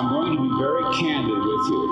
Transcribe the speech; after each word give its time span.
I'm 0.00 0.08
going 0.08 0.34
to 0.34 0.42
be 0.42 0.48
very 0.56 0.82
candid 0.96 1.36
with 1.36 1.68
you. 1.68 1.82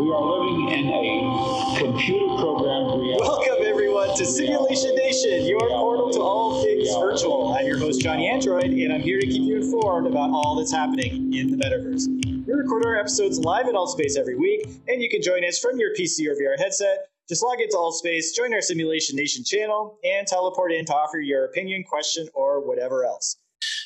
We 0.00 0.10
are 0.10 0.24
living 0.24 0.70
in 0.70 0.88
a 0.88 1.78
computer 1.78 2.36
programmed 2.38 3.02
reality. 3.02 3.20
Welcome, 3.20 3.66
everyone, 3.66 4.16
to 4.16 4.24
Simulation 4.24 4.94
Nation, 4.94 5.44
your 5.44 5.60
portal 5.60 6.10
to 6.12 6.20
all 6.20 6.62
things 6.62 6.88
virtual. 6.88 7.52
I'm 7.52 7.66
your 7.66 7.76
host, 7.76 8.00
Johnny 8.00 8.30
Android, 8.30 8.70
and 8.70 8.94
I'm 8.94 9.02
here 9.02 9.20
to 9.20 9.26
keep 9.26 9.42
you 9.42 9.56
informed 9.56 10.06
about 10.06 10.30
all 10.30 10.56
that's 10.56 10.72
happening 10.72 11.34
in 11.34 11.50
the 11.50 11.58
metaverse. 11.58 12.06
We 12.46 12.54
record 12.54 12.86
our 12.86 12.96
episodes 12.96 13.38
live 13.40 13.68
in 13.68 13.74
Altspace 13.74 14.16
every 14.16 14.36
week, 14.36 14.66
and 14.88 15.02
you 15.02 15.10
can 15.10 15.20
join 15.20 15.44
us 15.44 15.58
from 15.58 15.78
your 15.78 15.90
PC 15.94 16.26
or 16.28 16.34
VR 16.34 16.58
headset. 16.58 17.08
Just 17.28 17.44
log 17.44 17.60
into 17.60 17.76
Altspace, 17.76 18.34
join 18.34 18.54
our 18.54 18.62
Simulation 18.62 19.16
Nation 19.16 19.44
channel, 19.44 19.98
and 20.02 20.26
teleport 20.26 20.72
in 20.72 20.86
to 20.86 20.94
offer 20.94 21.20
your 21.20 21.44
opinion, 21.44 21.84
question, 21.84 22.26
or 22.32 22.66
whatever 22.66 23.04
else. 23.04 23.36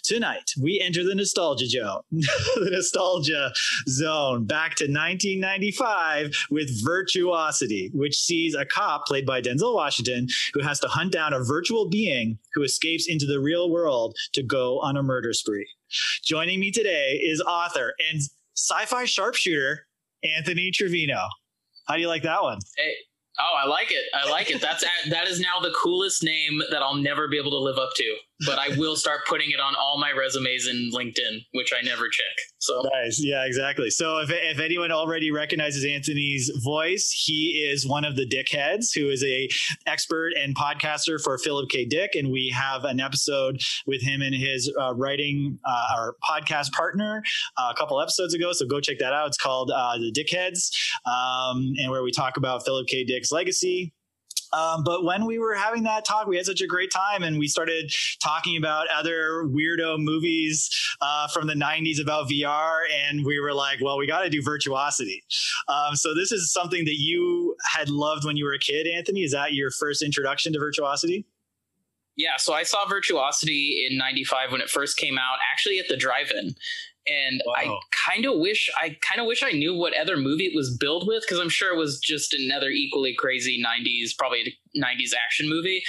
Tonight, 0.04 0.52
we 0.60 0.80
enter 0.80 1.04
the 1.04 1.14
nostalgia 1.14 1.66
zone, 1.66 2.00
the 2.10 2.70
nostalgia 2.72 3.52
zone 3.88 4.44
back 4.44 4.74
to 4.76 4.84
1995 4.84 6.30
with 6.50 6.68
Virtuosity, 6.84 7.90
which 7.92 8.16
sees 8.16 8.54
a 8.54 8.64
cop 8.64 9.06
played 9.06 9.26
by 9.26 9.40
Denzel 9.40 9.74
Washington 9.74 10.28
who 10.54 10.62
has 10.62 10.80
to 10.80 10.88
hunt 10.88 11.12
down 11.12 11.32
a 11.32 11.42
virtual 11.42 11.88
being 11.88 12.38
who 12.54 12.62
escapes 12.62 13.06
into 13.08 13.26
the 13.26 13.40
real 13.40 13.70
world 13.70 14.16
to 14.32 14.42
go 14.42 14.80
on 14.80 14.96
a 14.96 15.02
murder 15.02 15.32
spree. 15.32 15.68
Joining 16.24 16.60
me 16.60 16.70
today 16.70 17.20
is 17.22 17.40
author 17.40 17.94
and 18.10 18.20
sci-fi 18.56 19.04
sharpshooter 19.04 19.86
Anthony 20.36 20.70
Trevino. 20.70 21.28
How 21.86 21.94
do 21.94 22.00
you 22.00 22.08
like 22.08 22.22
that 22.24 22.42
one? 22.42 22.58
Hey, 22.76 22.94
oh, 23.38 23.54
I 23.64 23.66
like 23.66 23.90
it. 23.90 24.04
I 24.12 24.30
like 24.30 24.50
it. 24.50 24.60
That's 24.60 24.84
that 25.10 25.26
is 25.28 25.40
now 25.40 25.60
the 25.60 25.72
coolest 25.80 26.22
name 26.22 26.60
that 26.70 26.82
I'll 26.82 26.96
never 26.96 27.28
be 27.28 27.38
able 27.38 27.50
to 27.52 27.58
live 27.58 27.78
up 27.78 27.90
to 27.96 28.16
but 28.46 28.58
I 28.58 28.76
will 28.76 28.96
start 28.96 29.20
putting 29.26 29.50
it 29.50 29.60
on 29.60 29.74
all 29.74 29.98
my 29.98 30.12
resumes 30.12 30.66
in 30.68 30.90
LinkedIn, 30.94 31.44
which 31.52 31.72
I 31.76 31.84
never 31.84 32.08
check. 32.08 32.36
So 32.58 32.88
nice, 32.94 33.20
yeah, 33.22 33.44
exactly. 33.44 33.90
So 33.90 34.18
if, 34.18 34.30
if 34.30 34.58
anyone 34.58 34.92
already 34.92 35.30
recognizes 35.30 35.84
Anthony's 35.84 36.50
voice, 36.64 37.10
he 37.10 37.64
is 37.68 37.86
one 37.86 38.04
of 38.04 38.16
the 38.16 38.26
dickheads 38.26 38.94
who 38.94 39.10
is 39.10 39.24
a 39.24 39.48
expert 39.86 40.32
and 40.36 40.56
podcaster 40.56 41.20
for 41.22 41.38
Philip 41.38 41.68
K. 41.70 41.84
Dick, 41.84 42.14
and 42.14 42.30
we 42.30 42.52
have 42.54 42.84
an 42.84 43.00
episode 43.00 43.60
with 43.86 44.02
him 44.02 44.22
and 44.22 44.34
his 44.34 44.72
uh, 44.80 44.94
writing 44.94 45.58
uh, 45.64 45.86
our 45.96 46.14
podcast 46.28 46.72
partner 46.72 47.22
uh, 47.56 47.72
a 47.74 47.78
couple 47.78 48.00
episodes 48.00 48.34
ago. 48.34 48.52
So 48.52 48.66
go 48.66 48.80
check 48.80 48.98
that 48.98 49.12
out. 49.12 49.28
It's 49.28 49.38
called 49.38 49.70
uh, 49.74 49.98
the 49.98 50.12
Dickheads, 50.12 50.70
um, 51.06 51.72
and 51.78 51.90
where 51.90 52.02
we 52.02 52.12
talk 52.12 52.36
about 52.36 52.64
Philip 52.64 52.86
K. 52.86 53.04
Dick's 53.04 53.32
legacy 53.32 53.92
um, 54.52 54.82
but 54.84 55.04
when 55.04 55.24
we 55.24 55.38
were 55.38 55.54
having 55.54 55.82
that 55.84 56.04
talk, 56.04 56.26
we 56.26 56.36
had 56.36 56.46
such 56.46 56.60
a 56.60 56.66
great 56.66 56.90
time, 56.90 57.22
and 57.22 57.38
we 57.38 57.48
started 57.48 57.92
talking 58.22 58.56
about 58.56 58.86
other 58.94 59.44
weirdo 59.44 59.98
movies 59.98 60.70
uh, 61.00 61.28
from 61.28 61.46
the 61.46 61.54
'90s 61.54 62.00
about 62.00 62.28
VR, 62.28 62.82
and 63.08 63.24
we 63.24 63.38
were 63.40 63.52
like, 63.52 63.80
"Well, 63.80 63.98
we 63.98 64.06
got 64.06 64.22
to 64.22 64.30
do 64.30 64.42
Virtuosity." 64.42 65.22
Um, 65.68 65.94
so 65.94 66.14
this 66.14 66.32
is 66.32 66.52
something 66.52 66.84
that 66.84 66.98
you 66.98 67.56
had 67.74 67.88
loved 67.88 68.24
when 68.24 68.36
you 68.36 68.44
were 68.44 68.54
a 68.54 68.58
kid, 68.58 68.86
Anthony. 68.86 69.22
Is 69.22 69.32
that 69.32 69.52
your 69.52 69.70
first 69.70 70.02
introduction 70.02 70.52
to 70.52 70.58
Virtuosity? 70.58 71.26
Yeah, 72.16 72.36
so 72.36 72.52
I 72.52 72.64
saw 72.64 72.86
Virtuosity 72.88 73.86
in 73.88 73.96
'95 73.98 74.52
when 74.52 74.60
it 74.60 74.70
first 74.70 74.96
came 74.96 75.18
out, 75.18 75.38
actually 75.52 75.78
at 75.78 75.88
the 75.88 75.96
drive-in 75.96 76.54
and 77.08 77.42
wow. 77.46 77.54
I 77.56 77.78
kind 78.10 78.26
of 78.26 78.38
wish 78.38 78.70
I 78.80 78.96
kind 79.00 79.20
of 79.20 79.26
wish 79.26 79.42
I 79.42 79.52
knew 79.52 79.74
what 79.74 79.96
other 79.96 80.16
movie 80.16 80.44
it 80.44 80.52
was 80.54 80.76
billed 80.76 81.06
with 81.06 81.22
because 81.22 81.38
I'm 81.38 81.48
sure 81.48 81.74
it 81.74 81.78
was 81.78 81.98
just 82.00 82.34
another 82.34 82.68
equally 82.68 83.14
crazy 83.14 83.62
'90s, 83.62 84.16
probably 84.18 84.58
'90s 84.76 85.12
action 85.14 85.48
movie. 85.48 85.82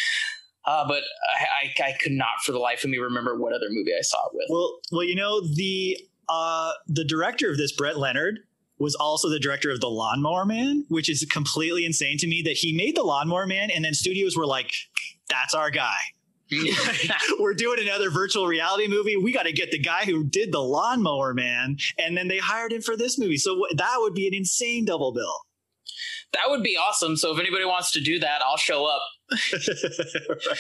Uh, 0.66 0.88
but 0.88 1.04
I, 1.40 1.82
I, 1.82 1.90
I, 1.90 1.98
could 2.02 2.12
not 2.12 2.42
for 2.46 2.52
the 2.52 2.60
life 2.60 2.84
of 2.84 2.90
me 2.90 2.98
remember 2.98 3.40
what 3.40 3.54
other 3.54 3.68
movie 3.70 3.94
I 3.98 4.02
saw 4.02 4.18
it 4.28 4.32
with. 4.34 4.46
Well, 4.50 4.80
well, 4.92 5.04
you 5.04 5.16
know 5.16 5.42
the 5.42 5.98
uh, 6.28 6.74
the 6.88 7.06
director 7.06 7.50
of 7.50 7.58
this, 7.58 7.72
Brett 7.72 7.98
Leonard, 7.98 8.40
was 8.78 8.94
also 8.94 9.30
the 9.30 9.40
director 9.40 9.72
of 9.72 9.82
The 9.82 9.90
Lawnmower 9.90 10.46
Man, 10.46 10.86
which 10.90 11.10
is 11.10 11.26
completely 11.32 11.86
insane 11.86 12.18
to 12.20 12.28
me 12.28 12.42
that 12.44 12.58
he 12.58 12.76
made 12.76 12.96
The 12.96 13.04
Lawnmower 13.04 13.48
Man, 13.48 13.72
and 13.72 13.84
then 13.84 13.94
studios 13.94 14.38
were 14.38 14.46
like, 14.46 14.72
"That's 15.30 15.54
our 15.54 15.72
guy." 15.72 15.98
we're 17.40 17.54
doing 17.54 17.80
another 17.82 18.10
virtual 18.10 18.48
reality 18.48 18.88
movie. 18.88 19.18
We 19.18 19.32
got 19.32 19.44
to 19.44 19.54
get 19.54 19.72
the 19.72 19.80
guy 19.80 20.06
who 20.06 20.24
did 20.24 20.52
the 20.52 20.62
Lawnmower 20.62 21.34
Man, 21.34 21.78
and 21.98 22.18
then 22.18 22.28
they 22.28 22.38
hired 22.38 22.74
him 22.74 22.82
for 22.82 22.98
this 22.98 23.20
movie. 23.20 23.38
So 23.38 23.66
that 23.76 23.96
would 23.98 24.14
be 24.14 24.28
an 24.28 24.34
insane 24.34 24.86
double 24.86 25.14
bill. 25.14 25.36
That 26.34 26.50
would 26.50 26.64
be 26.64 26.78
awesome. 26.78 27.18
So 27.18 27.34
if 27.34 27.40
anybody 27.40 27.66
wants 27.66 27.92
to 27.92 28.02
do 28.02 28.20
that, 28.20 28.42
I'll 28.44 28.58
show 28.58 28.86
up. 28.86 29.02
right. 30.48 30.58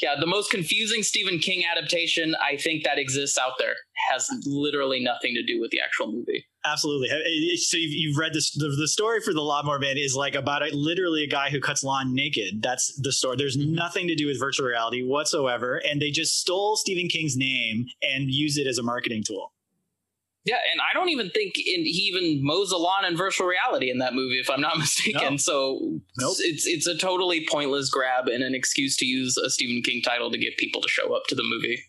Yeah, 0.00 0.14
the 0.18 0.26
most 0.26 0.50
confusing 0.50 1.02
Stephen 1.02 1.38
King 1.38 1.64
adaptation 1.64 2.34
I 2.36 2.56
think 2.56 2.84
that 2.84 2.98
exists 2.98 3.38
out 3.38 3.54
there 3.58 3.74
has 4.10 4.28
literally 4.46 5.00
nothing 5.00 5.34
to 5.34 5.42
do 5.42 5.60
with 5.60 5.70
the 5.70 5.80
actual 5.80 6.12
movie. 6.12 6.46
Absolutely. 6.64 7.10
Eh, 7.10 7.14
eh, 7.14 7.56
so 7.56 7.76
you've, 7.76 7.92
you've 7.92 8.16
read 8.16 8.32
this. 8.32 8.52
The, 8.52 8.68
the, 8.68 8.86
story 8.86 9.20
for 9.20 9.32
the 9.32 9.40
Lawnmower 9.40 9.78
Man 9.78 9.96
is 9.98 10.14
like 10.14 10.34
about 10.34 10.62
a, 10.62 10.74
literally 10.74 11.24
a 11.24 11.26
guy 11.26 11.50
who 11.50 11.60
cuts 11.60 11.82
lawn 11.82 12.14
naked. 12.14 12.62
That's 12.62 12.94
the 13.00 13.12
story. 13.12 13.36
There's 13.36 13.56
nothing 13.56 14.06
to 14.08 14.14
do 14.14 14.26
with 14.26 14.38
virtual 14.38 14.66
reality 14.66 15.02
whatsoever, 15.02 15.80
and 15.84 16.00
they 16.00 16.10
just 16.10 16.38
stole 16.38 16.76
Stephen 16.76 17.08
King's 17.08 17.36
name 17.36 17.86
and 18.02 18.30
used 18.30 18.58
it 18.58 18.66
as 18.66 18.78
a 18.78 18.82
marketing 18.82 19.24
tool. 19.26 19.51
Yeah, 20.44 20.56
and 20.72 20.80
I 20.80 20.92
don't 20.92 21.08
even 21.10 21.30
think 21.30 21.56
in, 21.58 21.84
he 21.84 22.10
even 22.12 22.44
mows 22.44 22.72
a 22.72 22.76
lawn 22.76 23.04
in 23.04 23.16
virtual 23.16 23.46
reality 23.46 23.90
in 23.90 23.98
that 23.98 24.12
movie, 24.12 24.40
if 24.40 24.50
I'm 24.50 24.60
not 24.60 24.76
mistaken. 24.78 25.32
No. 25.32 25.36
So 25.36 26.00
nope. 26.18 26.36
it's 26.40 26.66
it's 26.66 26.86
a 26.86 26.96
totally 26.96 27.46
pointless 27.48 27.88
grab 27.90 28.26
and 28.26 28.42
an 28.42 28.54
excuse 28.54 28.96
to 28.98 29.06
use 29.06 29.36
a 29.36 29.48
Stephen 29.50 29.82
King 29.82 30.02
title 30.02 30.30
to 30.30 30.38
get 30.38 30.56
people 30.56 30.80
to 30.80 30.88
show 30.88 31.14
up 31.14 31.24
to 31.28 31.34
the 31.34 31.44
movie. 31.44 31.84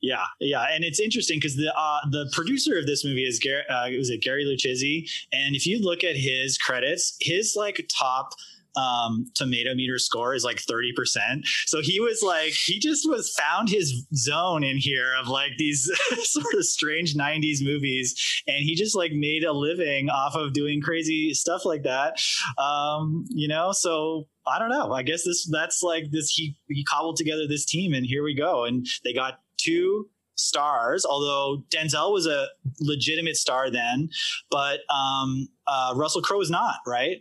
Yeah, 0.00 0.24
yeah, 0.38 0.66
and 0.70 0.84
it's 0.84 1.00
interesting 1.00 1.38
because 1.38 1.56
the 1.56 1.72
uh, 1.76 1.98
the 2.10 2.30
producer 2.32 2.78
of 2.78 2.86
this 2.86 3.04
movie 3.04 3.24
is 3.24 3.40
Gary, 3.40 3.62
uh, 3.68 3.90
was 3.96 4.10
it 4.10 4.22
Gary 4.22 4.44
Lucchesi, 4.44 5.10
and 5.32 5.56
if 5.56 5.66
you 5.66 5.80
look 5.80 6.04
at 6.04 6.16
his 6.16 6.56
credits, 6.56 7.16
his 7.20 7.54
like 7.56 7.84
top 7.88 8.32
um, 8.76 9.26
tomato 9.34 9.74
meter 9.74 9.98
score 9.98 10.34
is 10.34 10.44
like 10.44 10.58
30%. 10.58 11.46
So 11.66 11.80
he 11.80 12.00
was 12.00 12.22
like, 12.22 12.52
he 12.52 12.78
just 12.78 13.08
was 13.08 13.30
found 13.30 13.68
his 13.68 14.06
zone 14.14 14.62
in 14.64 14.76
here 14.76 15.12
of 15.20 15.28
like 15.28 15.52
these 15.58 15.90
sort 16.22 16.54
of 16.54 16.64
strange 16.64 17.14
90s 17.14 17.62
movies. 17.62 18.42
And 18.46 18.58
he 18.58 18.74
just 18.74 18.96
like 18.96 19.12
made 19.12 19.44
a 19.44 19.52
living 19.52 20.10
off 20.10 20.34
of 20.34 20.52
doing 20.52 20.80
crazy 20.80 21.34
stuff 21.34 21.64
like 21.64 21.82
that. 21.82 22.20
Um, 22.58 23.24
you 23.28 23.48
know, 23.48 23.72
so 23.72 24.28
I 24.46 24.58
don't 24.58 24.70
know. 24.70 24.92
I 24.92 25.02
guess 25.02 25.24
this, 25.24 25.48
that's 25.50 25.82
like 25.82 26.10
this, 26.10 26.30
he, 26.30 26.56
he 26.68 26.84
cobbled 26.84 27.16
together 27.16 27.46
this 27.46 27.64
team 27.64 27.92
and 27.92 28.06
here 28.06 28.22
we 28.22 28.34
go. 28.34 28.64
And 28.64 28.86
they 29.04 29.12
got 29.12 29.40
two 29.58 30.08
stars, 30.38 31.04
although 31.04 31.64
Denzel 31.68 32.12
was 32.12 32.26
a 32.26 32.46
legitimate 32.80 33.36
star 33.36 33.70
then, 33.70 34.08
but 34.50 34.80
um, 34.88 35.48
uh, 35.66 35.92
Russell 35.96 36.22
Crowe 36.22 36.40
is 36.40 36.50
not, 36.50 36.76
right? 36.86 37.18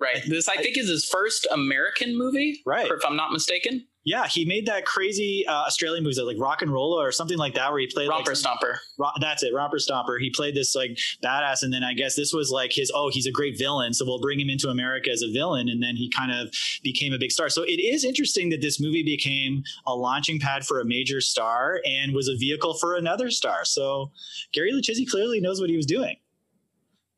Right. 0.00 0.22
This, 0.28 0.48
I 0.48 0.56
think, 0.56 0.78
is 0.78 0.88
his 0.88 1.04
first 1.04 1.46
American 1.50 2.16
movie. 2.16 2.60
Right. 2.64 2.90
If 2.90 3.04
I'm 3.04 3.16
not 3.16 3.32
mistaken. 3.32 3.86
Yeah, 4.04 4.26
he 4.26 4.46
made 4.46 4.64
that 4.66 4.86
crazy 4.86 5.46
uh, 5.46 5.52
Australian 5.52 6.02
movie, 6.02 6.22
like 6.22 6.38
Rock 6.38 6.62
and 6.62 6.72
Roller 6.72 7.06
or 7.06 7.12
something 7.12 7.36
like 7.36 7.54
that, 7.54 7.70
where 7.70 7.80
he 7.80 7.88
played 7.88 8.08
Romper 8.08 8.30
like, 8.30 8.38
Stomper. 8.38 8.76
Ro- 8.96 9.10
that's 9.20 9.42
it, 9.42 9.52
Romper 9.52 9.76
Stomper. 9.76 10.18
He 10.18 10.30
played 10.30 10.54
this 10.54 10.74
like 10.74 10.96
badass, 11.22 11.62
and 11.62 11.70
then 11.70 11.84
I 11.84 11.92
guess 11.92 12.16
this 12.16 12.32
was 12.32 12.50
like 12.50 12.72
his. 12.72 12.90
Oh, 12.94 13.10
he's 13.12 13.26
a 13.26 13.30
great 13.30 13.58
villain, 13.58 13.92
so 13.92 14.06
we'll 14.06 14.20
bring 14.20 14.40
him 14.40 14.48
into 14.48 14.68
America 14.68 15.10
as 15.10 15.20
a 15.20 15.30
villain, 15.30 15.68
and 15.68 15.82
then 15.82 15.94
he 15.94 16.10
kind 16.16 16.32
of 16.32 16.48
became 16.82 17.12
a 17.12 17.18
big 17.18 17.32
star. 17.32 17.50
So 17.50 17.64
it 17.64 17.80
is 17.80 18.02
interesting 18.02 18.48
that 18.48 18.62
this 18.62 18.80
movie 18.80 19.02
became 19.02 19.62
a 19.86 19.94
launching 19.94 20.40
pad 20.40 20.64
for 20.64 20.80
a 20.80 20.86
major 20.86 21.20
star 21.20 21.82
and 21.84 22.14
was 22.14 22.28
a 22.28 22.36
vehicle 22.36 22.78
for 22.78 22.94
another 22.94 23.30
star. 23.30 23.66
So 23.66 24.10
Gary 24.54 24.72
Lucchesi 24.72 25.06
clearly 25.06 25.40
knows 25.40 25.60
what 25.60 25.68
he 25.68 25.76
was 25.76 25.86
doing. 25.86 26.16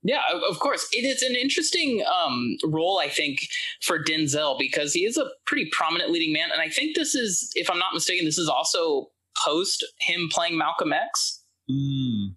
Yeah, 0.02 0.22
of 0.48 0.58
course. 0.60 0.88
It 0.92 1.04
is 1.04 1.22
an 1.22 1.34
interesting 1.34 2.02
um, 2.06 2.56
role, 2.64 2.98
I 2.98 3.08
think, 3.08 3.40
for 3.82 4.02
Denzel 4.02 4.58
because 4.58 4.94
he 4.94 5.04
is 5.04 5.18
a 5.18 5.26
pretty 5.46 5.68
prominent 5.72 6.10
leading 6.10 6.32
man. 6.32 6.48
And 6.52 6.62
I 6.62 6.70
think 6.70 6.96
this 6.96 7.14
is, 7.14 7.50
if 7.54 7.70
I'm 7.70 7.78
not 7.78 7.92
mistaken, 7.92 8.24
this 8.24 8.38
is 8.38 8.48
also 8.48 9.10
post 9.44 9.84
him 9.98 10.28
playing 10.32 10.56
Malcolm 10.56 10.92
X. 10.92 11.42
Mm, 11.70 12.34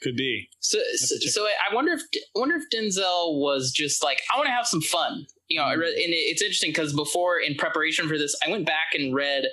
could 0.00 0.16
be. 0.16 0.48
So, 0.60 0.78
so, 0.94 1.16
so, 1.16 1.46
I 1.46 1.74
wonder 1.74 1.92
if 1.92 2.02
wonder 2.34 2.56
if 2.56 2.64
Denzel 2.72 3.38
was 3.38 3.72
just 3.72 4.02
like, 4.02 4.20
I 4.32 4.38
want 4.38 4.46
to 4.46 4.52
have 4.52 4.66
some 4.66 4.80
fun. 4.80 5.26
You 5.48 5.58
know, 5.58 5.66
mm. 5.66 5.78
read, 5.78 5.94
and 5.94 6.12
it's 6.14 6.40
interesting 6.40 6.70
because 6.70 6.92
before, 6.92 7.38
in 7.38 7.56
preparation 7.56 8.08
for 8.08 8.16
this, 8.16 8.36
I 8.46 8.50
went 8.50 8.64
back 8.64 8.94
and 8.94 9.14
read. 9.14 9.44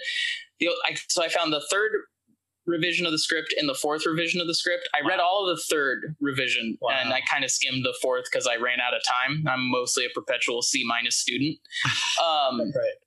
The, 0.60 0.70
I, 0.86 0.96
so 1.08 1.24
I 1.24 1.30
found 1.30 1.52
the 1.52 1.64
third 1.72 1.92
revision 2.70 3.06
of 3.06 3.12
the 3.12 3.20
script 3.20 3.54
and 3.58 3.68
the 3.68 3.74
fourth 3.74 4.06
revision 4.06 4.40
of 4.40 4.48
the 4.48 4.54
script. 4.54 4.88
I 4.94 5.06
read 5.08 5.20
all 5.20 5.48
of 5.50 5.58
the 5.58 5.64
third 5.64 6.16
revision 6.20 6.78
wow. 6.82 6.92
and 6.92 7.14
I 7.14 7.22
kind 7.22 7.44
of 7.44 7.52
skimmed 7.52 7.84
the 7.84 7.94
fourth 8.02 8.26
because 8.32 8.48
I 8.48 8.56
ran 8.56 8.80
out 8.80 8.94
of 8.94 9.02
time. 9.08 9.46
I'm 9.48 9.70
mostly 9.70 10.06
a 10.06 10.10
perpetual 10.10 10.62
C 10.62 10.84
minus 10.86 11.16
student. 11.16 11.58
Um, 12.20 12.60
right. 12.60 13.00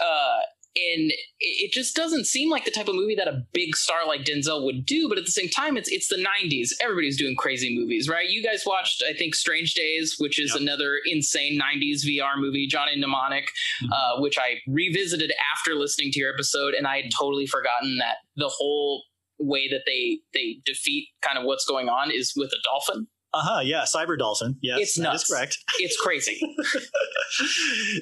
Uh, 0.00 0.38
and 0.76 1.12
it 1.40 1.72
just 1.72 1.94
doesn't 1.96 2.26
seem 2.26 2.50
like 2.50 2.64
the 2.64 2.70
type 2.70 2.88
of 2.88 2.94
movie 2.94 3.14
that 3.14 3.28
a 3.28 3.44
big 3.52 3.76
star 3.76 4.06
like 4.06 4.24
Denzel 4.24 4.64
would 4.64 4.84
do. 4.84 5.08
But 5.08 5.18
at 5.18 5.24
the 5.24 5.30
same 5.30 5.48
time, 5.48 5.76
it's 5.76 5.90
it's 5.90 6.08
the 6.08 6.16
'90s. 6.16 6.70
Everybody's 6.80 7.16
doing 7.16 7.36
crazy 7.36 7.76
movies, 7.76 8.08
right? 8.08 8.28
You 8.28 8.42
guys 8.42 8.64
watched, 8.66 9.02
I 9.08 9.12
think, 9.12 9.34
Strange 9.34 9.74
Days, 9.74 10.16
which 10.18 10.38
is 10.38 10.52
yep. 10.52 10.60
another 10.60 10.98
insane 11.06 11.58
'90s 11.58 12.04
VR 12.04 12.36
movie. 12.36 12.66
Johnny 12.66 12.96
Mnemonic, 12.96 13.44
mm-hmm. 13.82 13.92
uh, 13.92 14.20
which 14.20 14.38
I 14.38 14.60
revisited 14.66 15.32
after 15.54 15.74
listening 15.74 16.10
to 16.12 16.20
your 16.20 16.32
episode, 16.32 16.74
and 16.74 16.86
I 16.86 17.02
had 17.02 17.10
totally 17.18 17.46
forgotten 17.46 17.98
that 17.98 18.16
the 18.36 18.48
whole 18.48 19.04
way 19.38 19.68
that 19.68 19.82
they 19.86 20.20
they 20.32 20.60
defeat 20.64 21.08
kind 21.22 21.38
of 21.38 21.44
what's 21.44 21.64
going 21.64 21.88
on 21.88 22.10
is 22.10 22.32
with 22.36 22.52
a 22.52 22.58
dolphin. 22.64 23.06
Uh 23.34 23.42
huh. 23.42 23.60
Yeah, 23.62 23.84
Cyber 23.84 24.18
Dolphin. 24.18 24.56
Yes, 24.62 24.78
It's 24.80 24.98
nuts. 24.98 25.30
correct. 25.30 25.58
It's 25.78 25.96
crazy. 26.00 26.40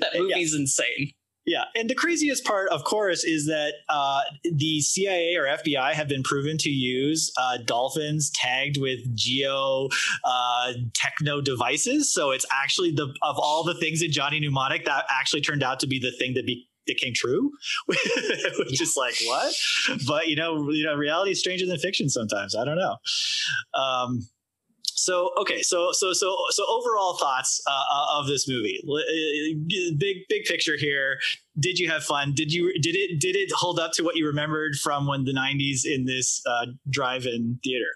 that 0.00 0.14
And 0.14 0.28
yeah, 0.28 0.36
movie's 0.36 0.54
insane. 0.54 1.12
Yeah, 1.46 1.64
and 1.74 1.90
the 1.90 1.94
craziest 1.94 2.44
part, 2.44 2.70
of 2.70 2.84
course, 2.84 3.22
is 3.22 3.46
that 3.46 3.74
uh, 3.90 4.22
the 4.44 4.80
CIA 4.80 5.36
or 5.36 5.44
FBI 5.44 5.92
have 5.92 6.08
been 6.08 6.22
proven 6.22 6.56
to 6.58 6.70
use 6.70 7.32
uh, 7.36 7.58
dolphins 7.58 8.30
tagged 8.30 8.78
with 8.80 9.00
geo 9.14 9.88
uh, 10.24 10.72
techno 10.94 11.42
devices. 11.42 12.12
So 12.12 12.30
it's 12.30 12.46
actually 12.50 12.92
the 12.92 13.14
of 13.20 13.38
all 13.38 13.62
the 13.62 13.74
things 13.74 14.00
in 14.00 14.10
Johnny 14.10 14.40
Mnemonic 14.40 14.86
that 14.86 15.04
actually 15.10 15.42
turned 15.42 15.62
out 15.62 15.80
to 15.80 15.86
be 15.86 15.98
the 15.98 16.12
thing 16.12 16.32
that 16.34 16.46
be, 16.46 16.66
that 16.86 16.96
came 16.96 17.12
true, 17.14 17.50
which 17.86 18.80
is 18.80 18.94
like 18.96 19.16
what? 19.24 19.54
But 20.06 20.28
you 20.28 20.36
know, 20.36 20.70
you 20.70 20.84
know, 20.84 20.94
reality 20.94 21.32
is 21.32 21.40
stranger 21.40 21.66
than 21.66 21.78
fiction 21.78 22.08
sometimes. 22.08 22.56
I 22.56 22.64
don't 22.64 22.78
know. 22.78 22.96
Um, 23.74 24.26
so 24.96 25.30
okay, 25.40 25.60
so 25.62 25.90
so 25.92 26.12
so 26.12 26.36
so 26.50 26.64
overall 26.68 27.16
thoughts 27.16 27.60
uh, 27.66 28.18
of 28.18 28.26
this 28.26 28.48
movie. 28.48 28.80
Uh, 28.88 29.00
Big 29.98 30.18
big 30.28 30.44
picture 30.44 30.76
here. 30.76 31.18
Did 31.58 31.78
you 31.78 31.90
have 31.90 32.04
fun? 32.04 32.32
Did 32.34 32.52
you 32.52 32.72
did 32.80 32.94
it 32.94 33.20
did 33.20 33.36
it 33.36 33.50
hold 33.52 33.78
up 33.78 33.92
to 33.94 34.02
what 34.02 34.16
you 34.16 34.26
remembered 34.26 34.76
from 34.76 35.06
when 35.06 35.24
the 35.24 35.32
'90s 35.32 35.80
in 35.84 36.04
this 36.04 36.40
uh, 36.46 36.66
drive-in 36.90 37.58
theater? 37.64 37.90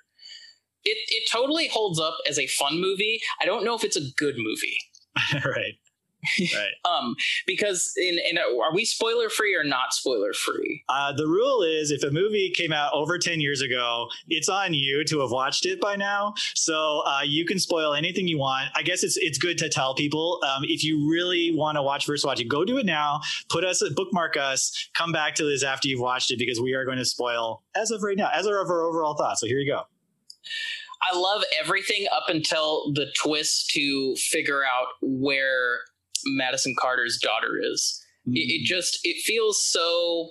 It 0.85 0.99
it 1.09 1.29
totally 1.31 1.69
holds 1.69 2.01
up 2.01 2.17
as 2.29 2.39
a 2.39 2.47
fun 2.47 2.81
movie. 2.81 3.21
I 3.41 3.47
don't 3.47 3.65
know 3.65 3.75
if 3.75 3.85
it's 3.85 3.97
a 3.97 4.11
good 4.17 4.35
movie. 4.37 4.79
right, 5.45 5.75
right. 6.39 6.71
Um, 6.89 7.17
because 7.47 7.93
in 7.97 8.19
in 8.29 8.39
are 8.39 8.75
we 8.75 8.85
spoiler 8.85 9.29
free 9.29 9.55
or 9.55 9.63
not 9.63 9.93
spoiler 9.93 10.33
free? 10.33 10.83
Uh, 10.89 11.13
the 11.13 11.27
rule 11.27 11.63
is 11.63 11.91
if 11.91 12.03
a 12.03 12.11
movie 12.11 12.51
came 12.51 12.73
out 12.73 12.93
over 12.95 13.19
10 13.19 13.41
years 13.41 13.61
ago, 13.61 14.09
it's 14.29 14.49
on 14.49 14.73
you 14.73 15.05
to 15.05 15.21
have 15.21 15.31
watched 15.31 15.67
it 15.67 15.81
by 15.81 15.97
now. 15.97 16.35
So 16.55 17.03
uh, 17.07 17.21
you 17.25 17.45
can 17.45 17.59
spoil 17.59 17.95
anything 17.95 18.27
you 18.27 18.39
want. 18.39 18.71
I 18.75 18.83
guess 18.83 19.03
it's 19.03 19.17
it's 19.19 19.39
good 19.39 19.59
to 19.59 19.69
tell 19.69 19.95
people 19.95 20.41
um, 20.47 20.65
if 20.65 20.83
you 20.83 21.11
really 21.11 21.53
want 21.55 21.77
to 21.77 21.83
watch 21.83 22.07
versus 22.07 22.25
watch 22.25 22.41
it, 22.41 22.49
go 22.49 22.65
do 22.65 22.79
it 22.79 22.87
now. 22.87 23.21
Put 23.49 23.65
us, 23.65 23.83
bookmark 23.95 24.37
us, 24.37 24.89
come 24.95 25.13
back 25.13 25.35
to 25.37 25.45
this 25.45 25.63
after 25.63 25.89
you've 25.89 26.01
watched 26.01 26.31
it 26.31 26.39
because 26.39 26.61
we 26.61 26.73
are 26.75 26.85
going 26.85 26.99
to 26.99 27.05
spoil 27.05 27.63
as 27.77 27.91
of 27.91 28.03
right 28.03 28.17
now, 28.17 28.31
as 28.33 28.47
of 28.47 28.53
our 28.53 28.83
overall 28.83 29.15
thoughts. 29.15 29.41
So 29.41 29.47
here 29.47 29.59
you 29.59 29.71
go. 29.71 29.83
I 31.11 31.17
love 31.17 31.43
everything 31.63 32.07
up 32.13 32.25
until 32.29 32.93
the 32.93 33.07
twist 33.17 33.71
to 33.71 34.17
figure 34.17 34.63
out 34.65 34.89
where 35.01 35.81
Madison 36.27 36.75
Carter's 36.79 37.19
daughter 37.19 37.59
is. 37.61 38.03
It, 38.27 38.41
it 38.41 38.61
hmm. 38.61 38.65
just 38.65 38.99
it 39.05 39.23
feels 39.25 39.63
so 39.63 40.31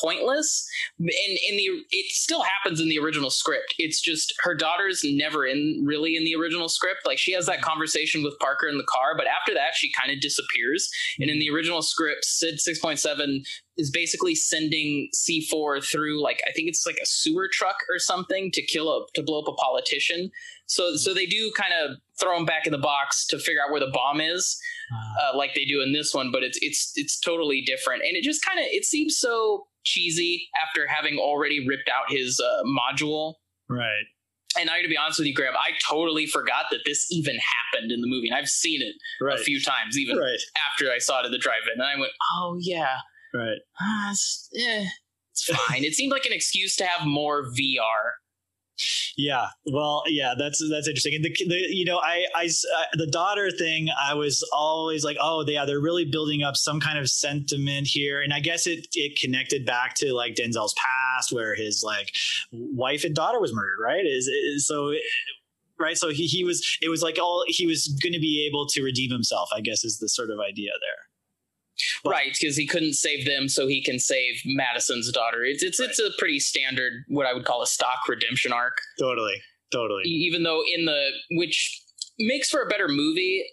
pointless. 0.00 0.66
And 0.98 1.10
in 1.10 1.56
the 1.56 1.84
it 1.90 2.12
still 2.12 2.42
happens 2.42 2.80
in 2.80 2.88
the 2.88 2.98
original 2.98 3.30
script. 3.30 3.74
It's 3.78 4.00
just 4.00 4.32
her 4.40 4.54
daughter's 4.54 5.02
never 5.04 5.46
in 5.46 5.82
really 5.86 6.16
in 6.16 6.24
the 6.24 6.34
original 6.34 6.68
script. 6.68 7.00
Like 7.04 7.18
she 7.18 7.32
has 7.32 7.46
that 7.46 7.58
hmm. 7.58 7.64
conversation 7.64 8.22
with 8.22 8.38
parker 8.38 8.68
in 8.68 8.78
the 8.78 8.86
car 8.88 9.14
but 9.16 9.26
after 9.26 9.54
that 9.54 9.74
she 9.74 9.92
kind 9.92 10.12
of 10.12 10.20
disappears. 10.20 10.90
And 11.18 11.30
in 11.30 11.36
hmm. 11.36 11.40
the 11.40 11.50
original 11.50 11.82
script 11.82 12.24
sid 12.24 12.56
6.7 12.56 13.44
is 13.78 13.90
basically 13.90 14.34
sending 14.34 15.08
c4 15.14 15.82
through 15.84 16.22
like 16.22 16.40
i 16.46 16.52
think 16.52 16.68
it's 16.68 16.84
like 16.86 16.98
a 17.02 17.06
sewer 17.06 17.48
truck 17.50 17.76
or 17.90 17.98
something 17.98 18.50
to 18.52 18.62
kill 18.62 18.88
a 18.90 19.06
to 19.14 19.22
blow 19.22 19.40
up 19.40 19.48
a 19.48 19.54
politician 19.54 20.30
so 20.66 20.94
so 20.96 21.14
they 21.14 21.26
do 21.26 21.50
kind 21.56 21.72
of 21.82 21.96
throw 22.20 22.36
him 22.36 22.44
back 22.44 22.66
in 22.66 22.72
the 22.72 22.78
box 22.78 23.26
to 23.26 23.38
figure 23.38 23.60
out 23.64 23.70
where 23.70 23.80
the 23.80 23.90
bomb 23.92 24.20
is 24.20 24.58
uh, 25.22 25.36
like 25.36 25.54
they 25.54 25.64
do 25.64 25.80
in 25.80 25.92
this 25.92 26.12
one, 26.14 26.30
but 26.30 26.42
it's 26.42 26.58
it's 26.60 26.92
it's 26.96 27.18
totally 27.18 27.62
different, 27.62 28.02
and 28.02 28.14
it 28.16 28.22
just 28.22 28.44
kind 28.44 28.58
of 28.58 28.66
it 28.68 28.84
seems 28.84 29.18
so 29.18 29.66
cheesy 29.84 30.48
after 30.62 30.86
having 30.86 31.18
already 31.18 31.66
ripped 31.66 31.88
out 31.88 32.10
his 32.10 32.38
uh, 32.40 32.62
module. 32.64 33.34
Right. 33.70 34.04
And 34.60 34.68
I, 34.68 34.76
got 34.78 34.82
to 34.82 34.88
be 34.88 34.98
honest 34.98 35.18
with 35.18 35.28
you, 35.28 35.34
Graham, 35.34 35.54
I 35.56 35.70
totally 35.88 36.26
forgot 36.26 36.66
that 36.72 36.80
this 36.84 37.10
even 37.10 37.36
happened 37.72 37.90
in 37.90 38.02
the 38.02 38.06
movie, 38.06 38.28
and 38.28 38.36
I've 38.36 38.50
seen 38.50 38.82
it 38.82 38.94
Right. 39.18 39.40
a 39.40 39.42
few 39.42 39.62
times, 39.62 39.96
even 39.98 40.18
Right. 40.18 40.38
after 40.70 40.92
I 40.92 40.98
saw 40.98 41.20
it 41.20 41.24
at 41.24 41.30
the 41.30 41.38
drive-in, 41.38 41.80
and 41.80 41.82
I 41.82 41.98
went, 41.98 42.12
"Oh 42.34 42.58
yeah, 42.60 42.96
Right. 43.34 43.58
uh, 43.80 44.10
it's, 44.10 44.48
eh, 44.56 44.86
it's 45.30 45.44
fine." 45.44 45.84
it 45.84 45.94
seemed 45.94 46.12
like 46.12 46.26
an 46.26 46.32
excuse 46.32 46.76
to 46.76 46.84
have 46.84 47.06
more 47.06 47.44
VR. 47.44 48.12
Yeah, 49.16 49.48
well, 49.66 50.02
yeah, 50.06 50.34
that's 50.36 50.62
that's 50.70 50.88
interesting. 50.88 51.14
And 51.14 51.24
the, 51.24 51.34
the 51.46 51.66
you 51.68 51.84
know, 51.84 51.98
I, 51.98 52.24
I 52.34 52.46
uh, 52.46 52.84
the 52.94 53.06
daughter 53.06 53.50
thing, 53.50 53.88
I 54.00 54.14
was 54.14 54.46
always 54.52 55.04
like, 55.04 55.16
oh, 55.20 55.44
yeah, 55.46 55.64
they're 55.64 55.80
really 55.80 56.04
building 56.04 56.42
up 56.42 56.56
some 56.56 56.80
kind 56.80 56.98
of 56.98 57.08
sentiment 57.08 57.86
here, 57.86 58.22
and 58.22 58.32
I 58.32 58.40
guess 58.40 58.66
it 58.66 58.86
it 58.94 59.18
connected 59.18 59.66
back 59.66 59.94
to 59.96 60.14
like 60.14 60.34
Denzel's 60.34 60.74
past, 60.74 61.32
where 61.32 61.54
his 61.54 61.82
like 61.84 62.14
wife 62.52 63.04
and 63.04 63.14
daughter 63.14 63.40
was 63.40 63.52
murdered, 63.52 63.78
right? 63.82 64.04
Is, 64.04 64.26
is 64.26 64.66
so. 64.66 64.94
Right, 65.78 65.98
so 65.98 66.10
he, 66.10 66.26
he 66.26 66.44
was. 66.44 66.78
It 66.80 66.90
was 66.90 67.02
like 67.02 67.18
all 67.20 67.44
he 67.48 67.66
was 67.66 67.88
going 68.00 68.12
to 68.12 68.20
be 68.20 68.46
able 68.46 68.68
to 68.68 68.82
redeem 68.84 69.10
himself. 69.10 69.50
I 69.52 69.60
guess 69.60 69.84
is 69.84 69.98
the 69.98 70.08
sort 70.08 70.30
of 70.30 70.38
idea 70.38 70.70
there. 70.80 71.11
But- 72.04 72.10
right, 72.10 72.36
because 72.38 72.56
he 72.56 72.66
couldn't 72.66 72.94
save 72.94 73.24
them, 73.24 73.48
so 73.48 73.66
he 73.66 73.82
can 73.82 73.98
save 73.98 74.40
Madison's 74.44 75.10
daughter. 75.10 75.44
It's 75.44 75.62
it's 75.62 75.80
it's 75.80 75.98
a 75.98 76.10
pretty 76.18 76.38
standard, 76.40 76.92
what 77.08 77.26
I 77.26 77.32
would 77.34 77.44
call 77.44 77.62
a 77.62 77.66
stock 77.66 78.06
redemption 78.08 78.52
arc. 78.52 78.76
Totally, 78.98 79.40
totally. 79.72 80.02
Even 80.04 80.42
though 80.42 80.62
in 80.74 80.84
the 80.84 81.10
which 81.32 81.80
makes 82.18 82.50
for 82.50 82.62
a 82.62 82.68
better 82.68 82.88
movie 82.88 83.44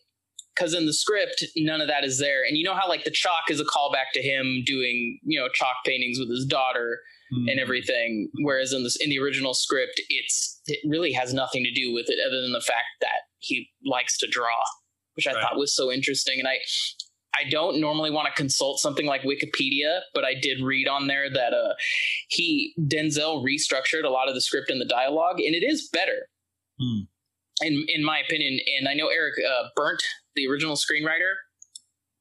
because 0.54 0.74
in 0.74 0.86
the 0.86 0.92
script 0.94 1.46
none 1.56 1.80
of 1.80 1.88
that 1.88 2.04
is 2.04 2.20
there 2.20 2.44
and 2.46 2.58
you 2.58 2.64
know 2.66 2.74
how 2.76 2.88
like 2.90 3.06
the 3.06 3.10
chalk 3.12 3.50
is 3.50 3.62
a 3.62 3.64
callback 3.64 4.12
to 4.14 4.22
him 4.22 4.62
doing 4.66 5.18
you 5.24 5.40
know 5.40 5.48
chalk 5.54 5.76
paintings 5.86 6.20
with 6.20 6.30
his 6.30 6.46
daughter 6.46 7.00
Hmm. 7.32 7.48
and 7.48 7.60
everything 7.60 8.28
whereas 8.42 8.74
in 8.74 8.84
this 8.84 8.96
in 8.98 9.10
the 9.12 9.20
original 9.20 9.54
script 9.54 10.02
it's 10.10 10.60
it 10.66 10.80
really 10.86 11.14
has 11.14 11.32
nothing 11.34 11.64
to 11.64 11.72
do 11.72 11.94
with 11.94 12.10
it 12.10 12.18
other 12.28 12.42
than 12.42 12.52
the 12.52 12.60
fact 12.62 12.88
that 13.02 13.22
he 13.38 13.70
likes 13.86 14.18
to 14.18 14.28
draw 14.28 14.58
which 15.14 15.26
i 15.28 15.34
Right. 15.34 15.42
thought 15.42 15.56
was 15.58 15.74
so 15.76 15.92
interesting 15.92 16.40
and 16.40 16.48
i 16.48 16.58
I 17.36 17.50
don't 17.50 17.80
normally 17.80 18.12
want 18.12 18.28
to 18.28 18.34
consult 18.34 18.80
something 18.80 19.06
like 19.06 19.22
Wikipedia, 19.22 20.02
but 20.14 20.26
I 20.26 20.34
did 20.34 20.62
read 20.62 20.88
on 20.88 21.08
there 21.08 21.30
that 21.30 21.54
uh, 21.54 21.74
he 22.28 22.74
Denzel 22.80 23.44
restructured 23.44 24.04
a 24.04 24.10
lot 24.10 24.28
of 24.28 24.36
the 24.36 24.42
script 24.42 24.70
and 24.70 24.82
the 24.82 24.86
dialogue, 24.86 25.40
and 25.40 25.56
it 25.56 25.64
is 25.64 25.90
better 25.92 26.28
Hmm. 26.80 27.02
in 27.62 27.86
in 27.90 28.04
my 28.04 28.20
opinion. 28.20 28.60
And 28.78 28.88
I 28.88 28.94
know 28.94 29.08
Eric 29.08 29.36
uh, 29.48 29.68
Bernt, 29.76 30.02
the 30.36 30.48
original 30.48 30.76
screenwriter, 30.76 31.34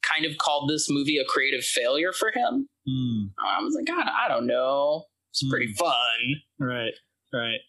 kind 0.03 0.25
of 0.25 0.37
called 0.39 0.69
this 0.69 0.89
movie 0.91 1.19
a 1.19 1.25
creative 1.25 1.65
failure 1.65 2.13
for 2.13 2.31
him. 2.35 2.69
Hmm. 2.87 3.27
I 3.45 3.63
was 3.63 3.75
like, 3.75 3.87
God, 3.87 4.07
I 4.07 4.29
don't 4.29 4.47
know. 4.47 5.05
It's 5.31 5.49
pretty 5.49 5.73
fun. 5.75 5.95
Right, 6.59 6.93
right. 7.33 7.61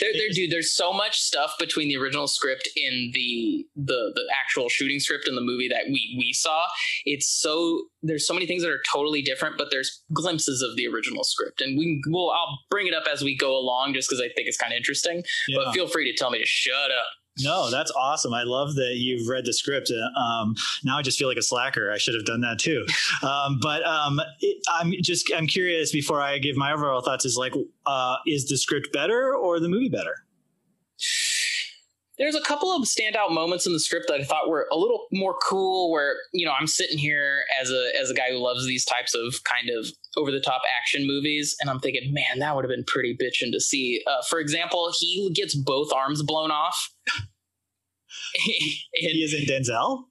There, 0.00 0.12
there, 0.12 0.28
dude. 0.30 0.50
There's 0.50 0.72
so 0.72 0.92
much 0.92 1.20
stuff 1.20 1.54
between 1.58 1.88
the 1.88 1.96
original 1.96 2.26
script 2.26 2.68
and 2.76 3.12
the 3.12 3.66
the 3.76 4.12
the 4.14 4.24
actual 4.40 4.68
shooting 4.68 4.98
script 4.98 5.28
in 5.28 5.34
the 5.34 5.40
movie 5.40 5.68
that 5.68 5.84
we 5.86 6.16
we 6.18 6.32
saw. 6.32 6.64
It's 7.04 7.28
so 7.28 7.84
there's 8.02 8.26
so 8.26 8.34
many 8.34 8.46
things 8.46 8.62
that 8.62 8.70
are 8.70 8.82
totally 8.90 9.22
different, 9.22 9.58
but 9.58 9.68
there's 9.70 10.02
glimpses 10.12 10.62
of 10.62 10.76
the 10.76 10.86
original 10.88 11.24
script, 11.24 11.60
and 11.60 11.78
we 11.78 12.02
will 12.08 12.30
I'll 12.30 12.58
bring 12.70 12.86
it 12.86 12.94
up 12.94 13.04
as 13.12 13.22
we 13.22 13.36
go 13.36 13.56
along, 13.56 13.94
just 13.94 14.08
because 14.08 14.20
I 14.20 14.28
think 14.34 14.48
it's 14.48 14.56
kind 14.56 14.72
of 14.72 14.76
interesting. 14.76 15.22
Yeah. 15.48 15.58
But 15.64 15.74
feel 15.74 15.86
free 15.86 16.10
to 16.10 16.16
tell 16.16 16.30
me 16.30 16.38
to 16.38 16.46
shut 16.46 16.90
up. 16.90 17.06
No, 17.40 17.70
that's 17.70 17.90
awesome. 17.92 18.34
I 18.34 18.42
love 18.42 18.74
that 18.74 18.96
you've 18.96 19.26
read 19.26 19.46
the 19.46 19.52
script. 19.52 19.90
Uh, 19.90 20.20
Um, 20.20 20.54
now 20.84 20.98
I 20.98 21.02
just 21.02 21.18
feel 21.18 21.28
like 21.28 21.38
a 21.38 21.42
slacker. 21.42 21.90
I 21.90 21.96
should 21.96 22.14
have 22.14 22.26
done 22.26 22.40
that 22.42 22.58
too. 22.58 22.86
Um, 23.22 23.58
but 23.62 23.84
um, 23.86 24.20
I'm 24.68 24.92
just 25.00 25.30
I'm 25.32 25.46
curious 25.46 25.92
before 25.92 26.20
I 26.20 26.38
give 26.38 26.56
my 26.56 26.72
overall 26.72 27.00
thoughts. 27.02 27.24
Is 27.24 27.36
like, 27.36 27.54
uh, 27.86 28.16
is 28.26 28.48
the 28.48 28.56
script 28.56 28.92
better 28.92 29.34
or 29.34 29.60
the 29.60 29.68
movie 29.68 29.88
better? 29.88 30.16
there's 32.18 32.34
a 32.34 32.40
couple 32.42 32.74
of 32.74 32.82
standout 32.82 33.32
moments 33.32 33.66
in 33.66 33.72
the 33.72 33.80
script 33.80 34.06
that 34.08 34.20
I 34.20 34.24
thought 34.24 34.48
were 34.48 34.68
a 34.70 34.76
little 34.76 35.06
more 35.12 35.36
cool. 35.42 35.90
Where 35.90 36.16
you 36.32 36.46
know 36.46 36.52
I'm 36.52 36.66
sitting 36.66 36.98
here 36.98 37.44
as 37.60 37.70
a 37.70 37.90
as 38.00 38.10
a 38.10 38.14
guy 38.14 38.30
who 38.30 38.38
loves 38.38 38.66
these 38.66 38.84
types 38.84 39.14
of 39.14 39.42
kind 39.44 39.70
of 39.70 39.86
over 40.16 40.30
the 40.30 40.40
top 40.40 40.62
action 40.80 41.06
movies, 41.06 41.56
and 41.60 41.70
I'm 41.70 41.80
thinking, 41.80 42.12
man, 42.12 42.38
that 42.40 42.54
would 42.54 42.64
have 42.64 42.70
been 42.70 42.84
pretty 42.86 43.16
bitching 43.16 43.50
to 43.52 43.60
see. 43.60 44.02
Uh, 44.06 44.22
for 44.28 44.38
example, 44.40 44.92
he 44.98 45.30
gets 45.34 45.54
both 45.54 45.92
arms 45.92 46.22
blown 46.22 46.50
off. 46.50 46.90
And, 48.36 48.52
he 49.12 49.22
is 49.22 49.32
in 49.34 49.44
Denzel. 49.46 50.04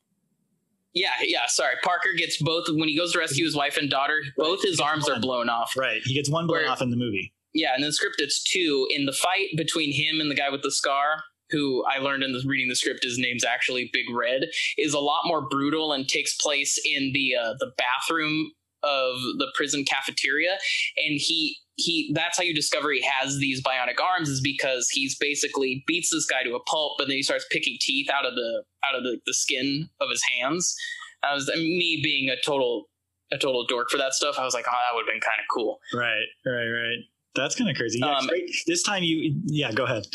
yeah, 0.93 1.09
yeah. 1.21 1.41
Sorry, 1.47 1.75
Parker 1.83 2.09
gets 2.17 2.41
both 2.41 2.65
when 2.69 2.87
he 2.89 2.97
goes 2.97 3.13
to 3.13 3.19
rescue 3.19 3.45
his 3.45 3.55
wife 3.55 3.77
and 3.77 3.89
daughter. 3.89 4.21
Both 4.37 4.63
his 4.63 4.79
arms 4.79 5.07
are 5.07 5.19
blown 5.19 5.49
off. 5.49 5.73
Right. 5.77 6.01
He 6.03 6.13
gets 6.15 6.29
one 6.29 6.47
blown 6.47 6.61
Where- 6.63 6.69
off 6.71 6.81
in 6.81 6.89
the 6.89 6.97
movie. 6.97 7.33
Yeah, 7.53 7.73
and 7.75 7.83
in 7.83 7.89
the 7.89 7.93
script 7.93 8.15
it's 8.19 8.41
two. 8.43 8.87
In 8.91 9.05
the 9.05 9.13
fight 9.13 9.49
between 9.57 9.91
him 9.93 10.19
and 10.21 10.31
the 10.31 10.35
guy 10.35 10.49
with 10.49 10.61
the 10.63 10.71
scar, 10.71 11.21
who 11.51 11.83
I 11.85 11.99
learned 11.99 12.23
in 12.23 12.31
the, 12.33 12.41
reading 12.45 12.69
the 12.69 12.75
script, 12.75 13.03
his 13.03 13.17
name's 13.17 13.43
actually 13.43 13.89
Big 13.93 14.05
Red, 14.09 14.43
is 14.77 14.93
a 14.93 14.99
lot 14.99 15.21
more 15.25 15.47
brutal 15.47 15.91
and 15.93 16.07
takes 16.07 16.35
place 16.35 16.79
in 16.85 17.11
the 17.13 17.35
uh, 17.35 17.53
the 17.59 17.71
bathroom 17.77 18.51
of 18.83 19.15
the 19.37 19.47
prison 19.55 19.85
cafeteria. 19.85 20.57
And 20.97 21.19
he 21.19 21.57
he 21.75 22.11
that's 22.13 22.37
how 22.37 22.43
you 22.43 22.53
discover 22.53 22.91
he 22.91 23.01
has 23.01 23.37
these 23.37 23.61
bionic 23.61 24.01
arms 24.03 24.29
is 24.29 24.41
because 24.41 24.89
he's 24.89 25.17
basically 25.17 25.83
beats 25.87 26.11
this 26.11 26.25
guy 26.25 26.43
to 26.43 26.55
a 26.55 26.63
pulp, 26.63 26.93
but 26.97 27.07
then 27.07 27.15
he 27.15 27.23
starts 27.23 27.45
picking 27.51 27.77
teeth 27.79 28.09
out 28.09 28.25
of 28.25 28.35
the 28.35 28.63
out 28.87 28.95
of 28.95 29.03
the, 29.03 29.19
the 29.25 29.33
skin 29.33 29.89
of 29.99 30.09
his 30.09 30.23
hands. 30.23 30.75
I 31.23 31.33
was 31.33 31.47
me 31.55 31.99
being 32.03 32.29
a 32.29 32.35
total 32.45 32.89
a 33.31 33.37
total 33.37 33.65
dork 33.65 33.89
for 33.89 33.97
that 33.97 34.13
stuff. 34.13 34.37
I 34.37 34.43
was 34.43 34.53
like, 34.53 34.65
oh, 34.67 34.71
that 34.71 34.95
would 34.95 35.05
have 35.07 35.13
been 35.13 35.21
kind 35.21 35.39
of 35.39 35.45
cool. 35.53 35.79
Right. 35.93 36.25
Right. 36.45 36.67
Right. 36.67 36.99
That's 37.33 37.55
kind 37.55 37.69
of 37.69 37.77
crazy. 37.77 37.99
Yeah, 37.99 38.17
Um. 38.17 38.29
This 38.67 38.83
time 38.83 39.03
you, 39.03 39.39
yeah, 39.45 39.71
go 39.71 39.85
ahead. 39.85 40.05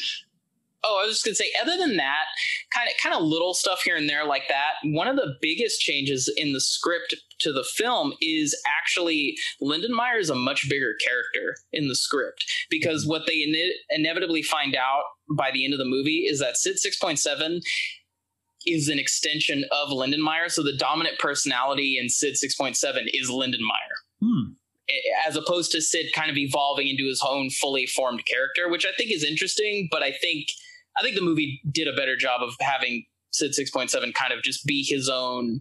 Oh, 0.84 1.00
I 1.02 1.06
was 1.06 1.14
just 1.14 1.24
gonna 1.24 1.34
say. 1.34 1.50
Other 1.60 1.76
than 1.78 1.96
that, 1.96 2.26
kind 2.72 2.88
of 2.88 2.94
kind 3.02 3.14
of 3.14 3.22
little 3.22 3.54
stuff 3.54 3.80
here 3.82 3.96
and 3.96 4.08
there 4.08 4.24
like 4.24 4.48
that. 4.48 4.74
One 4.84 5.08
of 5.08 5.16
the 5.16 5.34
biggest 5.40 5.80
changes 5.80 6.32
in 6.36 6.52
the 6.52 6.60
script 6.60 7.14
to 7.40 7.52
the 7.52 7.64
film 7.64 8.12
is 8.20 8.56
actually 8.78 9.36
Lindenmeyer 9.62 10.18
is 10.18 10.30
a 10.30 10.34
much 10.34 10.68
bigger 10.70 10.94
character 11.04 11.56
in 11.72 11.88
the 11.88 11.94
script 11.94 12.44
because 12.70 13.06
what 13.06 13.26
they 13.26 13.42
ine- 13.42 13.72
inevitably 13.90 14.42
find 14.42 14.74
out 14.74 15.02
by 15.36 15.50
the 15.52 15.64
end 15.64 15.74
of 15.74 15.78
the 15.78 15.84
movie 15.84 16.26
is 16.28 16.38
that 16.40 16.56
Sid 16.56 16.78
six 16.78 16.98
point 16.98 17.18
seven 17.18 17.60
is 18.66 18.88
an 18.88 18.98
extension 18.98 19.64
of 19.70 19.90
Lindenmeyer. 19.90 20.50
So 20.50 20.62
the 20.62 20.76
dominant 20.76 21.18
personality 21.18 21.98
in 22.00 22.08
Sid 22.08 22.36
six 22.36 22.54
point 22.56 22.76
seven 22.76 23.06
is 23.12 23.28
Lindenmeyer 23.30 23.96
Hmm. 24.20 24.52
as 25.26 25.36
opposed 25.36 25.72
to 25.72 25.82
Sid 25.82 26.06
kind 26.14 26.30
of 26.30 26.38
evolving 26.38 26.88
into 26.88 27.04
his 27.06 27.22
own 27.26 27.50
fully 27.50 27.86
formed 27.86 28.24
character, 28.26 28.68
which 28.70 28.86
I 28.86 28.92
think 28.96 29.10
is 29.12 29.22
interesting. 29.22 29.88
But 29.90 30.02
I 30.02 30.12
think 30.12 30.48
I 30.98 31.02
think 31.02 31.14
the 31.16 31.22
movie 31.22 31.60
did 31.70 31.86
a 31.86 31.92
better 31.92 32.16
job 32.16 32.40
of 32.42 32.54
having 32.60 33.04
Sid 33.32 33.54
six 33.54 33.70
point 33.70 33.90
seven 33.90 34.12
kind 34.12 34.32
of 34.32 34.42
just 34.42 34.64
be 34.64 34.82
his 34.82 35.08
own 35.10 35.60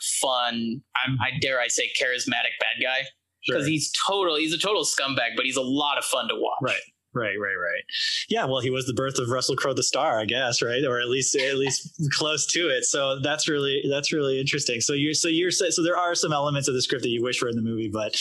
fun. 0.00 0.80
I'm, 1.06 1.18
I 1.20 1.38
dare 1.40 1.60
I 1.60 1.68
say 1.68 1.90
charismatic 2.00 2.54
bad 2.60 2.82
guy 2.82 3.00
because 3.46 3.62
Sure. 3.64 3.68
he's 3.70 3.92
total 4.06 4.36
he's 4.36 4.52
a 4.52 4.58
total 4.58 4.84
scumbag, 4.84 5.36
but 5.36 5.44
he's 5.44 5.56
a 5.56 5.62
lot 5.62 5.98
of 5.98 6.04
fun 6.04 6.28
to 6.28 6.34
watch. 6.36 6.58
Right. 6.62 6.80
Right, 7.14 7.36
right, 7.40 7.54
right. 7.56 7.82
Yeah, 8.28 8.44
well, 8.44 8.60
he 8.60 8.68
was 8.70 8.86
the 8.86 8.92
birth 8.92 9.18
of 9.18 9.30
Russell 9.30 9.56
Crowe, 9.56 9.72
the 9.72 9.82
star, 9.82 10.20
I 10.20 10.26
guess, 10.26 10.60
right, 10.60 10.84
or 10.84 11.00
at 11.00 11.08
least 11.08 11.34
at 11.34 11.56
least 11.56 11.90
close 12.12 12.46
to 12.48 12.68
it. 12.68 12.84
So 12.84 13.18
that's 13.20 13.48
really 13.48 13.82
that's 13.90 14.12
really 14.12 14.38
interesting. 14.38 14.80
So 14.82 14.92
you're 14.92 15.14
so 15.14 15.26
you're 15.28 15.50
so 15.50 15.82
there 15.82 15.96
are 15.96 16.14
some 16.14 16.32
elements 16.34 16.68
of 16.68 16.74
the 16.74 16.82
script 16.82 17.02
that 17.04 17.08
you 17.08 17.22
wish 17.22 17.42
were 17.42 17.48
in 17.48 17.56
the 17.56 17.62
movie, 17.62 17.88
but 17.88 18.14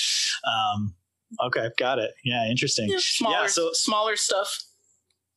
um, 0.48 0.96
okay, 1.48 1.69
got 1.77 2.00
it. 2.00 2.12
Yeah, 2.24 2.48
interesting. 2.50 2.88
Yeah, 2.89 2.98
smaller, 3.00 3.36
Yeah, 3.41 3.48
so- 3.48 3.72
smaller 3.74 4.15
stuff. 4.15 4.57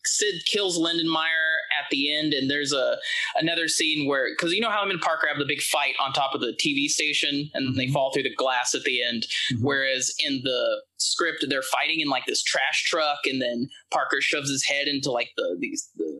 Sid 0.04 0.42
kills 0.46 0.78
Lindenmeyer 0.78 1.56
at 1.78 1.86
the 1.90 2.14
end, 2.16 2.32
and 2.32 2.50
there's 2.50 2.72
a 2.72 2.96
another 3.36 3.68
scene 3.68 4.06
where 4.08 4.28
because 4.30 4.52
you 4.52 4.60
know 4.60 4.70
how 4.70 4.82
him 4.82 4.90
and 4.90 5.00
Parker 5.00 5.28
have 5.28 5.38
the 5.38 5.44
big 5.44 5.60
fight 5.60 5.94
on 6.00 6.12
top 6.12 6.34
of 6.34 6.40
the 6.40 6.56
TV 6.60 6.88
station, 6.88 7.50
and 7.54 7.76
they 7.76 7.86
Mhm. 7.86 7.92
fall 7.92 8.12
through 8.12 8.24
the 8.24 8.34
glass 8.34 8.74
at 8.74 8.84
the 8.84 9.02
end. 9.02 9.26
Mhm. 9.52 9.60
Whereas 9.62 10.12
in 10.18 10.42
the 10.42 10.82
script, 10.98 11.44
they're 11.48 11.62
fighting 11.62 12.00
in 12.00 12.08
like 12.08 12.26
this 12.26 12.42
trash 12.42 12.84
truck, 12.84 13.20
and 13.26 13.40
then 13.40 13.68
Parker 13.90 14.20
shoves 14.20 14.50
his 14.50 14.64
head 14.64 14.88
into 14.88 15.10
like 15.10 15.30
the 15.36 15.56
these 15.58 15.88
the 15.96 16.18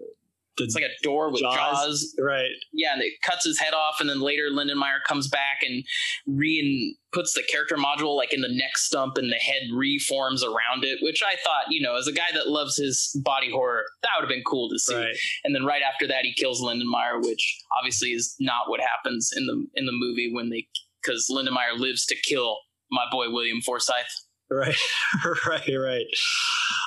The- 0.61 0.65
it's 0.67 0.75
like 0.75 0.85
a 0.85 1.03
door 1.03 1.31
with 1.31 1.41
Jaws. 1.41 1.57
jaws. 1.57 2.17
right. 2.19 2.51
Yeah, 2.73 2.93
and 2.95 3.03
it 3.03 3.15
cuts 3.23 3.45
his 3.45 3.59
head 3.59 3.75
off, 3.75 4.01
and 4.01 4.09
then 4.09 4.21
later 4.21 4.51
Lindenmeyer 4.51 5.03
comes 5.07 5.29
back 5.29 5.63
and 5.67 5.85
re 6.27 6.97
puts 7.13 7.35
the 7.35 7.43
character 7.43 7.77
module 7.77 8.17
like 8.17 8.33
in 8.33 8.41
the 8.41 8.49
neck 8.49 8.77
stump, 8.79 9.19
and 9.19 9.31
the 9.31 9.37
head 9.37 9.63
reforms 9.75 10.45
around 10.45 10.85
it. 10.85 10.99
Which 11.03 11.23
I 11.23 11.37
thought, 11.37 11.65
you 11.71 11.81
know, 11.83 11.97
as 11.97 12.07
a 12.07 12.13
guy 12.13 12.29
that 12.35 12.49
loves 12.49 12.77
his 12.77 13.11
body 13.25 13.51
horror, 13.51 13.85
that 14.03 14.11
would 14.17 14.25
have 14.25 14.35
been 14.35 14.45
cool 14.47 14.69
to 14.71 14.79
see. 14.79 14.95
Right. 14.95 15.17
And 15.45 15.55
then 15.55 15.65
right 15.65 15.83
after 15.83 16.07
that, 16.09 16.25
he 16.25 16.33
kills 16.35 16.61
Lindenmeyer, 16.63 17.23
which 17.23 17.59
obviously 17.77 18.11
is 18.11 18.35
not 18.39 18.69
what 18.69 18.81
happens 18.81 19.31
in 19.37 19.47
the 19.47 19.67
in 19.75 19.87
the 19.87 19.93
movie 19.93 20.33
when 20.33 20.51
they 20.51 20.69
because 21.03 21.29
Lindenmeyer 21.31 21.79
lives 21.79 22.05
to 22.07 22.17
kill 22.25 22.59
my 22.91 23.05
boy 23.11 23.31
William 23.31 23.61
Forsythe. 23.61 24.05
Right, 24.51 24.77
right, 25.47 25.77
right. 25.79 26.07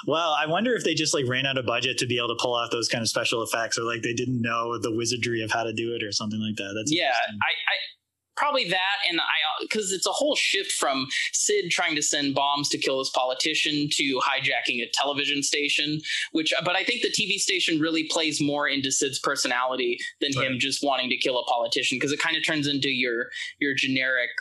Well, 0.05 0.36
I 0.38 0.48
wonder 0.48 0.74
if 0.74 0.84
they 0.84 0.93
just 0.93 1.13
like 1.13 1.27
ran 1.27 1.46
out 1.46 1.58
of 1.58 1.65
budget 1.65 1.98
to 2.00 2.05
be 2.05 2.17
able 2.17 2.27
to 2.29 2.38
pull 2.39 2.53
off 2.53 2.72
those 2.72 2.89
kind 2.89 3.01
of 3.01 3.08
special 3.08 3.41
effects, 3.41 3.77
or 3.77 3.84
like 3.84 4.01
they 4.01 4.13
didn't 4.13 4.41
know 4.41 4.77
the 4.77 4.93
wizardry 4.93 5.41
of 5.41 5.51
how 5.51 5.63
to 5.63 5.72
do 5.72 5.96
it, 5.96 6.03
or 6.03 6.12
something 6.12 6.41
like 6.41 6.58
that. 6.58 6.74
That's 6.75 6.93
yeah. 6.93 7.13
I, 7.41 7.48
I 7.48 7.75
probably 8.36 8.67
that, 8.70 8.98
and 9.10 9.22
I 9.22 9.24
because 9.62 9.93
it's 9.93 10.05
a 10.05 10.12
whole 10.12 10.36
shift 10.36 10.74
from 10.74 11.08
Sid 11.32 11.72
trying 11.72 11.96
to 11.96 12.01
send 12.01 12.36
bombs 12.36 12.67
to 12.70 12.77
kill 12.77 13.00
this 13.00 13.12
politician 13.12 13.88
to 13.91 14.20
hijacking 14.20 14.82
a 14.82 14.89
television 14.93 15.41
station. 15.41 16.01
Which, 16.34 16.53
but 16.65 16.75
I 16.75 16.84
think 16.84 17.01
the 17.01 17.12
TV 17.12 17.38
station 17.38 17.79
really 17.79 18.03
plays 18.10 18.41
more 18.41 18.67
into 18.67 18.91
Sid's 18.91 19.20
personality 19.20 19.98
than 20.20 20.34
him 20.34 20.60
just 20.60 20.84
wanting 20.84 21.10
to 21.12 21.17
kill 21.17 21.39
a 21.39 21.46
politician 21.46 21.98
because 21.98 22.12
it 22.12 22.20
kind 22.20 22.36
of 22.36 22.46
turns 22.46 22.67
into 22.67 22.89
your 22.89 23.27
your 23.60 23.74
generic, 23.74 24.32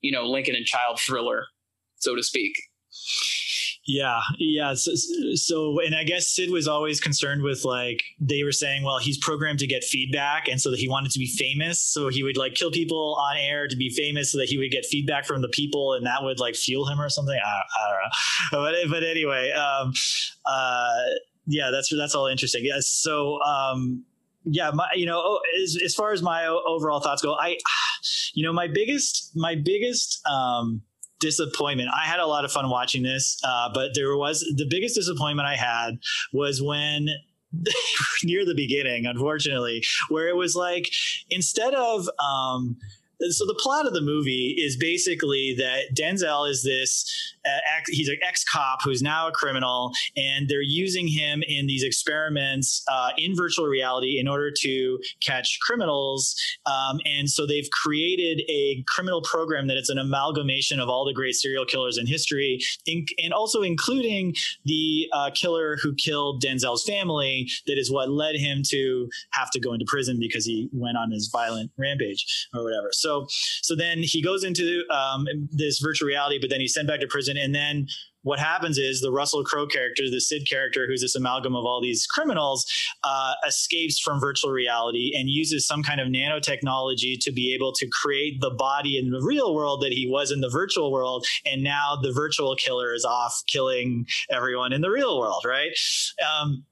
you 0.00 0.12
know, 0.12 0.24
Lincoln 0.24 0.54
and 0.54 0.64
Child 0.64 0.98
thriller, 0.98 1.44
so 1.98 2.14
to 2.14 2.22
speak. 2.22 2.56
Yeah, 3.88 4.20
yeah. 4.38 4.74
So, 4.74 4.92
so, 5.34 5.80
and 5.80 5.94
I 5.94 6.04
guess 6.04 6.28
Sid 6.28 6.50
was 6.50 6.68
always 6.68 7.00
concerned 7.00 7.42
with 7.42 7.64
like 7.64 8.02
they 8.20 8.44
were 8.44 8.52
saying, 8.52 8.84
well, 8.84 8.98
he's 8.98 9.16
programmed 9.16 9.60
to 9.60 9.66
get 9.66 9.82
feedback, 9.82 10.46
and 10.46 10.60
so 10.60 10.70
that 10.70 10.78
he 10.78 10.90
wanted 10.90 11.10
to 11.12 11.18
be 11.18 11.26
famous, 11.26 11.80
so 11.80 12.08
he 12.08 12.22
would 12.22 12.36
like 12.36 12.54
kill 12.54 12.70
people 12.70 13.16
on 13.18 13.38
air 13.38 13.66
to 13.66 13.76
be 13.76 13.88
famous, 13.88 14.32
so 14.32 14.38
that 14.38 14.48
he 14.48 14.58
would 14.58 14.70
get 14.70 14.84
feedback 14.84 15.24
from 15.24 15.40
the 15.40 15.48
people, 15.48 15.94
and 15.94 16.04
that 16.04 16.22
would 16.22 16.38
like 16.38 16.54
fuel 16.54 16.86
him 16.86 17.00
or 17.00 17.08
something. 17.08 17.38
I, 17.42 17.48
I 17.48 17.90
don't 18.52 18.62
know, 18.62 18.70
but 18.90 18.90
but 18.90 19.04
anyway, 19.04 19.52
um, 19.52 19.94
uh, 20.44 20.98
yeah, 21.46 21.70
that's 21.72 21.90
that's 21.96 22.14
all 22.14 22.26
interesting. 22.26 22.66
Yes, 22.66 22.88
so. 22.88 23.42
Um, 23.42 24.04
yeah, 24.44 24.70
my 24.72 24.88
you 24.94 25.04
know, 25.04 25.20
oh, 25.22 25.40
as, 25.62 25.76
as 25.84 25.94
far 25.94 26.12
as 26.12 26.22
my 26.22 26.46
overall 26.46 27.00
thoughts 27.00 27.20
go, 27.20 27.34
I, 27.34 27.58
you 28.32 28.42
know, 28.42 28.52
my 28.52 28.66
biggest 28.66 29.32
my 29.36 29.56
biggest 29.56 30.26
um, 30.26 30.80
disappointment. 31.20 31.90
I 31.94 32.06
had 32.06 32.20
a 32.20 32.26
lot 32.26 32.44
of 32.44 32.52
fun 32.52 32.68
watching 32.70 33.02
this, 33.02 33.38
uh, 33.44 33.70
but 33.72 33.90
there 33.94 34.16
was 34.16 34.40
the 34.40 34.66
biggest 34.68 34.94
disappointment 34.94 35.48
I 35.48 35.56
had 35.56 35.98
was 36.32 36.62
when 36.62 37.08
near 38.24 38.44
the 38.44 38.54
beginning, 38.54 39.06
unfortunately, 39.06 39.82
where 40.08 40.28
it 40.28 40.36
was 40.36 40.54
like 40.54 40.88
instead 41.30 41.74
of 41.74 42.08
um, 42.18 42.76
so 43.30 43.46
the 43.46 43.58
plot 43.60 43.86
of 43.86 43.94
the 43.94 44.00
movie 44.00 44.54
is 44.58 44.76
basically 44.76 45.54
that 45.58 45.94
Denzel 45.94 46.48
is 46.48 46.62
this 46.62 47.34
uh, 47.44 47.58
ex, 47.76 47.90
he's 47.90 48.08
an 48.08 48.18
ex 48.26 48.44
cop 48.44 48.80
who's 48.82 49.02
now 49.02 49.28
a 49.28 49.32
criminal, 49.32 49.92
and 50.16 50.48
they're 50.48 50.62
using 50.62 51.08
him 51.08 51.42
in 51.46 51.66
these 51.66 51.82
experiments 51.82 52.84
uh, 52.90 53.10
in 53.16 53.34
virtual 53.34 53.66
reality 53.66 54.18
in 54.18 54.28
order 54.28 54.50
to 54.50 54.98
catch 55.20 55.58
criminals. 55.62 56.36
Um, 56.66 57.00
and 57.04 57.28
so 57.28 57.46
they've 57.46 57.68
created 57.70 58.42
a 58.48 58.84
criminal 58.86 59.22
program 59.22 59.66
that 59.68 59.76
it's 59.76 59.90
an 59.90 59.98
amalgamation 59.98 60.80
of 60.80 60.88
all 60.88 61.04
the 61.04 61.14
great 61.14 61.34
serial 61.34 61.64
killers 61.64 61.98
in 61.98 62.06
history, 62.06 62.60
in, 62.86 63.06
and 63.22 63.32
also 63.32 63.62
including 63.62 64.34
the 64.64 65.08
uh, 65.12 65.30
killer 65.34 65.76
who 65.82 65.94
killed 65.94 66.42
Denzel's 66.42 66.84
family. 66.84 67.48
That 67.66 67.78
is 67.78 67.90
what 67.90 68.10
led 68.10 68.36
him 68.36 68.62
to 68.68 69.08
have 69.30 69.50
to 69.52 69.60
go 69.60 69.72
into 69.72 69.86
prison 69.88 70.18
because 70.20 70.44
he 70.44 70.68
went 70.72 70.96
on 70.96 71.10
his 71.10 71.28
violent 71.28 71.70
rampage 71.76 72.48
or 72.54 72.64
whatever. 72.64 72.90
So, 72.92 73.07
so 73.08 73.26
so 73.62 73.74
then 73.74 73.98
he 74.02 74.22
goes 74.22 74.44
into 74.44 74.84
um, 74.90 75.26
this 75.50 75.78
virtual 75.78 76.06
reality, 76.08 76.38
but 76.40 76.50
then 76.50 76.60
he's 76.60 76.74
sent 76.74 76.88
back 76.88 77.00
to 77.00 77.06
prison, 77.06 77.36
and 77.36 77.54
then 77.54 77.86
what 78.22 78.38
happens 78.38 78.78
is 78.78 79.00
the 79.00 79.12
Russell 79.12 79.44
Crowe 79.44 79.66
character, 79.66 80.02
the 80.10 80.20
Sid 80.20 80.42
character, 80.48 80.86
who's 80.86 81.00
this 81.00 81.14
amalgam 81.14 81.54
of 81.54 81.64
all 81.64 81.80
these 81.80 82.06
criminals, 82.06 82.66
uh, 83.04 83.32
escapes 83.46 83.98
from 83.98 84.20
virtual 84.20 84.50
reality 84.50 85.12
and 85.14 85.30
uses 85.30 85.66
some 85.66 85.82
kind 85.82 86.00
of 86.00 86.08
nanotechnology 86.08 87.16
to 87.20 87.32
be 87.32 87.54
able 87.54 87.72
to 87.72 87.88
create 88.02 88.40
the 88.40 88.50
body 88.50 88.98
in 88.98 89.10
the 89.10 89.22
real 89.22 89.54
world 89.54 89.82
that 89.82 89.92
he 89.92 90.06
was 90.10 90.30
in 90.30 90.40
the 90.40 90.50
virtual 90.50 90.92
world. 90.92 91.26
And 91.46 91.62
now 91.62 91.96
the 92.02 92.12
virtual 92.12 92.54
killer 92.56 92.92
is 92.92 93.04
off 93.04 93.42
killing 93.46 94.04
everyone 94.30 94.72
in 94.72 94.82
the 94.82 94.90
real 94.90 95.18
world, 95.18 95.44
right? 95.46 95.70
Um, 96.28 96.64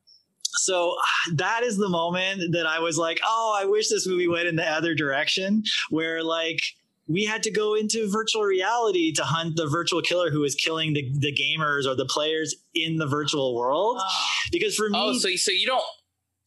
so 0.57 0.95
that 1.35 1.63
is 1.63 1.77
the 1.77 1.89
moment 1.89 2.53
that 2.53 2.67
I 2.67 2.79
was 2.81 2.99
like, 2.99 3.21
oh, 3.25 3.59
I 3.61 3.65
wish 3.67 3.89
this 3.89 4.07
movie 4.07 4.29
went 4.29 4.49
in 4.49 4.57
the 4.57 4.69
other 4.69 4.95
direction, 4.95 5.63
where 5.91 6.23
like 6.23 6.61
we 7.09 7.25
had 7.25 7.43
to 7.45 7.53
go 7.53 7.75
into 7.75 8.11
virtual 8.11 8.43
reality 8.43 9.13
to 9.13 9.23
hunt 9.23 9.55
the 9.57 9.69
virtual 9.69 10.03
killer 10.03 10.29
who 10.31 10.41
was 10.41 10.57
killing 10.57 10.93
the, 10.93 11.09
the 11.21 11.33
gamers 11.33 11.87
or 11.87 11.95
the 11.95 12.07
players 12.07 12.55
in 12.75 12.97
the 12.97 13.07
virtual 13.07 13.55
world. 13.55 13.99
Ah. 14.01 14.29
Because 14.51 14.75
for 14.75 14.89
me, 14.91 14.99
Oh, 15.01 15.13
so 15.17 15.29
so 15.37 15.53
you 15.53 15.67
don't 15.67 15.85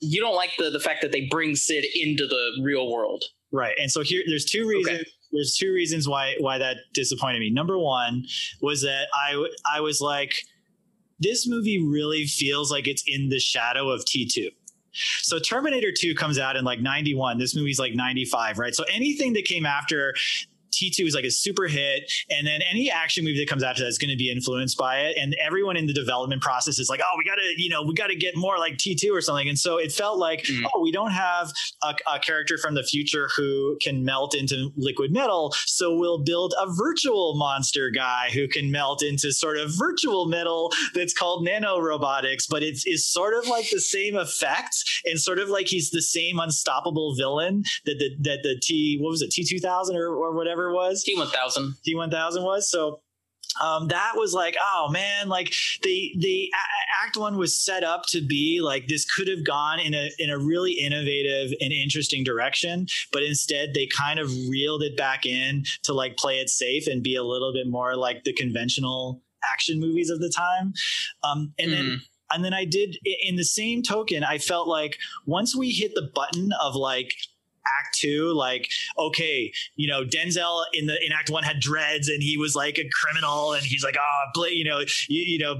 you 0.01 0.19
don't 0.21 0.35
like 0.35 0.51
the 0.57 0.69
the 0.69 0.79
fact 0.79 1.01
that 1.01 1.11
they 1.13 1.27
bring 1.31 1.55
Sid 1.55 1.85
into 1.95 2.27
the 2.27 2.61
real 2.63 2.91
world. 2.91 3.23
Right. 3.51 3.75
And 3.79 3.89
so 3.89 4.01
here 4.01 4.21
there's 4.27 4.45
two 4.45 4.67
reasons 4.67 4.99
Okay. 4.99 5.09
there's 5.31 5.55
two 5.55 5.71
reasons 5.73 6.07
why 6.09 6.35
why 6.39 6.57
that 6.57 6.77
disappointed 6.93 7.39
me. 7.39 7.49
Number 7.51 7.77
1 7.79 8.23
was 8.61 8.81
that 8.81 9.07
I 9.13 9.45
I 9.65 9.79
was 9.81 10.01
like 10.01 10.35
this 11.19 11.47
movie 11.47 11.83
really 11.83 12.25
feels 12.25 12.71
like 12.71 12.87
it's 12.87 13.03
in 13.07 13.29
the 13.29 13.39
shadow 13.39 13.89
of 13.89 14.05
T2. 14.05 14.47
So 15.21 15.39
Terminator 15.39 15.91
2 15.95 16.15
comes 16.15 16.39
out 16.39 16.55
in 16.55 16.65
like 16.65 16.81
91. 16.81 17.37
This 17.37 17.55
movie's 17.55 17.79
like 17.79 17.93
95, 17.93 18.57
right? 18.57 18.73
So 18.73 18.83
anything 18.91 19.33
that 19.33 19.45
came 19.45 19.65
after 19.65 20.13
T2 20.71 21.07
is 21.07 21.15
like 21.15 21.25
a 21.25 21.31
super 21.31 21.67
hit, 21.67 22.11
and 22.29 22.45
then 22.47 22.61
any 22.69 22.89
action 22.91 23.23
movie 23.23 23.39
that 23.39 23.47
comes 23.49 23.63
after 23.63 23.83
that 23.83 23.89
is 23.89 23.97
going 23.97 24.09
to 24.11 24.17
be 24.17 24.31
influenced 24.31 24.77
by 24.77 24.99
it. 25.01 25.17
And 25.17 25.35
everyone 25.41 25.77
in 25.77 25.87
the 25.87 25.93
development 25.93 26.41
process 26.41 26.79
is 26.79 26.89
like, 26.89 27.01
oh, 27.03 27.15
we 27.17 27.23
got 27.23 27.35
to, 27.35 27.53
you 27.61 27.69
know, 27.69 27.83
we 27.83 27.93
got 27.93 28.07
to 28.07 28.15
get 28.15 28.35
more 28.35 28.57
like 28.57 28.77
T2 28.77 29.11
or 29.11 29.21
something. 29.21 29.49
And 29.49 29.57
so 29.57 29.77
it 29.77 29.91
felt 29.91 30.17
like, 30.17 30.43
Mm. 30.49 30.63
oh, 30.73 30.81
we 30.81 30.91
don't 30.91 31.11
have 31.11 31.51
a, 31.83 31.93
a 32.13 32.19
character 32.19 32.57
from 32.57 32.73
the 32.75 32.83
future 32.83 33.29
who 33.35 33.77
can 33.81 34.03
melt 34.05 34.33
into 34.35 34.71
liquid 34.77 35.11
metal. 35.11 35.53
So 35.65 35.95
we'll 35.95 36.19
build 36.23 36.53
a 36.59 36.65
virtual 36.73 37.35
monster 37.35 37.89
guy 37.89 38.29
who 38.33 38.47
can 38.47 38.71
melt 38.71 39.03
into 39.03 39.31
sort 39.31 39.57
of 39.57 39.71
virtual 39.77 40.27
metal 40.27 40.71
that's 40.93 41.13
called 41.13 41.47
nanorobotics. 41.47 42.45
but 42.49 42.63
it's, 42.63 42.83
it's 42.85 43.05
sort 43.05 43.33
of 43.35 43.47
like 43.47 43.69
the 43.69 43.79
same 43.81 44.15
effect 44.15 44.75
and 45.05 45.19
sort 45.19 45.39
of 45.39 45.49
like 45.49 45.67
he's 45.67 45.89
the 45.91 46.01
same 46.01 46.39
unstoppable 46.39 47.15
villain 47.15 47.63
that 47.85 47.99
the, 47.99 48.09
that 48.21 48.43
the 48.43 48.59
T, 48.61 48.97
what 48.99 49.09
was 49.11 49.21
it, 49.21 49.29
T2000 49.31 49.95
or, 49.95 50.07
or 50.15 50.33
whatever 50.33 50.58
it 50.67 50.73
was? 50.73 51.03
T 51.03 51.15
one 51.15 51.29
thousand. 51.29 51.75
T1000 51.87 52.43
was. 52.43 52.69
So 52.69 53.01
um, 53.61 53.87
that 53.87 54.13
was 54.15 54.33
like, 54.33 54.55
oh 54.61 54.89
man, 54.89 55.27
like 55.27 55.53
the 55.83 56.13
the 56.19 56.51
act 57.03 57.17
one 57.17 57.37
was 57.37 57.57
set 57.57 57.83
up 57.83 58.03
to 58.07 58.21
be 58.21 58.61
like 58.61 58.87
this 58.87 59.05
could 59.05 59.27
have 59.27 59.45
gone 59.45 59.79
in 59.79 59.93
a 59.93 60.09
in 60.19 60.29
a 60.29 60.37
really 60.37 60.73
innovative 60.73 61.51
and 61.59 61.73
interesting 61.73 62.23
direction, 62.23 62.87
but 63.11 63.23
instead 63.23 63.73
they 63.73 63.87
kind 63.87 64.19
of 64.19 64.29
reeled 64.49 64.83
it 64.83 64.95
back 64.95 65.25
in 65.25 65.63
to 65.83 65.93
like 65.93 66.17
play 66.17 66.39
it 66.39 66.49
safe 66.49 66.87
and 66.87 67.03
be 67.03 67.15
a 67.15 67.23
little 67.23 67.51
bit 67.53 67.67
more 67.67 67.95
like 67.95 68.23
the 68.23 68.33
conventional 68.33 69.21
action 69.43 69.79
movies 69.79 70.09
of 70.09 70.19
the 70.19 70.29
time. 70.29 70.73
Um, 71.23 71.53
and 71.57 71.71
mm. 71.71 71.75
then 71.75 72.01
and 72.31 72.45
then 72.45 72.53
I 72.53 72.65
did 72.65 72.97
in 73.23 73.35
the 73.35 73.43
same 73.43 73.81
token, 73.81 74.23
I 74.23 74.37
felt 74.37 74.67
like 74.67 74.97
once 75.25 75.55
we 75.55 75.71
hit 75.71 75.95
the 75.95 76.09
button 76.13 76.51
of 76.61 76.75
like 76.75 77.13
act 77.79 77.97
two 77.97 78.33
like 78.33 78.69
okay 78.97 79.51
you 79.75 79.87
know 79.87 80.03
denzel 80.03 80.63
in 80.73 80.85
the 80.85 81.05
in 81.05 81.11
act 81.11 81.29
one 81.29 81.43
had 81.43 81.59
dreads 81.59 82.07
and 82.07 82.21
he 82.21 82.37
was 82.37 82.55
like 82.55 82.77
a 82.77 82.89
criminal 82.89 83.53
and 83.53 83.63
he's 83.63 83.83
like 83.83 83.95
oh 83.99 84.45
you 84.47 84.63
know 84.63 84.79
you, 85.07 85.23
you 85.23 85.39
know 85.39 85.55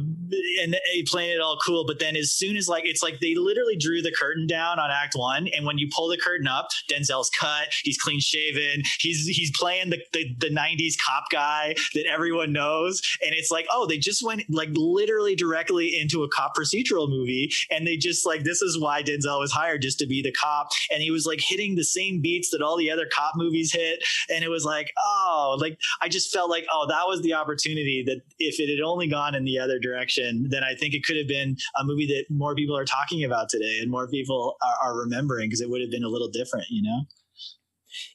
and 0.62 0.78
he 0.94 1.04
playing 1.04 1.32
it 1.36 1.42
all 1.42 1.58
cool. 1.66 1.86
But 1.86 2.00
then 2.00 2.16
as 2.16 2.32
soon 2.32 2.58
as 2.58 2.68
like 2.68 2.86
it's 2.86 3.04
like 3.04 3.20
they 3.20 3.36
literally 3.36 3.76
drew 3.76 4.02
the 4.02 4.12
curtain 4.12 4.48
down 4.48 4.80
on 4.80 4.90
act 4.92 5.16
one 5.16 5.48
and 5.56 5.66
when 5.66 5.78
you 5.78 5.90
pull 5.94 6.08
the 6.08 6.18
curtain 6.18 6.48
up 6.48 6.70
denzel's 6.90 7.30
cut 7.30 7.68
he's 7.84 7.98
clean 7.98 8.20
shaven 8.20 8.84
he's 9.00 9.26
he's 9.28 9.52
playing 9.58 9.90
the, 9.90 10.00
the 10.14 10.36
the 10.40 10.50
90s 10.50 10.94
cop 11.04 11.26
guy 11.32 11.76
that 11.94 12.06
everyone 12.06 12.54
knows. 12.54 13.02
And 13.26 13.34
it's 13.34 13.52
like 13.52 13.66
oh 13.72 13.86
they 13.86 13.98
just 13.98 14.24
went 14.24 14.44
like 14.50 14.70
literally 14.74 15.36
directly 15.36 16.00
into 16.00 16.24
a 16.24 16.30
cop 16.30 16.56
procedural 16.56 17.10
movie. 17.10 17.52
And 17.70 17.86
they 17.86 17.98
just 17.98 18.26
like 18.26 18.44
this 18.44 18.62
is 18.62 18.80
why 18.80 19.04
denzel 19.04 19.40
was 19.40 19.52
hired 19.52 19.82
just 19.82 20.00
to 20.00 20.08
be 20.08 20.22
the 20.22 20.32
cop. 20.32 20.70
And 20.92 21.02
he 21.02 21.12
was 21.12 21.26
like 21.26 21.40
hitting 21.42 21.76
the 21.76 21.84
same 22.00 22.22
beats 22.22 22.50
that 22.52 22.62
all 22.62 22.78
the 22.78 22.92
other 22.92 23.08
cop 23.14 23.34
movies 23.36 23.74
hit. 23.74 24.04
And 24.30 24.44
it 24.44 24.50
was 24.50 24.66
like, 24.66 24.92
oh, 24.98 25.58
like 25.60 25.78
I 26.02 26.10
just 26.10 26.32
felt 26.32 26.50
like, 26.50 26.66
oh, 26.72 26.86
that 26.88 27.08
was 27.08 27.22
the 27.22 27.34
opportunity 27.34 28.04
that 28.06 28.22
if 28.40 28.60
it 28.60 28.70
had 28.70 28.84
only 28.84 29.08
gone 29.08 29.36
in 29.36 29.44
the 29.44 29.60
other 29.60 29.80
direction, 29.80 30.48
then 30.50 30.64
I 30.64 30.76
think 30.76 30.94
it 30.94 31.04
could 31.04 31.18
have 31.18 31.28
been 31.28 31.58
a 31.80 31.84
movie 31.84 32.08
that 32.08 32.26
more 32.30 32.56
people 32.56 32.78
are 32.78 32.86
talking 32.86 33.24
about 33.24 33.50
today 33.50 33.80
and 33.82 33.92
more 33.92 34.08
people 34.08 34.58
are, 34.62 34.90
are 34.90 34.98
remembering 34.98 35.50
because 35.50 35.62
it 35.62 35.70
would 35.70 35.82
have 35.82 35.92
been 35.92 36.04
a 36.04 36.10
little 36.10 36.30
different, 36.30 36.66
you 36.70 36.82
know? 36.82 37.02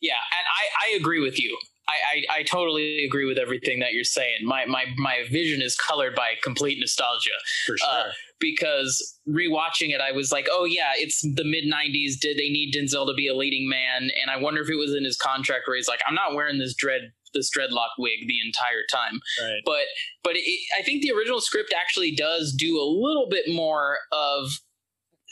Yeah, 0.00 0.14
and 0.38 0.46
I, 0.46 0.92
I 0.92 0.96
agree 0.96 1.20
with 1.20 1.40
you. 1.40 1.58
I, 1.86 2.36
I, 2.36 2.40
I, 2.40 2.42
totally 2.44 3.04
agree 3.04 3.26
with 3.26 3.36
everything 3.36 3.80
that 3.80 3.92
you're 3.92 4.04
saying. 4.04 4.38
My 4.42 4.64
my 4.66 4.84
my 4.96 5.24
vision 5.30 5.60
is 5.60 5.76
colored 5.76 6.14
by 6.14 6.32
complete 6.42 6.78
nostalgia. 6.80 7.30
For 7.66 7.76
sure. 7.76 7.88
Uh, 7.90 8.04
because 8.40 9.18
rewatching 9.28 9.90
it, 9.90 10.00
I 10.00 10.12
was 10.12 10.32
like, 10.32 10.46
oh 10.50 10.64
yeah, 10.64 10.92
it's 10.96 11.20
the 11.20 11.44
mid 11.44 11.64
'90s. 11.64 12.18
Did 12.20 12.38
they 12.38 12.48
need 12.48 12.74
Denzel 12.74 13.06
to 13.06 13.14
be 13.14 13.28
a 13.28 13.34
leading 13.34 13.68
man? 13.68 14.10
And 14.20 14.30
I 14.30 14.36
wonder 14.36 14.62
if 14.62 14.70
it 14.70 14.76
was 14.76 14.94
in 14.94 15.04
his 15.04 15.16
contract 15.16 15.64
where 15.66 15.76
he's 15.76 15.88
like, 15.88 16.00
I'm 16.06 16.14
not 16.14 16.34
wearing 16.34 16.58
this 16.58 16.74
dread 16.74 17.12
this 17.34 17.50
dreadlock 17.50 17.90
wig 17.98 18.28
the 18.28 18.40
entire 18.44 18.84
time. 18.90 19.20
Right. 19.42 19.60
But 19.64 19.84
but 20.22 20.34
it, 20.36 20.60
I 20.78 20.82
think 20.82 21.02
the 21.02 21.12
original 21.12 21.40
script 21.40 21.74
actually 21.78 22.12
does 22.12 22.54
do 22.56 22.80
a 22.80 22.86
little 22.86 23.28
bit 23.28 23.46
more 23.52 23.98
of 24.12 24.48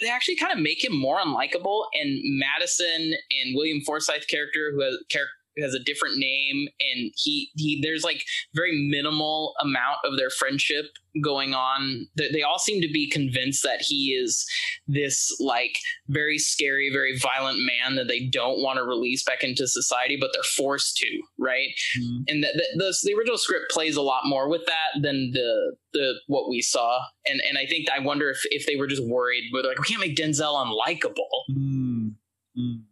they 0.01 0.11
actually 0.11 0.37
kind 0.37 0.53
of 0.53 0.59
make 0.59 0.85
him 0.85 0.99
more 0.99 1.19
unlikable. 1.19 1.85
And 1.95 2.21
Madison 2.25 3.15
and 3.41 3.55
William 3.55 3.81
Forsythe 3.87 4.27
character, 4.29 4.73
who 4.75 4.81
has 4.81 4.99
character 5.11 5.33
has 5.59 5.75
a 5.75 5.79
different 5.79 6.17
name 6.17 6.69
and 6.81 7.13
he 7.17 7.51
he 7.57 7.81
there's 7.83 8.05
like 8.05 8.25
very 8.55 8.89
minimal 8.91 9.55
amount 9.61 9.99
of 10.05 10.17
their 10.17 10.31
friendship 10.31 10.87
going 11.23 11.53
on. 11.53 12.07
They, 12.17 12.31
they 12.33 12.43
all 12.43 12.59
seem 12.59 12.81
to 12.81 12.89
be 12.89 13.11
convinced 13.11 13.63
that 13.65 13.83
he 13.83 14.19
is 14.19 14.47
this 14.87 15.35
like 15.41 15.77
very 16.09 16.39
scary 16.39 16.91
very 16.93 17.19
violent 17.19 17.59
man 17.59 17.97
that 17.97 18.09
they 18.09 18.27
don't 18.27 18.63
want 18.63 18.79
to 18.79 18.85
release 18.85 19.23
back 19.23 19.45
into 19.45 19.67
society 19.67 20.17
but 20.19 20.31
they're 20.33 20.43
forced 20.43 20.97
to 20.97 21.21
right? 21.39 21.69
Mm-hmm. 21.99 22.23
and 22.29 22.45
the, 22.45 22.49
the, 22.55 22.79
the, 22.79 22.97
the 23.05 23.15
original 23.19 23.39
script 23.39 23.71
plays 23.71 23.97
a 23.97 24.03
lot 24.03 24.23
more 24.25 24.49
with 24.49 24.65
that 24.67 25.03
than 25.03 25.33
the 25.33 25.77
the 25.93 26.15
what 26.27 26.49
we 26.49 26.63
saw. 26.63 27.01
And 27.27 27.41
and 27.49 27.59
i 27.59 27.67
think 27.67 27.89
i 27.91 27.99
wonder 27.99 28.31
if 28.31 28.41
if 28.51 28.67
they 28.67 28.77
were 28.77 28.87
just 28.87 29.07
worried 29.07 29.45
but 29.53 29.65
like 29.65 29.79
we 29.79 29.85
can't 29.85 30.01
make 30.01 30.17
denzel 30.17 30.55
unlikable. 30.55 31.29
Mm-hmm 31.51 32.83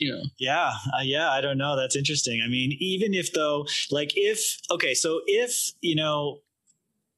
you 0.00 0.10
know 0.10 0.22
yeah 0.38 0.72
uh, 0.94 1.02
yeah 1.02 1.30
i 1.30 1.40
don't 1.40 1.58
know 1.58 1.76
that's 1.76 1.94
interesting. 1.94 2.42
I 2.44 2.48
mean 2.48 2.76
even 2.80 3.14
if 3.14 3.32
though 3.32 3.66
like 3.90 4.12
if 4.16 4.58
okay 4.70 4.94
so 4.94 5.20
if 5.26 5.72
you 5.80 5.94
know 5.94 6.40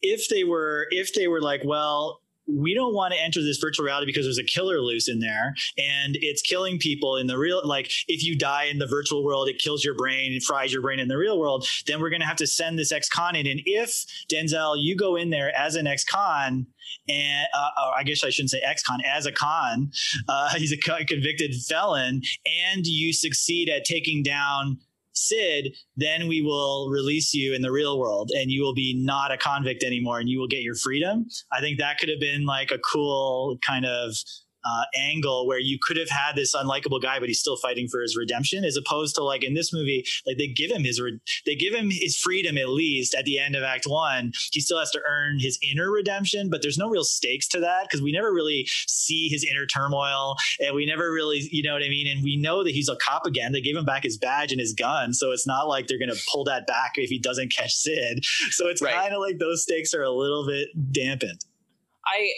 if 0.02 0.28
they 0.28 0.44
were 0.44 0.88
if 0.90 1.14
they 1.14 1.28
were 1.28 1.40
like 1.40 1.62
well 1.64 2.21
we 2.46 2.74
don't 2.74 2.94
want 2.94 3.14
to 3.14 3.20
enter 3.20 3.42
this 3.42 3.58
virtual 3.58 3.86
reality 3.86 4.06
because 4.06 4.26
there's 4.26 4.38
a 4.38 4.44
killer 4.44 4.80
loose 4.80 5.08
in 5.08 5.20
there 5.20 5.54
and 5.78 6.16
it's 6.20 6.42
killing 6.42 6.78
people 6.78 7.16
in 7.16 7.26
the 7.26 7.38
real 7.38 7.60
like 7.64 7.90
if 8.08 8.24
you 8.24 8.36
die 8.36 8.64
in 8.64 8.78
the 8.78 8.86
virtual 8.86 9.24
world 9.24 9.48
it 9.48 9.58
kills 9.58 9.84
your 9.84 9.94
brain 9.94 10.32
and 10.32 10.42
fries 10.42 10.72
your 10.72 10.82
brain 10.82 10.98
in 10.98 11.08
the 11.08 11.16
real 11.16 11.38
world 11.38 11.66
then 11.86 12.00
we're 12.00 12.10
going 12.10 12.20
to 12.20 12.26
have 12.26 12.36
to 12.36 12.46
send 12.46 12.78
this 12.78 12.92
ex-con 12.92 13.36
in 13.36 13.46
and 13.46 13.60
if 13.64 14.04
denzel 14.28 14.74
you 14.76 14.96
go 14.96 15.16
in 15.16 15.30
there 15.30 15.56
as 15.56 15.76
an 15.76 15.86
ex-con 15.86 16.66
and 17.08 17.46
uh, 17.54 17.90
I 17.96 18.02
guess 18.02 18.24
I 18.24 18.30
shouldn't 18.30 18.50
say 18.50 18.60
ex-con 18.60 19.00
as 19.06 19.26
a 19.26 19.32
con 19.32 19.90
uh, 20.28 20.50
he's 20.56 20.72
a 20.72 20.76
convicted 20.76 21.54
felon 21.68 22.22
and 22.66 22.86
you 22.86 23.12
succeed 23.12 23.68
at 23.68 23.84
taking 23.84 24.22
down 24.22 24.78
Sid, 25.12 25.74
then 25.96 26.28
we 26.28 26.42
will 26.42 26.88
release 26.90 27.34
you 27.34 27.54
in 27.54 27.62
the 27.62 27.72
real 27.72 27.98
world 27.98 28.30
and 28.34 28.50
you 28.50 28.62
will 28.62 28.74
be 28.74 28.94
not 29.04 29.32
a 29.32 29.36
convict 29.36 29.82
anymore 29.82 30.18
and 30.18 30.28
you 30.28 30.38
will 30.38 30.48
get 30.48 30.62
your 30.62 30.74
freedom. 30.74 31.26
I 31.52 31.60
think 31.60 31.78
that 31.78 31.98
could 31.98 32.08
have 32.08 32.20
been 32.20 32.44
like 32.44 32.70
a 32.70 32.78
cool 32.78 33.58
kind 33.66 33.84
of 33.84 34.14
uh, 34.64 34.84
angle 34.96 35.46
where 35.46 35.58
you 35.58 35.78
could 35.80 35.96
have 35.96 36.08
had 36.08 36.36
this 36.36 36.54
unlikable 36.54 37.00
guy, 37.00 37.18
but 37.18 37.28
he's 37.28 37.40
still 37.40 37.56
fighting 37.56 37.88
for 37.88 38.00
his 38.00 38.16
redemption, 38.16 38.64
as 38.64 38.76
opposed 38.76 39.14
to 39.16 39.22
like 39.22 39.44
in 39.44 39.54
this 39.54 39.72
movie, 39.72 40.04
like 40.26 40.38
they 40.38 40.46
give 40.46 40.70
him 40.70 40.84
his 40.84 41.00
re- 41.00 41.20
they 41.46 41.54
give 41.54 41.74
him 41.74 41.90
his 41.90 42.16
freedom 42.16 42.56
at 42.56 42.68
least 42.68 43.14
at 43.14 43.24
the 43.24 43.38
end 43.38 43.56
of 43.56 43.62
Act 43.62 43.86
One. 43.86 44.32
He 44.52 44.60
still 44.60 44.78
has 44.78 44.90
to 44.92 45.00
earn 45.08 45.38
his 45.38 45.58
inner 45.62 45.90
redemption, 45.90 46.50
but 46.50 46.62
there's 46.62 46.78
no 46.78 46.88
real 46.88 47.04
stakes 47.04 47.48
to 47.48 47.60
that 47.60 47.84
because 47.84 48.02
we 48.02 48.12
never 48.12 48.32
really 48.32 48.66
see 48.86 49.28
his 49.28 49.44
inner 49.44 49.66
turmoil, 49.66 50.36
and 50.60 50.74
we 50.74 50.86
never 50.86 51.12
really, 51.12 51.48
you 51.50 51.62
know 51.62 51.74
what 51.74 51.82
I 51.82 51.88
mean. 51.88 52.06
And 52.06 52.22
we 52.22 52.36
know 52.36 52.64
that 52.64 52.72
he's 52.72 52.88
a 52.88 52.96
cop 52.96 53.26
again. 53.26 53.52
They 53.52 53.60
gave 53.60 53.76
him 53.76 53.84
back 53.84 54.04
his 54.04 54.18
badge 54.18 54.52
and 54.52 54.60
his 54.60 54.74
gun, 54.74 55.12
so 55.14 55.32
it's 55.32 55.46
not 55.46 55.68
like 55.68 55.86
they're 55.86 55.98
gonna 55.98 56.12
pull 56.32 56.44
that 56.44 56.66
back 56.66 56.92
if 56.96 57.10
he 57.10 57.18
doesn't 57.18 57.52
catch 57.52 57.72
Sid. 57.72 58.24
So 58.50 58.68
it's 58.68 58.82
right. 58.82 58.94
kind 58.94 59.14
of 59.14 59.20
like 59.20 59.38
those 59.38 59.62
stakes 59.62 59.94
are 59.94 60.02
a 60.02 60.10
little 60.10 60.46
bit 60.46 60.68
dampened. 60.92 61.44
I 62.04 62.30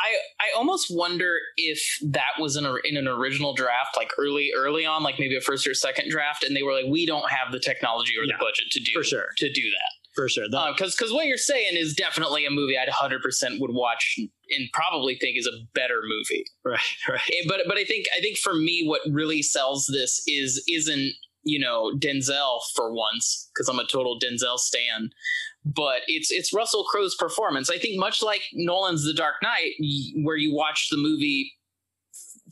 I 0.00 0.16
I 0.40 0.56
almost 0.56 0.88
wonder 0.90 1.38
if 1.56 1.98
that 2.02 2.32
was 2.38 2.56
in 2.56 2.64
a 2.64 2.74
in 2.84 2.96
an 2.96 3.08
original 3.08 3.54
draft, 3.54 3.96
like 3.96 4.10
early 4.18 4.52
early 4.56 4.86
on, 4.86 5.02
like 5.02 5.18
maybe 5.18 5.36
a 5.36 5.40
first 5.40 5.66
or 5.66 5.74
second 5.74 6.10
draft, 6.10 6.44
and 6.44 6.56
they 6.56 6.62
were 6.62 6.72
like, 6.72 6.86
we 6.88 7.06
don't 7.06 7.30
have 7.30 7.52
the 7.52 7.60
technology 7.60 8.12
or 8.18 8.24
the 8.24 8.32
yeah, 8.32 8.38
budget 8.38 8.70
to 8.70 8.80
do 8.80 8.92
for 8.94 9.04
sure 9.04 9.26
to 9.36 9.52
do 9.52 9.62
that 9.62 9.98
for 10.18 10.28
sure. 10.28 10.46
Because 10.48 10.94
uh, 10.94 10.96
because 10.96 11.12
what 11.12 11.26
you're 11.26 11.36
saying 11.36 11.76
is 11.76 11.94
definitely 11.94 12.44
a 12.44 12.50
movie 12.50 12.76
I'd 12.76 12.88
100 12.88 13.22
percent 13.22 13.60
would 13.60 13.70
watch 13.72 14.16
and 14.18 14.68
probably 14.72 15.16
think 15.16 15.38
is 15.38 15.46
a 15.46 15.56
better 15.74 16.00
movie. 16.02 16.44
Right, 16.64 16.80
right. 17.08 17.44
But 17.46 17.60
but 17.66 17.78
I 17.78 17.84
think 17.84 18.06
I 18.16 18.20
think 18.20 18.36
for 18.36 18.54
me, 18.54 18.84
what 18.86 19.00
really 19.10 19.42
sells 19.42 19.86
this 19.86 20.22
is 20.26 20.62
isn't 20.68 21.12
you 21.48 21.58
know 21.58 21.92
Denzel 21.96 22.60
for 22.74 22.92
once 22.92 23.50
because 23.54 23.68
I'm 23.68 23.78
a 23.78 23.86
total 23.86 24.18
Denzel 24.20 24.58
stan 24.58 25.10
but 25.64 26.00
it's 26.06 26.30
it's 26.30 26.52
Russell 26.52 26.84
Crowe's 26.84 27.14
performance. 27.14 27.68
I 27.70 27.78
think 27.78 27.98
much 27.98 28.22
like 28.22 28.42
Nolan's 28.54 29.04
The 29.04 29.12
Dark 29.12 29.36
Knight, 29.42 29.74
where 30.22 30.36
you 30.36 30.54
watch 30.54 30.88
the 30.90 30.96
movie 30.96 31.52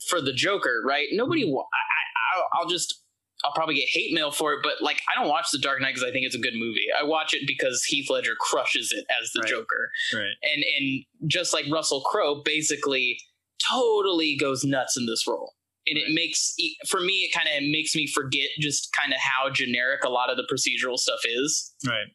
for 0.07 0.21
the 0.21 0.33
Joker, 0.33 0.83
right? 0.85 1.07
Nobody, 1.11 1.45
mm-hmm. 1.45 1.57
I, 1.57 2.39
I, 2.39 2.43
I'll 2.59 2.67
just 2.67 3.01
I'll 3.43 3.53
probably 3.53 3.75
get 3.75 3.87
hate 3.89 4.13
mail 4.13 4.31
for 4.31 4.53
it, 4.53 4.59
but 4.61 4.73
like 4.81 5.01
I 5.11 5.19
don't 5.19 5.29
watch 5.29 5.47
The 5.51 5.59
Dark 5.59 5.81
Knight 5.81 5.95
because 5.95 6.07
I 6.07 6.11
think 6.11 6.25
it's 6.25 6.35
a 6.35 6.39
good 6.39 6.55
movie. 6.55 6.85
I 6.99 7.03
watch 7.03 7.33
it 7.33 7.47
because 7.47 7.83
Heath 7.83 8.09
Ledger 8.09 8.35
crushes 8.39 8.91
it 8.91 9.05
as 9.21 9.31
the 9.33 9.41
right. 9.41 9.49
Joker, 9.49 9.89
right? 10.13 10.35
And 10.43 10.63
and 10.77 11.29
just 11.29 11.53
like 11.53 11.65
Russell 11.71 12.01
Crowe, 12.01 12.41
basically 12.43 13.19
totally 13.69 14.37
goes 14.37 14.63
nuts 14.63 14.97
in 14.97 15.07
this 15.07 15.25
role. 15.27 15.53
And 15.89 15.97
right. 15.97 16.09
it 16.09 16.13
makes 16.13 16.55
for 16.87 16.99
me, 16.99 17.29
it 17.29 17.33
kind 17.33 17.47
of 17.47 17.69
makes 17.69 17.95
me 17.95 18.07
forget 18.07 18.49
just 18.59 18.93
kind 18.93 19.13
of 19.13 19.19
how 19.19 19.49
generic 19.49 20.03
a 20.03 20.09
lot 20.09 20.29
of 20.29 20.37
the 20.37 20.47
procedural 20.51 20.97
stuff 20.97 21.19
is. 21.25 21.73
Right. 21.85 22.07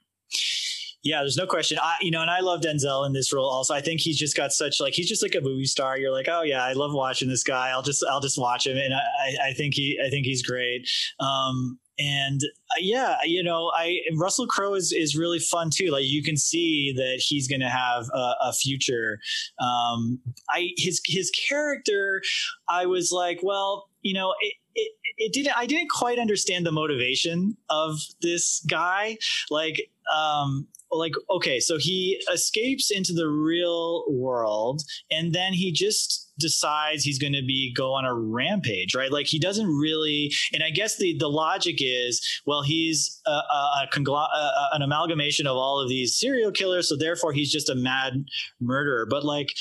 Yeah, 1.04 1.18
there's 1.18 1.36
no 1.36 1.46
question. 1.46 1.78
I, 1.82 1.96
you 2.00 2.12
know, 2.12 2.22
and 2.22 2.30
I 2.30 2.40
love 2.40 2.60
Denzel 2.60 3.04
in 3.06 3.12
this 3.12 3.32
role. 3.32 3.48
Also, 3.48 3.74
I 3.74 3.80
think 3.80 4.00
he's 4.00 4.16
just 4.16 4.36
got 4.36 4.52
such 4.52 4.80
like 4.80 4.94
he's 4.94 5.08
just 5.08 5.22
like 5.22 5.34
a 5.34 5.40
movie 5.40 5.64
star. 5.64 5.98
You're 5.98 6.12
like, 6.12 6.28
oh 6.28 6.42
yeah, 6.42 6.62
I 6.62 6.74
love 6.74 6.92
watching 6.92 7.28
this 7.28 7.42
guy. 7.42 7.70
I'll 7.70 7.82
just 7.82 8.04
I'll 8.08 8.20
just 8.20 8.38
watch 8.38 8.66
him, 8.68 8.76
and 8.76 8.94
I, 8.94 9.48
I 9.48 9.52
think 9.52 9.74
he 9.74 9.98
I 10.04 10.10
think 10.10 10.26
he's 10.26 10.42
great. 10.42 10.88
Um, 11.18 11.80
and 11.98 12.40
uh, 12.70 12.80
yeah, 12.80 13.16
you 13.24 13.42
know, 13.42 13.70
I 13.76 14.00
Russell 14.16 14.46
Crowe 14.46 14.74
is 14.74 14.92
is 14.92 15.16
really 15.16 15.38
fun 15.38 15.70
too. 15.70 15.90
Like 15.90 16.04
you 16.04 16.22
can 16.22 16.36
see 16.36 16.92
that 16.96 17.22
he's 17.24 17.48
going 17.48 17.60
to 17.60 17.68
have 17.68 18.06
a, 18.12 18.34
a 18.42 18.52
future. 18.52 19.18
Um, 19.60 20.20
I 20.50 20.70
his 20.76 21.00
his 21.06 21.30
character, 21.30 22.22
I 22.68 22.86
was 22.86 23.12
like, 23.12 23.40
well, 23.42 23.88
you 24.02 24.14
know, 24.14 24.34
it, 24.40 24.54
it, 24.74 24.92
it 25.18 25.32
didn't 25.32 25.56
i 25.56 25.66
didn't 25.66 25.90
quite 25.90 26.18
understand 26.18 26.64
the 26.64 26.72
motivation 26.72 27.56
of 27.68 27.98
this 28.22 28.64
guy 28.68 29.16
like 29.50 29.90
um 30.14 30.66
like 30.90 31.12
okay 31.30 31.60
so 31.60 31.78
he 31.78 32.22
escapes 32.32 32.90
into 32.90 33.12
the 33.12 33.28
real 33.28 34.04
world 34.10 34.82
and 35.10 35.32
then 35.32 35.52
he 35.52 35.72
just 35.72 36.31
decides 36.42 37.04
he's 37.04 37.18
going 37.18 37.32
to 37.32 37.42
be 37.42 37.72
go 37.74 37.92
on 37.92 38.04
a 38.04 38.14
rampage 38.14 38.94
right? 38.94 39.10
Like 39.10 39.26
he 39.26 39.38
doesn't 39.38 39.66
really 39.66 40.32
and 40.52 40.62
i 40.62 40.70
guess 40.70 40.96
the 40.96 41.16
the 41.18 41.28
logic 41.28 41.76
is 41.80 42.20
well 42.46 42.62
he's 42.62 43.20
a, 43.26 43.30
a, 43.30 43.84
a 43.84 43.88
congl- 43.92 44.28
a, 44.28 44.68
an 44.72 44.82
amalgamation 44.82 45.46
of 45.46 45.56
all 45.56 45.80
of 45.80 45.88
these 45.88 46.16
serial 46.16 46.50
killers 46.50 46.88
so 46.88 46.96
therefore 46.96 47.32
he's 47.32 47.50
just 47.50 47.68
a 47.68 47.74
mad 47.74 48.24
murderer. 48.60 49.06
But 49.06 49.24
like 49.24 49.54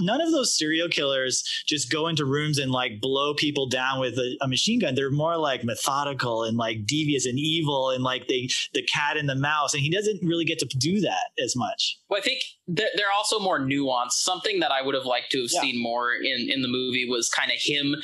none 0.00 0.20
of 0.20 0.30
those 0.30 0.56
serial 0.56 0.88
killers 0.88 1.42
just 1.66 1.90
go 1.90 2.08
into 2.08 2.24
rooms 2.24 2.58
and 2.58 2.70
like 2.70 3.00
blow 3.00 3.34
people 3.34 3.68
down 3.68 4.00
with 4.00 4.18
a, 4.18 4.36
a, 4.40 4.48
machine 4.48 4.78
gun. 4.78 4.94
They're 4.94 5.10
more 5.10 5.36
like 5.36 5.64
methodical 5.64 6.44
and 6.44 6.56
like 6.56 6.86
devious 6.86 7.26
and 7.26 7.38
evil 7.38 7.90
and 7.90 8.04
like 8.04 8.28
they 8.28 8.48
the 8.74 8.82
cat 8.82 9.16
and 9.16 9.28
the 9.28 9.34
mouse. 9.34 9.74
And 9.74 9.82
he 9.82 9.90
doesn't 9.90 10.20
really 10.22 10.44
get 10.44 10.58
to 10.60 10.66
do 10.66 11.00
that 11.00 11.30
as 11.42 11.56
much. 11.56 11.98
Well, 12.08 12.20
I 12.20 12.22
think 12.22 12.42
they're, 12.68 12.90
they're 12.96 13.12
also 13.16 13.38
more 13.38 13.58
nuanced. 13.58 14.12
Something 14.12 14.60
that 14.60 14.70
I 14.70 14.82
would 14.82 14.94
have 14.94 15.06
liked 15.06 15.30
to 15.32 15.40
have 15.42 15.50
yeah. 15.52 15.60
seen 15.60 15.82
more 15.82 16.12
in 16.12 16.48
in 16.50 16.62
the 16.62 16.68
movie 16.68 17.08
was 17.08 17.28
kind 17.28 17.50
of 17.50 17.58
him 17.58 17.96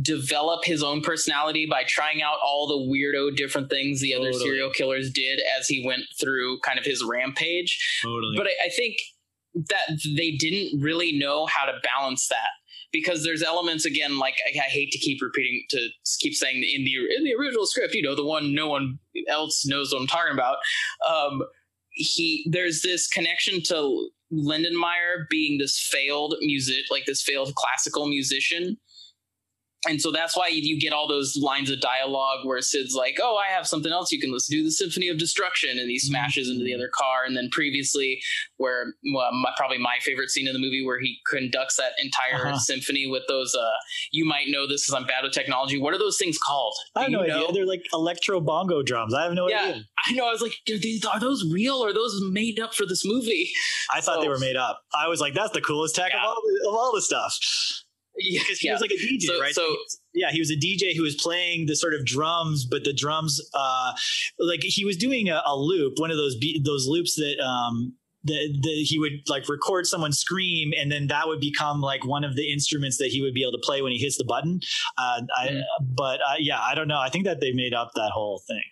develop 0.00 0.64
his 0.64 0.82
own 0.82 1.02
personality 1.02 1.66
by 1.66 1.84
trying 1.86 2.22
out 2.22 2.38
all 2.42 2.66
the 2.66 2.90
weirdo 2.90 3.36
different 3.36 3.68
things 3.68 4.00
the 4.00 4.12
totally. 4.12 4.30
other 4.30 4.38
serial 4.38 4.70
killers 4.70 5.10
did 5.10 5.40
as 5.58 5.68
he 5.68 5.84
went 5.86 6.04
through 6.18 6.58
kind 6.60 6.78
of 6.78 6.84
his 6.84 7.04
rampage. 7.04 8.00
Totally. 8.02 8.36
But 8.36 8.46
I, 8.46 8.66
I 8.66 8.68
think 8.70 8.96
that 9.54 9.98
they 10.16 10.32
didn't 10.32 10.80
really 10.80 11.12
know 11.12 11.46
how 11.46 11.64
to 11.64 11.72
balance 11.82 12.28
that. 12.28 12.48
Because 12.92 13.24
there's 13.24 13.42
elements 13.42 13.84
again 13.84 14.18
like 14.18 14.36
I, 14.46 14.56
I, 14.56 14.68
hate 14.68 14.92
to 14.92 14.98
keep 14.98 15.20
repeating 15.20 15.64
to 15.70 15.88
keep 16.20 16.32
saying 16.32 16.58
in 16.58 16.84
the 16.84 16.94
in 17.16 17.24
the 17.24 17.34
original 17.34 17.66
script 17.66 17.92
you 17.92 18.02
know 18.02 18.14
the 18.14 18.24
one 18.24 18.54
no 18.54 18.68
one 18.68 19.00
else 19.28 19.66
knows 19.66 19.92
what 19.92 20.00
i'm 20.00 20.06
talking 20.06 20.32
about. 20.32 20.58
Um 21.08 21.42
he 21.90 22.48
there's 22.52 22.82
this 22.82 23.08
connection 23.08 23.62
to 23.64 24.10
lindenmeyer 24.32 25.26
being 25.28 25.58
this 25.58 25.78
failed 25.78 26.36
music 26.40 26.84
like 26.90 27.04
this 27.06 27.22
failed 27.22 27.52
classical 27.56 28.06
musician 28.06 28.76
and 29.86 30.00
so 30.00 30.10
that's 30.10 30.36
why 30.36 30.48
you 30.48 30.78
get 30.78 30.92
all 30.92 31.06
those 31.06 31.36
lines 31.36 31.70
of 31.70 31.80
dialogue 31.80 32.44
where 32.44 32.60
Sid's 32.60 32.94
like, 32.94 33.18
"Oh, 33.22 33.36
I 33.36 33.52
have 33.52 33.66
something 33.66 33.92
else 33.92 34.12
you 34.12 34.20
can 34.20 34.32
listen 34.32 34.56
to, 34.56 34.64
the 34.64 34.70
Symphony 34.70 35.08
of 35.08 35.18
Destruction," 35.18 35.70
and 35.70 35.90
he 35.90 35.96
mm-hmm. 35.96 36.08
smashes 36.08 36.48
into 36.48 36.64
the 36.64 36.74
other 36.74 36.88
car. 36.92 37.24
And 37.26 37.36
then 37.36 37.48
previously, 37.50 38.20
where 38.56 38.94
well, 39.14 39.30
my, 39.32 39.50
probably 39.56 39.78
my 39.78 39.96
favorite 40.00 40.30
scene 40.30 40.46
in 40.46 40.52
the 40.52 40.58
movie, 40.58 40.84
where 40.84 41.00
he 41.00 41.18
conducts 41.30 41.76
that 41.76 41.92
entire 42.02 42.48
uh-huh. 42.48 42.58
symphony 42.58 43.06
with 43.06 43.22
those. 43.28 43.54
Uh, 43.54 43.68
you 44.12 44.24
might 44.24 44.48
know 44.48 44.66
this 44.66 44.86
because 44.86 45.00
I'm 45.00 45.06
bad 45.06 45.22
with 45.22 45.32
technology. 45.32 45.78
What 45.78 45.94
are 45.94 45.98
those 45.98 46.18
things 46.18 46.38
called? 46.38 46.74
Do 46.94 47.00
I 47.00 47.02
have 47.04 47.12
no 47.12 47.22
know? 47.22 47.34
idea. 47.34 47.52
They're 47.52 47.66
like 47.66 47.84
electro 47.92 48.40
bongo 48.40 48.82
drums. 48.82 49.14
I 49.14 49.24
have 49.24 49.32
no 49.32 49.48
yeah, 49.48 49.62
idea. 49.62 49.82
I 50.06 50.12
know. 50.12 50.28
I 50.28 50.32
was 50.32 50.42
like, 50.42 50.54
are 51.12 51.20
those 51.20 51.44
real 51.50 51.76
or 51.76 51.88
are 51.88 51.94
those 51.94 52.20
made 52.30 52.60
up 52.60 52.74
for 52.74 52.86
this 52.86 53.04
movie? 53.04 53.50
I 53.92 54.00
thought 54.00 54.16
so, 54.16 54.22
they 54.22 54.28
were 54.28 54.38
made 54.38 54.56
up. 54.56 54.80
I 54.94 55.08
was 55.08 55.20
like, 55.20 55.34
that's 55.34 55.52
the 55.52 55.60
coolest 55.60 55.94
tech 55.94 56.12
yeah. 56.12 56.20
of 56.20 56.24
all 56.24 56.36
of 56.68 56.74
all 56.74 56.92
the 56.94 57.02
stuff 57.02 57.83
because 58.16 58.58
he 58.58 58.68
yeah. 58.68 58.74
was 58.74 58.80
like 58.80 58.90
a 58.90 58.94
DJ, 58.94 59.22
so, 59.22 59.40
right? 59.40 59.54
So, 59.54 59.76
yeah, 60.12 60.30
he 60.30 60.38
was 60.38 60.50
a 60.50 60.56
DJ 60.56 60.96
who 60.96 61.02
was 61.02 61.14
playing 61.14 61.66
the 61.66 61.76
sort 61.76 61.94
of 61.94 62.04
drums, 62.04 62.64
but 62.64 62.84
the 62.84 62.92
drums, 62.92 63.40
uh, 63.54 63.92
like 64.38 64.60
he 64.62 64.84
was 64.84 64.96
doing 64.96 65.28
a, 65.28 65.42
a 65.46 65.56
loop, 65.56 65.98
one 65.98 66.10
of 66.10 66.16
those 66.16 66.36
be- 66.36 66.60
those 66.64 66.86
loops 66.86 67.16
that 67.16 67.40
um, 67.44 67.94
the, 68.24 68.58
the, 68.62 68.70
he 68.82 68.98
would 68.98 69.28
like 69.28 69.48
record 69.48 69.86
someone 69.86 70.12
scream 70.12 70.72
and 70.78 70.90
then 70.90 71.06
that 71.08 71.28
would 71.28 71.40
become 71.40 71.80
like 71.80 72.04
one 72.04 72.24
of 72.24 72.36
the 72.36 72.52
instruments 72.52 72.96
that 72.98 73.08
he 73.08 73.20
would 73.20 73.34
be 73.34 73.42
able 73.42 73.52
to 73.52 73.62
play 73.62 73.82
when 73.82 73.92
he 73.92 73.98
hits 73.98 74.16
the 74.16 74.24
button 74.24 74.60
uh, 74.96 75.20
I, 75.36 75.60
but 75.80 76.20
uh, 76.20 76.36
yeah 76.38 76.58
i 76.60 76.74
don't 76.74 76.88
know 76.88 76.98
i 76.98 77.10
think 77.10 77.26
that 77.26 77.40
they 77.40 77.52
made 77.52 77.74
up 77.74 77.90
that 77.94 78.10
whole 78.12 78.42
thing 78.46 78.62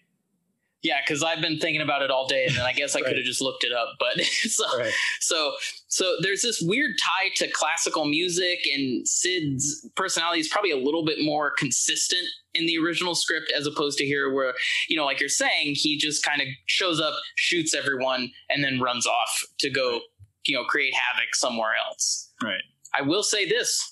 yeah, 0.83 0.97
because 1.01 1.23
I've 1.23 1.40
been 1.40 1.59
thinking 1.59 1.81
about 1.81 2.03
it 2.03 2.11
all 2.11 2.27
day, 2.27 2.45
and 2.47 2.57
then 2.57 2.66
I 2.66 2.73
guess 2.73 2.97
I 2.97 3.01
right. 3.01 3.09
could 3.09 3.16
have 3.16 3.25
just 3.25 3.40
looked 3.40 3.62
it 3.62 3.73
up. 3.73 3.95
But 4.01 4.21
so, 4.25 4.79
right. 4.79 4.92
so, 5.21 5.53
so 5.87 6.16
there's 6.21 6.42
this 6.42 6.61
weird 6.61 6.92
tie 7.01 7.31
to 7.37 7.49
classical 7.49 8.05
music, 8.05 8.61
and 8.73 9.07
Sid's 9.07 9.88
personality 9.95 10.40
is 10.40 10.49
probably 10.49 10.73
a 10.73 10.77
little 10.77 11.05
bit 11.05 11.18
more 11.23 11.53
consistent 11.57 12.27
in 12.55 12.66
the 12.66 12.79
original 12.79 13.14
script 13.14 13.53
as 13.57 13.66
opposed 13.66 13.97
to 13.99 14.05
here, 14.05 14.33
where 14.33 14.55
you 14.88 14.97
know, 14.97 15.05
like 15.05 15.21
you're 15.21 15.29
saying, 15.29 15.75
he 15.75 15.97
just 15.97 16.25
kind 16.25 16.40
of 16.40 16.49
shows 16.66 17.01
up, 17.01 17.14
shoots 17.37 17.75
everyone, 17.75 18.31
and 18.51 18.64
then 18.64 18.81
runs 18.81 19.07
off 19.07 19.45
to 19.59 19.71
go, 19.71 20.01
you 20.47 20.57
know, 20.57 20.64
create 20.64 20.95
havoc 20.95 21.35
somewhere 21.35 21.73
else. 21.87 22.33
Right. 22.42 22.62
I 22.92 23.03
will 23.03 23.23
say 23.23 23.49
this: 23.49 23.91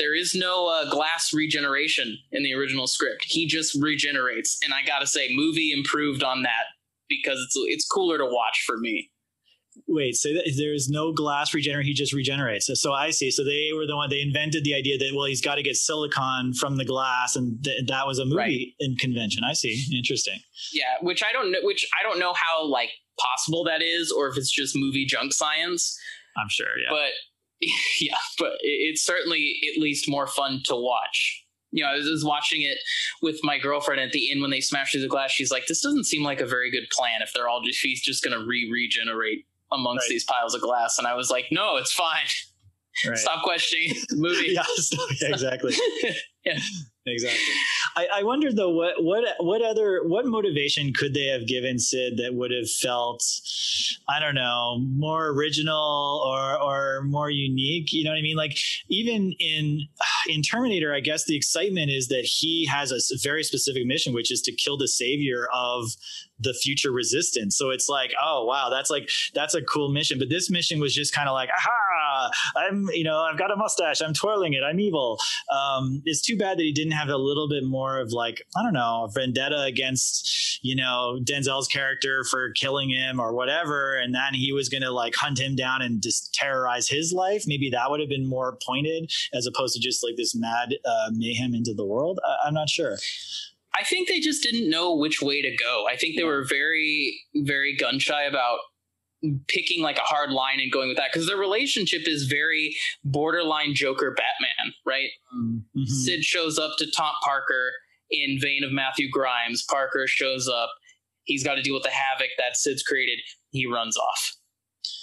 there 0.00 0.14
is 0.14 0.34
no 0.34 0.66
uh, 0.66 0.90
glass 0.90 1.32
regeneration 1.32 2.18
in 2.32 2.42
the 2.42 2.54
original 2.54 2.86
script. 2.86 3.24
He 3.24 3.46
just 3.46 3.76
regenerates, 3.80 4.58
and 4.64 4.74
I 4.74 4.84
gotta 4.84 5.06
say, 5.06 5.28
movie 5.30 5.72
improved 5.72 6.24
on 6.24 6.42
that 6.42 6.64
because 7.08 7.38
it's 7.38 7.54
it's 7.66 7.86
cooler 7.86 8.18
to 8.18 8.26
watch 8.26 8.64
for 8.66 8.78
me. 8.78 9.10
Wait, 9.86 10.16
that 10.24 10.54
there 10.56 10.74
is 10.74 10.88
no 10.88 11.12
glass 11.12 11.54
regenerate. 11.54 11.86
He 11.86 11.94
just 11.94 12.12
regenerates. 12.12 12.66
So, 12.66 12.74
so, 12.74 12.92
I 12.92 13.10
see. 13.10 13.30
So 13.30 13.44
they 13.44 13.70
were 13.72 13.86
the 13.86 13.96
one 13.96 14.10
they 14.10 14.20
invented 14.20 14.64
the 14.64 14.74
idea 14.74 14.98
that 14.98 15.12
well, 15.14 15.26
he's 15.26 15.40
got 15.40 15.56
to 15.56 15.62
get 15.62 15.76
silicon 15.76 16.54
from 16.54 16.76
the 16.76 16.84
glass, 16.84 17.36
and 17.36 17.62
th- 17.62 17.86
that 17.86 18.06
was 18.06 18.18
a 18.18 18.24
movie 18.24 18.36
right. 18.36 18.66
in 18.80 18.96
convention. 18.96 19.44
I 19.44 19.52
see. 19.52 19.84
Interesting. 19.96 20.40
Yeah, 20.72 20.96
which 21.02 21.22
I 21.22 21.32
don't 21.32 21.52
know. 21.52 21.60
Which 21.62 21.86
I 21.98 22.02
don't 22.02 22.18
know 22.18 22.32
how 22.34 22.64
like 22.64 22.90
possible 23.18 23.64
that 23.64 23.82
is, 23.82 24.10
or 24.10 24.28
if 24.28 24.36
it's 24.36 24.50
just 24.50 24.74
movie 24.76 25.06
junk 25.06 25.32
science. 25.32 25.98
I'm 26.36 26.48
sure. 26.48 26.78
Yeah. 26.78 26.90
But 26.90 27.10
yeah, 28.00 28.16
but 28.38 28.52
it's 28.60 29.02
certainly 29.02 29.60
at 29.74 29.80
least 29.80 30.08
more 30.08 30.26
fun 30.26 30.62
to 30.66 30.76
watch. 30.76 31.44
You 31.72 31.84
know, 31.84 31.90
I 31.90 31.96
was 31.96 32.24
watching 32.24 32.62
it 32.62 32.78
with 33.22 33.38
my 33.44 33.58
girlfriend 33.58 34.00
at 34.00 34.10
the 34.10 34.30
end 34.30 34.42
when 34.42 34.50
they 34.50 34.60
smashed 34.60 34.92
through 34.92 35.02
the 35.02 35.08
glass. 35.08 35.30
She's 35.30 35.52
like, 35.52 35.66
"This 35.66 35.80
doesn't 35.80 36.04
seem 36.04 36.24
like 36.24 36.40
a 36.40 36.46
very 36.46 36.70
good 36.70 36.88
plan. 36.90 37.22
If 37.22 37.32
they're 37.32 37.48
all 37.48 37.62
just, 37.62 37.80
he's 37.80 38.02
just 38.02 38.24
going 38.24 38.38
to 38.38 38.44
re 38.44 38.68
regenerate 38.72 39.46
amongst 39.70 40.04
right. 40.04 40.10
these 40.10 40.24
piles 40.24 40.54
of 40.54 40.62
glass." 40.62 40.98
And 40.98 41.06
I 41.06 41.14
was 41.14 41.30
like, 41.30 41.46
"No, 41.52 41.76
it's 41.76 41.92
fine. 41.92 42.26
Right. 43.06 43.18
Stop 43.18 43.42
questioning 43.42 43.94
the 44.08 44.16
movie." 44.16 44.52
yeah, 44.52 44.64
exactly. 45.22 45.74
yeah 46.44 46.58
exactly. 47.06 47.54
I, 47.96 48.08
I 48.16 48.22
wonder 48.22 48.52
though 48.52 48.70
what 48.70 49.02
what 49.02 49.24
what 49.40 49.62
other 49.62 50.02
what 50.04 50.26
motivation 50.26 50.92
could 50.92 51.14
they 51.14 51.26
have 51.26 51.46
given 51.46 51.78
Sid 51.78 52.16
that 52.18 52.34
would 52.34 52.50
have 52.50 52.70
felt 52.70 53.22
I 54.08 54.20
don't 54.20 54.34
know 54.34 54.78
more 54.80 55.28
original 55.28 56.22
or 56.26 56.60
or 56.60 57.02
more 57.02 57.30
unique. 57.30 57.92
You 57.92 58.04
know 58.04 58.10
what 58.10 58.18
I 58.18 58.22
mean? 58.22 58.36
Like 58.36 58.58
even 58.88 59.32
in 59.38 59.88
in 60.28 60.42
Terminator, 60.42 60.94
I 60.94 61.00
guess 61.00 61.24
the 61.24 61.36
excitement 61.36 61.90
is 61.90 62.08
that 62.08 62.24
he 62.24 62.66
has 62.66 62.92
a 62.92 62.98
very 63.22 63.42
specific 63.44 63.86
mission, 63.86 64.12
which 64.12 64.30
is 64.30 64.42
to 64.42 64.52
kill 64.52 64.76
the 64.76 64.88
savior 64.88 65.48
of 65.52 65.90
the 66.40 66.54
future 66.54 66.90
resistance. 66.90 67.56
So 67.56 67.70
it's 67.70 67.88
like, 67.88 68.12
oh 68.22 68.44
wow, 68.44 68.68
that's 68.70 68.90
like 68.90 69.08
that's 69.34 69.54
a 69.54 69.62
cool 69.62 69.90
mission. 69.90 70.18
But 70.18 70.28
this 70.28 70.50
mission 70.50 70.80
was 70.80 70.94
just 70.94 71.14
kind 71.14 71.28
of 71.28 71.34
like, 71.34 71.50
aha, 71.56 72.30
I'm 72.56 72.88
you 72.92 73.04
know 73.04 73.18
I've 73.20 73.38
got 73.38 73.50
a 73.52 73.56
mustache, 73.56 74.00
I'm 74.00 74.14
twirling 74.14 74.54
it, 74.54 74.62
I'm 74.64 74.80
evil. 74.80 75.18
Um, 75.52 76.02
it's 76.04 76.20
too 76.22 76.36
bad 76.36 76.58
that 76.58 76.62
he 76.62 76.72
didn't 76.72 76.92
have 76.92 77.08
a 77.08 77.16
little 77.16 77.48
bit 77.48 77.64
more 77.64 77.98
of 77.98 78.12
like 78.12 78.42
I 78.56 78.62
don't 78.62 78.72
know 78.74 79.08
vendetta 79.14 79.62
against 79.62 80.60
you 80.62 80.76
know 80.76 81.18
Denzel's 81.22 81.68
character 81.68 82.24
for 82.24 82.50
killing 82.52 82.90
him 82.90 83.20
or 83.20 83.34
whatever, 83.34 83.96
and 83.96 84.14
then 84.14 84.34
he 84.34 84.52
was 84.52 84.68
going 84.68 84.82
to 84.82 84.90
like 84.90 85.14
hunt 85.14 85.38
him 85.38 85.56
down 85.56 85.82
and 85.82 86.02
just 86.02 86.34
terrorize 86.34 86.88
his 86.88 87.12
life. 87.12 87.44
Maybe 87.46 87.70
that 87.70 87.90
would 87.90 88.00
have 88.00 88.08
been 88.08 88.28
more 88.28 88.58
pointed 88.64 89.10
as 89.32 89.46
opposed 89.46 89.74
to 89.74 89.80
just 89.80 90.02
like 90.04 90.16
this 90.16 90.34
mad 90.34 90.74
uh, 90.84 91.10
mayhem 91.12 91.54
into 91.54 91.74
the 91.74 91.84
world. 91.84 92.18
I- 92.26 92.48
I'm 92.48 92.54
not 92.54 92.68
sure. 92.68 92.96
I 93.78 93.84
think 93.84 94.08
they 94.08 94.20
just 94.20 94.42
didn't 94.42 94.68
know 94.68 94.96
which 94.96 95.22
way 95.22 95.42
to 95.42 95.56
go. 95.56 95.86
I 95.90 95.96
think 95.96 96.16
they 96.16 96.24
were 96.24 96.44
very, 96.44 97.20
very 97.34 97.76
gun 97.76 97.98
shy 97.98 98.24
about 98.24 98.58
picking 99.48 99.82
like 99.82 99.98
a 99.98 100.02
hard 100.02 100.30
line 100.30 100.60
and 100.60 100.72
going 100.72 100.88
with 100.88 100.96
that 100.96 101.10
because 101.12 101.26
their 101.26 101.36
relationship 101.36 102.02
is 102.06 102.24
very 102.24 102.74
borderline 103.04 103.74
Joker 103.74 104.14
Batman, 104.16 104.74
right? 104.86 105.10
Mm-hmm. 105.36 105.84
Sid 105.84 106.24
shows 106.24 106.58
up 106.58 106.72
to 106.78 106.90
taunt 106.90 107.16
Parker 107.22 107.72
in 108.10 108.38
vein 108.40 108.64
of 108.64 108.72
Matthew 108.72 109.08
Grimes. 109.10 109.64
Parker 109.68 110.06
shows 110.06 110.48
up. 110.48 110.70
He's 111.24 111.44
got 111.44 111.54
to 111.56 111.62
deal 111.62 111.74
with 111.74 111.82
the 111.82 111.90
havoc 111.90 112.30
that 112.38 112.56
Sid's 112.56 112.82
created. 112.82 113.20
He 113.50 113.66
runs 113.66 113.96
off. 113.96 114.36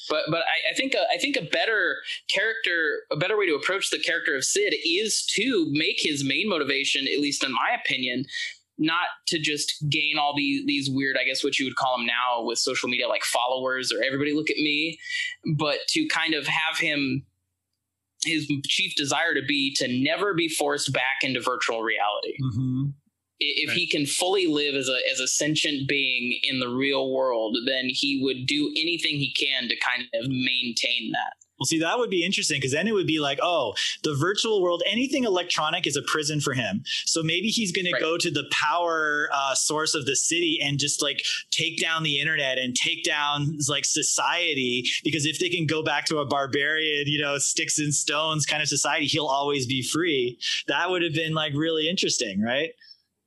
But 0.09 0.23
but 0.29 0.41
I, 0.41 0.71
I 0.71 0.73
think 0.75 0.93
a, 0.93 1.03
I 1.13 1.17
think 1.17 1.35
a 1.35 1.41
better 1.41 1.97
character, 2.29 3.01
a 3.11 3.17
better 3.17 3.37
way 3.37 3.45
to 3.45 3.55
approach 3.55 3.89
the 3.89 3.99
character 3.99 4.35
of 4.35 4.43
Sid 4.43 4.73
is 4.85 5.25
to 5.35 5.67
make 5.71 5.97
his 5.99 6.23
main 6.23 6.49
motivation, 6.49 7.07
at 7.13 7.19
least 7.19 7.43
in 7.43 7.51
my 7.51 7.77
opinion, 7.79 8.25
not 8.77 9.07
to 9.27 9.39
just 9.39 9.83
gain 9.89 10.17
all 10.17 10.35
these 10.35 10.65
these 10.65 10.89
weird, 10.89 11.17
I 11.19 11.25
guess 11.25 11.43
what 11.43 11.57
you 11.59 11.65
would 11.65 11.75
call 11.75 11.97
them 11.97 12.05
now 12.05 12.43
with 12.43 12.59
social 12.59 12.89
media, 12.89 13.07
like 13.07 13.23
followers 13.23 13.91
or 13.91 14.03
everybody 14.03 14.33
look 14.33 14.49
at 14.49 14.57
me, 14.57 14.99
but 15.55 15.79
to 15.89 16.07
kind 16.07 16.33
of 16.33 16.47
have 16.47 16.77
him 16.77 17.25
his 18.25 18.51
chief 18.65 18.95
desire 18.95 19.33
to 19.33 19.41
be 19.47 19.73
to 19.75 19.87
never 19.87 20.33
be 20.33 20.47
forced 20.47 20.91
back 20.93 21.23
into 21.23 21.39
virtual 21.39 21.81
reality. 21.81 22.35
Mm-hmm. 22.43 22.83
If 23.39 23.69
right. 23.69 23.77
he 23.77 23.87
can 23.87 24.07
fully 24.07 24.47
live 24.47 24.73
as 24.73 24.89
a 24.89 24.97
as 25.11 25.19
a 25.19 25.27
sentient 25.27 25.87
being 25.87 26.39
in 26.43 26.59
the 26.59 26.69
real 26.69 27.13
world, 27.13 27.57
then 27.67 27.85
he 27.87 28.19
would 28.23 28.47
do 28.47 28.73
anything 28.75 29.17
he 29.17 29.31
can 29.33 29.69
to 29.69 29.75
kind 29.77 30.03
of 30.15 30.27
maintain 30.27 31.11
that. 31.11 31.33
Well, 31.59 31.65
see, 31.65 31.79
that 31.79 31.97
would 31.97 32.09
be 32.09 32.23
interesting 32.23 32.57
because 32.57 32.71
then 32.71 32.87
it 32.87 32.93
would 32.93 33.07
be 33.07 33.19
like, 33.19 33.39
oh, 33.41 33.73
the 34.03 34.13
virtual 34.15 34.61
world, 34.61 34.83
anything 34.85 35.23
electronic 35.23 35.87
is 35.87 35.95
a 35.95 36.01
prison 36.03 36.39
for 36.39 36.53
him. 36.53 36.83
So 37.05 37.23
maybe 37.23 37.47
he's 37.47 37.71
going 37.71 37.87
Right. 37.91 37.99
to 37.99 38.05
go 38.05 38.17
to 38.17 38.29
the 38.29 38.43
power 38.51 39.29
uh, 39.33 39.55
source 39.55 39.95
of 39.95 40.05
the 40.05 40.15
city 40.15 40.59
and 40.61 40.77
just 40.77 41.01
like 41.01 41.23
take 41.51 41.79
down 41.81 42.03
the 42.03 42.19
internet 42.19 42.57
and 42.59 42.75
take 42.75 43.03
down 43.03 43.57
like 43.67 43.85
society. 43.85 44.85
Because 45.03 45.25
if 45.25 45.39
they 45.39 45.49
can 45.49 45.65
go 45.65 45.81
back 45.83 46.05
to 46.05 46.19
a 46.19 46.25
barbarian, 46.25 47.07
you 47.07 47.19
know, 47.21 47.37
sticks 47.37 47.79
and 47.79 47.93
stones 47.93 48.45
kind 48.45 48.61
of 48.61 48.67
society, 48.67 49.05
he'll 49.05 49.25
always 49.25 49.65
be 49.65 49.81
free. 49.81 50.37
That 50.67 50.89
would 50.89 51.01
have 51.01 51.13
been 51.13 51.33
like 51.33 51.53
really 51.55 51.89
interesting, 51.89 52.41
right? 52.41 52.71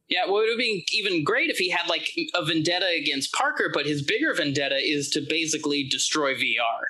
Yeah, 0.09 0.27
well, 0.27 0.39
it 0.39 0.41
would 0.41 0.49
have 0.51 0.59
been 0.59 0.83
even 0.93 1.23
great 1.23 1.51
if 1.51 1.59
he 1.59 1.71
had 1.71 1.89
like 1.89 2.11
a 2.35 2.45
vendetta 2.45 2.87
against 3.01 3.33
Parker, 3.33 3.71
but 3.73 3.87
his 3.87 4.03
bigger 4.03 4.35
vendetta 4.35 4.77
is 4.77 5.09
to 5.11 5.21
basically 5.21 5.85
destroy 5.85 6.35
VR, 6.35 6.83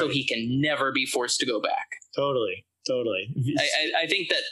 so 0.00 0.08
he 0.08 0.24
can 0.26 0.60
never 0.60 0.92
be 0.92 1.06
forced 1.06 1.40
to 1.40 1.46
go 1.46 1.60
back. 1.60 1.88
Totally. 2.14 2.64
Totally. 2.86 3.28
I, 3.58 3.62
I, 3.62 4.02
I 4.04 4.06
think 4.06 4.28
that 4.28 4.42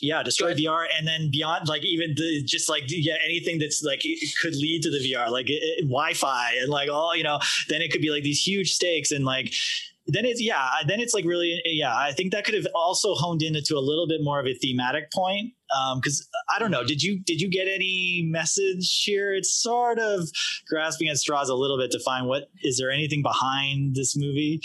yeah 0.00 0.22
destroy 0.22 0.54
vr 0.54 0.86
and 0.96 1.08
then 1.08 1.28
beyond 1.32 1.66
like 1.68 1.84
even 1.84 2.14
the 2.16 2.42
just 2.44 2.68
like 2.68 2.84
yeah 2.86 3.16
anything 3.24 3.58
that's 3.58 3.82
like 3.82 4.00
could 4.40 4.54
lead 4.54 4.80
to 4.80 4.90
the 4.90 4.98
vr 4.98 5.28
like 5.28 5.50
it, 5.50 5.54
it- 5.60 5.82
wi-fi 5.88 6.52
and 6.60 6.70
like 6.70 6.88
all 6.88 7.16
you 7.16 7.24
know 7.24 7.38
then 7.68 7.82
it 7.82 7.90
could 7.90 8.00
be 8.00 8.10
like 8.10 8.22
these 8.22 8.40
huge 8.46 8.72
stakes 8.72 9.10
and 9.10 9.24
like 9.24 9.52
then 10.08 10.24
it's 10.24 10.42
yeah 10.42 10.68
then 10.86 11.00
it's 11.00 11.14
like 11.14 11.24
really 11.24 11.60
yeah 11.64 11.96
i 11.96 12.12
think 12.12 12.32
that 12.32 12.44
could 12.44 12.54
have 12.54 12.66
also 12.74 13.14
honed 13.14 13.42
into 13.42 13.76
a 13.76 13.80
little 13.80 14.08
bit 14.08 14.20
more 14.22 14.40
of 14.40 14.46
a 14.46 14.54
thematic 14.54 15.10
point 15.12 15.52
um 15.78 16.00
because 16.00 16.28
i 16.54 16.58
don't 16.58 16.70
know 16.70 16.84
did 16.84 17.02
you 17.02 17.20
did 17.20 17.40
you 17.40 17.48
get 17.48 17.68
any 17.68 18.26
message 18.26 19.02
here? 19.04 19.34
It's 19.34 19.52
sort 19.52 19.98
of 19.98 20.28
grasping 20.68 21.08
at 21.08 21.16
straws 21.16 21.48
a 21.48 21.54
little 21.54 21.78
bit 21.78 21.90
to 21.92 22.00
find 22.00 22.26
what 22.26 22.50
is 22.62 22.78
there 22.78 22.90
anything 22.90 23.22
behind 23.22 23.94
this 23.94 24.16
movie 24.16 24.60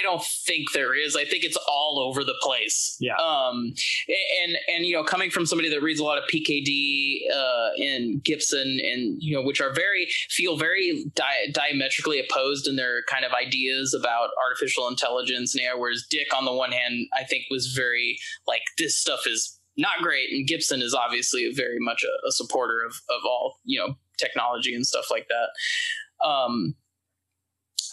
I, 0.00 0.02
don't 0.02 0.22
think 0.22 0.72
there 0.72 0.94
is. 0.94 1.16
I 1.16 1.24
think 1.24 1.44
it's 1.44 1.58
all 1.68 1.98
over 2.00 2.24
the 2.24 2.34
place. 2.42 2.96
Yeah. 3.00 3.16
Um, 3.16 3.74
and 4.08 4.56
and 4.68 4.86
you 4.86 4.94
know, 4.94 5.04
coming 5.04 5.30
from 5.30 5.46
somebody 5.46 5.68
that 5.70 5.82
reads 5.82 6.00
a 6.00 6.04
lot 6.04 6.18
of 6.18 6.24
PKD 6.24 7.20
uh, 7.34 7.68
and 7.78 8.22
Gibson, 8.22 8.80
and 8.82 9.22
you 9.22 9.34
know, 9.34 9.42
which 9.42 9.60
are 9.60 9.72
very 9.72 10.08
feel 10.28 10.56
very 10.56 11.04
di- 11.14 11.52
diametrically 11.52 12.20
opposed 12.20 12.66
in 12.66 12.76
their 12.76 13.02
kind 13.04 13.24
of 13.24 13.32
ideas 13.32 13.94
about 13.94 14.30
artificial 14.42 14.88
intelligence. 14.88 15.54
Now, 15.54 15.78
whereas 15.78 16.06
Dick, 16.08 16.34
on 16.34 16.44
the 16.44 16.52
one 16.52 16.72
hand, 16.72 17.06
I 17.14 17.24
think 17.24 17.44
was 17.50 17.68
very 17.68 18.18
like 18.46 18.62
this 18.78 18.96
stuff 18.96 19.20
is 19.26 19.58
not 19.76 20.02
great, 20.02 20.30
and 20.30 20.46
Gibson 20.46 20.82
is 20.82 20.94
obviously 20.94 21.50
very 21.52 21.78
much 21.78 22.04
a, 22.04 22.28
a 22.28 22.32
supporter 22.32 22.84
of 22.84 22.92
of 23.08 23.24
all 23.24 23.58
you 23.64 23.78
know 23.78 23.94
technology 24.18 24.74
and 24.74 24.86
stuff 24.86 25.06
like 25.10 25.28
that. 25.28 26.26
Um, 26.26 26.74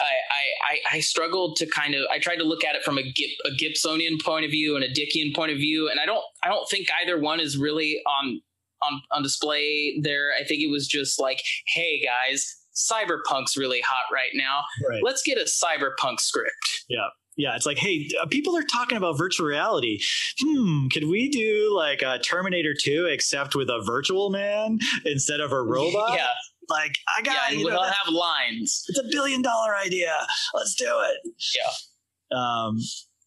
I, 0.01 0.73
I, 0.93 0.97
I, 0.97 0.99
struggled 0.99 1.55
to 1.57 1.65
kind 1.65 1.95
of 1.95 2.01
I 2.11 2.19
tried 2.19 2.37
to 2.37 2.43
look 2.43 2.63
at 2.63 2.75
it 2.75 2.83
from 2.83 2.97
a, 2.97 3.01
a 3.01 3.51
Gibsonian 3.51 4.21
point 4.23 4.45
of 4.45 4.51
view 4.51 4.75
and 4.75 4.83
a 4.83 4.89
Dickian 4.89 5.35
point 5.35 5.51
of 5.51 5.57
view, 5.57 5.89
and 5.89 5.99
I 5.99 6.05
don't 6.05 6.23
I 6.43 6.49
don't 6.49 6.67
think 6.69 6.87
either 7.01 7.19
one 7.19 7.39
is 7.39 7.57
really 7.57 8.01
on 8.05 8.41
on 8.81 9.01
on 9.11 9.23
display 9.23 9.99
there. 10.01 10.31
I 10.39 10.43
think 10.43 10.61
it 10.61 10.69
was 10.69 10.87
just 10.87 11.19
like, 11.19 11.41
hey 11.67 12.01
guys, 12.03 12.55
cyberpunk's 12.77 13.57
really 13.57 13.81
hot 13.81 14.05
right 14.13 14.31
now. 14.33 14.61
right 14.87 15.01
Let's 15.03 15.23
get 15.23 15.37
a 15.37 15.45
cyberpunk 15.45 16.19
script. 16.19 16.85
Yeah, 16.87 17.07
Yeah, 17.35 17.55
it's 17.55 17.65
like, 17.65 17.77
hey, 17.77 18.09
uh, 18.21 18.25
people 18.27 18.55
are 18.57 18.63
talking 18.63 18.97
about 18.97 19.17
virtual 19.17 19.47
reality. 19.47 19.99
Hmm, 20.39 20.87
could 20.87 21.07
we 21.07 21.29
do 21.29 21.73
like 21.75 22.01
a 22.01 22.19
Terminator 22.19 22.73
2 22.73 23.05
except 23.05 23.55
with 23.55 23.69
a 23.69 23.81
virtual 23.85 24.29
man 24.29 24.79
instead 25.05 25.39
of 25.39 25.51
a 25.51 25.61
robot? 25.63 26.13
yeah, 26.13 26.27
Like, 26.69 26.97
I 27.17 27.21
got 27.21 27.51
yeah, 27.51 27.57
you 27.57 27.69
know, 27.69 27.81
have 27.81 28.13
lines. 28.13 28.85
it's 28.89 28.99
a 28.99 29.03
billion 29.11 29.41
dollar 29.41 29.75
idea. 29.75 30.13
Let's 30.53 30.75
do 30.75 30.85
it. 30.87 31.31
Yeah. 31.55 32.37
Um, 32.37 32.79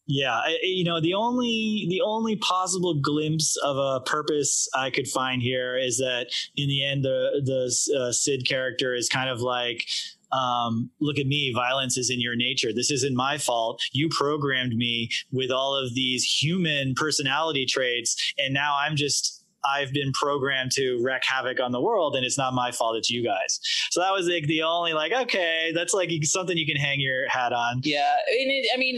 yeah, 0.07 0.33
I- 0.35 0.59
you 0.61 0.83
know, 0.83 0.99
the 0.99 1.13
only 1.13 1.85
the 1.89 2.01
only 2.01 2.35
possible 2.35 2.93
glimpse 2.95 3.55
of 3.63 3.77
a 3.77 4.01
purpose 4.01 4.67
I 4.75 4.89
could 4.89 5.07
find 5.07 5.41
here 5.41 5.77
is 5.77 5.97
that 5.97 6.27
in 6.55 6.67
the 6.67 6.83
end, 6.85 7.03
the 7.05 7.41
the 7.43 7.97
uh, 7.99 8.11
Sid 8.11 8.47
character 8.47 8.93
is 8.93 9.09
kind 9.09 9.29
of 9.29 9.41
like. 9.41 9.85
Um, 10.33 10.89
look 11.01 11.19
at 11.19 11.27
me. 11.27 11.51
Violence 11.53 11.97
is 11.97 12.09
in 12.09 12.21
your 12.21 12.37
nature. 12.37 12.71
This 12.73 12.89
isn't 12.89 13.17
my 13.17 13.37
fault. 13.37 13.81
You 13.91 14.07
programmed 14.07 14.73
me 14.77 15.09
with 15.29 15.51
all 15.51 15.75
of 15.75 15.93
these 15.93 16.23
human 16.23 16.95
personality 16.95 17.65
traits, 17.65 18.15
and 18.37 18.53
now 18.53 18.77
I'm 18.77 18.95
just 18.95 19.40
I've 19.65 19.93
been 19.93 20.11
programmed 20.13 20.71
to 20.73 20.99
wreak 21.03 21.23
havoc 21.23 21.59
on 21.59 21.71
the 21.71 21.81
world, 21.81 22.15
and 22.15 22.25
it's 22.25 22.37
not 22.37 22.53
my 22.53 22.71
fault. 22.71 22.97
It's 22.97 23.09
you 23.09 23.23
guys. 23.23 23.59
So 23.91 23.99
that 24.01 24.11
was 24.11 24.27
like 24.27 24.45
the 24.47 24.63
only 24.63 24.93
like 24.93 25.11
okay, 25.13 25.71
that's 25.73 25.93
like 25.93 26.09
something 26.23 26.57
you 26.57 26.65
can 26.65 26.77
hang 26.77 26.99
your 26.99 27.27
hat 27.29 27.53
on. 27.53 27.81
Yeah, 27.83 28.13
and 28.39 28.51
it, 28.51 28.67
I 28.73 28.77
mean, 28.77 28.97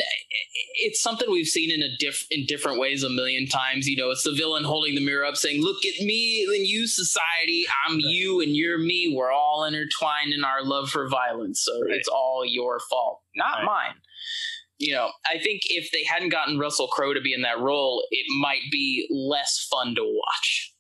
it's 0.75 1.01
something 1.01 1.29
we've 1.31 1.47
seen 1.47 1.71
in 1.71 1.81
a 1.81 1.95
diff 1.97 2.25
in 2.31 2.45
different 2.45 2.79
ways 2.79 3.03
a 3.03 3.09
million 3.09 3.47
times. 3.47 3.87
You 3.87 3.97
know, 3.97 4.09
it's 4.11 4.23
the 4.23 4.33
villain 4.33 4.63
holding 4.63 4.95
the 4.95 5.05
mirror 5.05 5.25
up, 5.25 5.35
saying, 5.37 5.61
"Look 5.61 5.85
at 5.85 6.03
me 6.05 6.45
and 6.55 6.65
you, 6.65 6.87
society. 6.87 7.65
I'm 7.87 7.99
you 7.99 8.41
and 8.41 8.55
you're 8.55 8.77
me. 8.77 9.13
We're 9.15 9.31
all 9.31 9.65
intertwined 9.65 10.33
in 10.33 10.43
our 10.43 10.63
love 10.63 10.89
for 10.89 11.07
violence. 11.09 11.61
So 11.63 11.73
Right. 11.81 11.95
it's 11.95 12.07
all 12.07 12.43
your 12.45 12.79
fault, 12.79 13.21
not 13.35 13.59
Right. 13.59 13.65
mine." 13.65 13.95
You 14.79 14.93
know, 14.93 15.11
I 15.25 15.37
think 15.37 15.61
if 15.65 15.91
they 15.91 16.03
hadn't 16.03 16.29
gotten 16.29 16.59
Russell 16.59 16.87
Crowe 16.87 17.13
to 17.13 17.21
be 17.21 17.33
in 17.33 17.41
that 17.43 17.59
role, 17.59 18.05
it 18.11 18.25
might 18.41 18.63
be 18.71 19.07
less 19.09 19.67
fun 19.69 19.95
to 19.95 20.03
watch. 20.03 20.72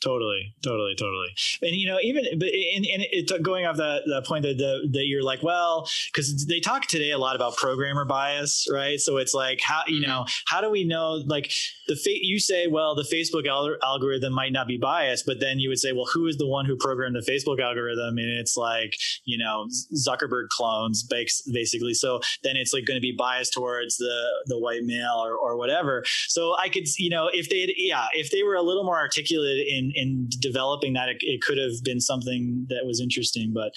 Totally, 0.00 0.54
totally, 0.62 0.94
totally. 0.94 1.28
And 1.60 1.74
you 1.74 1.88
know, 1.88 1.98
even 2.00 2.24
but 2.38 2.48
and, 2.48 2.86
and 2.86 3.02
it, 3.10 3.42
going 3.42 3.66
off 3.66 3.78
that 3.78 4.02
that 4.06 4.26
point 4.26 4.44
that 4.44 4.56
the, 4.56 4.88
that 4.92 5.06
you're 5.06 5.24
like, 5.24 5.42
well, 5.42 5.88
because 6.12 6.46
they 6.46 6.60
talk 6.60 6.86
today 6.86 7.10
a 7.10 7.18
lot 7.18 7.34
about 7.34 7.56
programmer 7.56 8.04
bias, 8.04 8.68
right? 8.72 9.00
So 9.00 9.16
it's 9.16 9.34
like, 9.34 9.60
how 9.60 9.82
you 9.88 10.02
mm-hmm. 10.02 10.08
know, 10.08 10.26
how 10.46 10.60
do 10.60 10.70
we 10.70 10.84
know? 10.84 11.14
Like 11.26 11.50
the 11.88 11.96
fa- 11.96 12.10
you 12.24 12.38
say, 12.38 12.68
well, 12.68 12.94
the 12.94 13.02
Facebook 13.02 13.48
al- 13.48 13.76
algorithm 13.82 14.34
might 14.34 14.52
not 14.52 14.68
be 14.68 14.78
biased, 14.78 15.26
but 15.26 15.40
then 15.40 15.58
you 15.58 15.68
would 15.68 15.80
say, 15.80 15.90
well, 15.90 16.06
who 16.12 16.28
is 16.28 16.36
the 16.36 16.46
one 16.46 16.64
who 16.64 16.76
programmed 16.76 17.16
the 17.16 17.28
Facebook 17.28 17.60
algorithm? 17.60 18.18
And 18.18 18.38
it's 18.38 18.56
like, 18.56 18.94
you 19.24 19.36
know, 19.36 19.66
Zuckerberg 19.96 20.48
clones, 20.50 21.02
bas- 21.02 21.42
basically. 21.52 21.94
So 21.94 22.20
then 22.44 22.56
it's 22.56 22.72
like 22.72 22.84
going 22.84 22.98
to 22.98 23.00
be 23.00 23.16
biased 23.18 23.52
towards 23.52 23.96
the 23.96 24.26
the 24.46 24.58
white 24.60 24.84
male 24.84 25.20
or 25.24 25.36
or 25.36 25.56
whatever. 25.56 26.04
So 26.28 26.56
I 26.56 26.68
could, 26.68 26.86
you 26.98 27.10
know, 27.10 27.28
if 27.32 27.50
they, 27.50 27.74
yeah, 27.76 28.06
if 28.12 28.30
they 28.30 28.44
were 28.44 28.54
a 28.54 28.62
little 28.62 28.84
more 28.84 28.96
articulate 28.96 29.66
in 29.66 29.87
in 29.94 30.28
developing 30.40 30.92
that, 30.94 31.08
it, 31.08 31.16
it 31.20 31.42
could 31.42 31.58
have 31.58 31.82
been 31.84 32.00
something 32.00 32.66
that 32.68 32.84
was 32.84 33.00
interesting. 33.00 33.52
But 33.52 33.72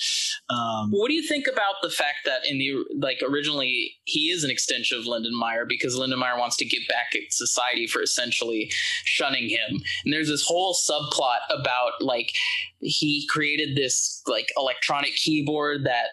um, 0.53 0.91
What 0.91 1.09
do 1.09 1.13
you 1.13 1.27
think 1.27 1.47
about 1.47 1.75
the 1.81 1.89
fact 1.89 2.19
that 2.25 2.45
in 2.49 2.57
the 2.57 2.83
like 2.97 3.21
originally 3.27 3.95
he 4.05 4.29
is 4.29 4.43
an 4.43 4.51
extension 4.51 4.97
of 4.97 5.05
Lindenmeyer 5.05 5.67
because 5.67 5.95
Lindenmeyer 5.97 6.37
wants 6.37 6.57
to 6.57 6.65
get 6.65 6.81
back 6.87 7.13
at 7.15 7.31
society 7.31 7.87
for 7.87 8.01
essentially 8.01 8.71
shunning 9.03 9.49
him. 9.49 9.81
And 10.05 10.13
there's 10.13 10.27
this 10.27 10.45
whole 10.45 10.73
subplot 10.73 11.39
about 11.49 12.01
like 12.01 12.33
he 12.79 13.27
created 13.29 13.75
this 13.75 14.21
like 14.27 14.51
electronic 14.57 15.15
keyboard 15.15 15.85
that 15.85 16.07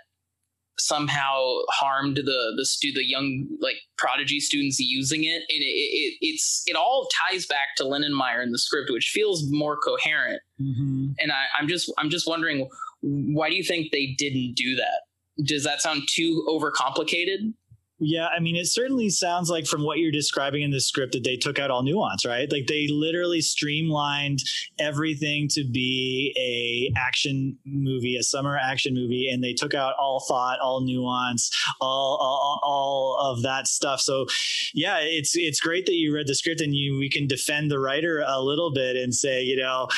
somehow 0.78 1.54
harmed 1.70 2.16
the 2.16 2.52
the 2.56 2.64
stu- 2.64 2.92
the 2.92 3.04
young 3.04 3.46
like 3.60 3.76
prodigy 3.96 4.40
students 4.40 4.78
using 4.78 5.24
it 5.24 5.42
and 5.48 5.60
it, 5.60 5.64
it 5.64 6.14
it's 6.20 6.62
it 6.66 6.76
all 6.76 7.08
ties 7.28 7.46
back 7.46 7.74
to 7.76 7.84
Lindenmeyer 7.84 8.42
in 8.42 8.52
the 8.52 8.58
script 8.58 8.90
which 8.90 9.10
feels 9.12 9.50
more 9.50 9.76
coherent 9.76 10.40
mhm. 10.60 11.14
and 11.18 11.32
I, 11.32 11.44
I'm 11.58 11.68
just 11.68 11.92
I'm 11.98 12.10
just 12.10 12.28
wondering 12.28 12.68
why 13.00 13.50
do 13.50 13.56
you 13.56 13.62
think 13.62 13.92
they 13.92 14.14
didn't 14.18 14.54
do 14.54 14.76
that? 14.76 15.44
Does 15.44 15.64
that 15.64 15.80
sound 15.80 16.08
too 16.08 16.44
overcomplicated? 16.48 17.54
Yeah, 18.00 18.28
I 18.28 18.38
mean, 18.38 18.54
it 18.54 18.66
certainly 18.66 19.10
sounds 19.10 19.50
like 19.50 19.66
from 19.66 19.82
what 19.82 19.98
you're 19.98 20.12
describing 20.12 20.62
in 20.62 20.70
the 20.70 20.80
script 20.80 21.14
that 21.14 21.24
they 21.24 21.36
took 21.36 21.58
out 21.58 21.72
all 21.72 21.82
nuance, 21.82 22.24
right? 22.24 22.50
Like 22.50 22.68
they 22.68 22.86
literally 22.88 23.40
streamlined 23.40 24.38
everything 24.78 25.48
to 25.52 25.64
be 25.64 26.32
a 26.38 26.96
action 26.96 27.58
movie, 27.66 28.16
a 28.16 28.22
summer 28.22 28.56
action 28.56 28.94
movie, 28.94 29.28
and 29.28 29.42
they 29.42 29.52
took 29.52 29.74
out 29.74 29.94
all 29.98 30.24
thought, 30.28 30.60
all 30.60 30.80
nuance, 30.80 31.50
all 31.80 32.18
all, 32.20 32.60
all 32.62 33.18
of 33.32 33.42
that 33.42 33.66
stuff. 33.66 34.00
So, 34.00 34.26
yeah, 34.74 34.98
it's 35.00 35.36
it's 35.36 35.58
great 35.58 35.86
that 35.86 35.94
you 35.94 36.14
read 36.14 36.28
the 36.28 36.36
script 36.36 36.60
and 36.60 36.76
you 36.76 36.98
we 36.98 37.10
can 37.10 37.26
defend 37.26 37.68
the 37.68 37.80
writer 37.80 38.22
a 38.24 38.40
little 38.40 38.72
bit 38.72 38.94
and 38.94 39.12
say, 39.12 39.42
you 39.42 39.56
know, 39.56 39.88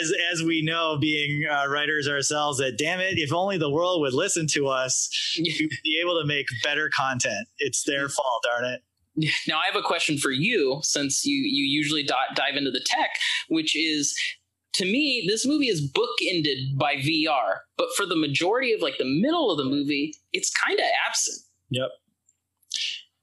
as 0.00 0.12
as 0.32 0.44
we 0.44 0.62
know, 0.62 0.98
being 1.00 1.46
uh, 1.50 1.66
writers 1.68 2.06
ourselves, 2.06 2.58
that 2.58 2.78
damn 2.78 3.00
it, 3.00 3.18
if 3.18 3.32
only 3.32 3.58
the 3.58 3.70
world 3.70 4.00
would 4.02 4.14
listen 4.14 4.46
to 4.52 4.68
us, 4.68 5.08
we'd 5.38 5.70
be 5.82 6.00
able 6.00 6.20
to 6.20 6.26
make 6.26 6.46
better 6.62 6.88
content. 6.96 7.39
It's 7.58 7.84
their 7.84 8.06
mm-hmm. 8.06 8.12
fault, 8.12 8.44
darn 8.44 8.64
it. 8.64 8.82
Now 9.48 9.58
I 9.58 9.66
have 9.66 9.76
a 9.76 9.82
question 9.82 10.18
for 10.18 10.30
you, 10.30 10.80
since 10.82 11.24
you 11.24 11.36
you 11.36 11.64
usually 11.64 12.02
di- 12.02 12.34
dive 12.34 12.56
into 12.56 12.70
the 12.70 12.84
tech, 12.84 13.10
which 13.48 13.76
is 13.76 14.16
to 14.74 14.84
me 14.84 15.24
this 15.26 15.46
movie 15.46 15.68
is 15.68 15.90
bookended 15.92 16.78
by 16.78 16.94
VR, 16.96 17.58
but 17.76 17.88
for 17.96 18.06
the 18.06 18.16
majority 18.16 18.72
of 18.72 18.80
like 18.80 18.98
the 18.98 19.20
middle 19.20 19.50
of 19.50 19.58
the 19.58 19.64
movie, 19.64 20.14
it's 20.32 20.50
kind 20.50 20.78
of 20.78 20.86
absent. 21.06 21.38
Yep. 21.70 21.90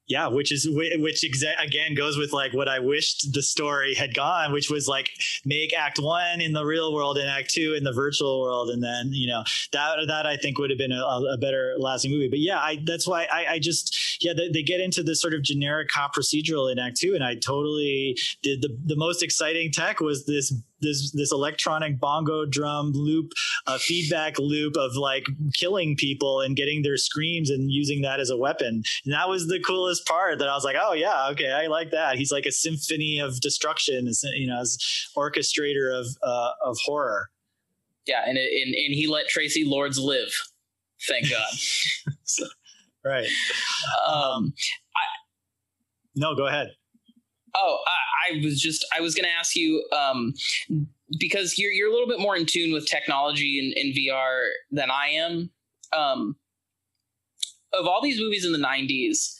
Yeah 0.07 0.27
which 0.27 0.51
is 0.51 0.67
which 0.69 1.21
exa- 1.21 1.61
again 1.61 1.93
goes 1.93 2.17
with 2.17 2.33
like 2.33 2.53
what 2.53 2.67
i 2.67 2.79
wished 2.79 3.33
the 3.33 3.41
story 3.41 3.93
had 3.93 4.13
gone 4.13 4.51
which 4.51 4.69
was 4.69 4.87
like 4.87 5.11
make 5.45 5.73
act 5.73 5.99
one 5.99 6.41
in 6.41 6.53
the 6.53 6.65
real 6.65 6.93
world 6.93 7.17
and 7.17 7.29
act 7.29 7.49
two 7.49 7.73
in 7.73 7.83
the 7.83 7.93
virtual 7.93 8.41
world 8.41 8.69
and 8.69 8.83
then 8.83 9.09
you 9.11 9.27
know 9.27 9.43
that 9.71 9.97
that 10.07 10.25
i 10.25 10.37
think 10.37 10.57
would 10.57 10.69
have 10.69 10.79
been 10.79 10.91
a, 10.91 11.03
a 11.03 11.37
better 11.37 11.75
lasting 11.77 12.11
movie. 12.11 12.29
But 12.29 12.39
yeah 12.39 12.59
i 12.59 12.81
that's 12.85 13.07
why 13.07 13.27
i, 13.31 13.53
I 13.53 13.59
just 13.59 14.23
yeah 14.23 14.33
they, 14.33 14.49
they, 14.49 14.63
get 14.67 14.79
into 14.81 15.01
this 15.03 15.21
sort 15.21 15.33
of 15.33 15.43
generic 15.43 15.87
cop 15.87 16.13
procedural 16.13 16.71
in 16.71 16.79
act 16.79 16.97
two 16.97 17.13
and 17.15 17.23
i 17.23 17.35
totally 17.35 18.17
did 18.41 18.61
the 18.61 18.75
the 18.85 18.95
most 18.95 19.23
exciting 19.23 19.71
tech 19.71 19.99
was 19.99 20.25
this 20.25 20.53
this 20.81 21.11
this 21.11 21.31
electronic 21.31 21.99
bongo 21.99 22.45
drum 22.45 22.91
loop 22.93 23.31
uh, 23.65 23.77
feedback 23.77 24.37
loop 24.39 24.75
of 24.77 24.95
like 24.95 25.25
killing 25.53 25.95
people 25.95 26.41
and 26.41 26.55
getting 26.55 26.83
their 26.83 26.97
screams 26.97 27.49
and 27.49 27.71
using 27.71 28.01
that 28.01 28.19
as 28.19 28.29
a 28.29 28.37
weapon. 28.37 28.83
And 29.05 29.13
that 29.13 29.29
was 29.29 29.47
the 29.47 29.59
coolest 29.59 30.05
part 30.05 30.39
that 30.39 30.47
i 30.47 30.53
was 30.53 30.63
like 30.63 30.75
oh 30.79 30.93
yeah 30.93 31.29
okay 31.31 31.51
i 31.51 31.67
like 31.67 31.91
that. 31.91 32.17
He's 32.17 32.31
like 32.31 32.45
a 32.45 32.51
symphony 32.51 33.19
of 33.19 33.39
destruction 33.41 34.09
you 34.35 34.47
know 34.47 34.59
as 34.59 34.77
orchestrator 35.15 35.97
of 35.97 36.07
uh, 36.23 36.51
of 36.63 36.77
horror. 36.83 37.29
Yeah 38.05 38.23
and, 38.25 38.37
and 38.37 38.75
and 38.75 38.93
he 38.93 39.07
let 39.07 39.25
Traci 39.27 39.67
Lords 39.67 39.99
live 39.99 40.31
thank 41.07 41.29
god. 41.29 41.53
So, 42.23 42.45
right. 43.05 43.27
Um 44.07 44.53
i 44.95 45.01
no 46.15 46.35
go 46.35 46.47
ahead 46.47 46.71
Oh, 47.57 47.79
I, 47.87 48.35
I 48.35 48.41
was 48.43 48.59
just 48.59 48.85
I 48.95 49.01
was 49.01 49.15
going 49.15 49.25
to 49.25 49.35
ask 49.35 49.55
you 49.55 49.83
um, 49.91 50.33
because 51.19 51.57
you're 51.57 51.71
you're 51.71 51.89
a 51.89 51.91
little 51.91 52.07
bit 52.07 52.19
more 52.19 52.35
in 52.35 52.45
tune 52.45 52.73
with 52.73 52.85
technology 52.85 53.73
in 53.75 53.93
VR 53.93 54.49
than 54.71 54.91
I 54.91 55.07
am. 55.09 55.49
Um, 55.95 56.35
of 57.73 57.85
all 57.87 58.01
these 58.01 58.19
movies 58.19 58.45
in 58.45 58.51
the 58.51 58.59
'90s, 58.59 59.33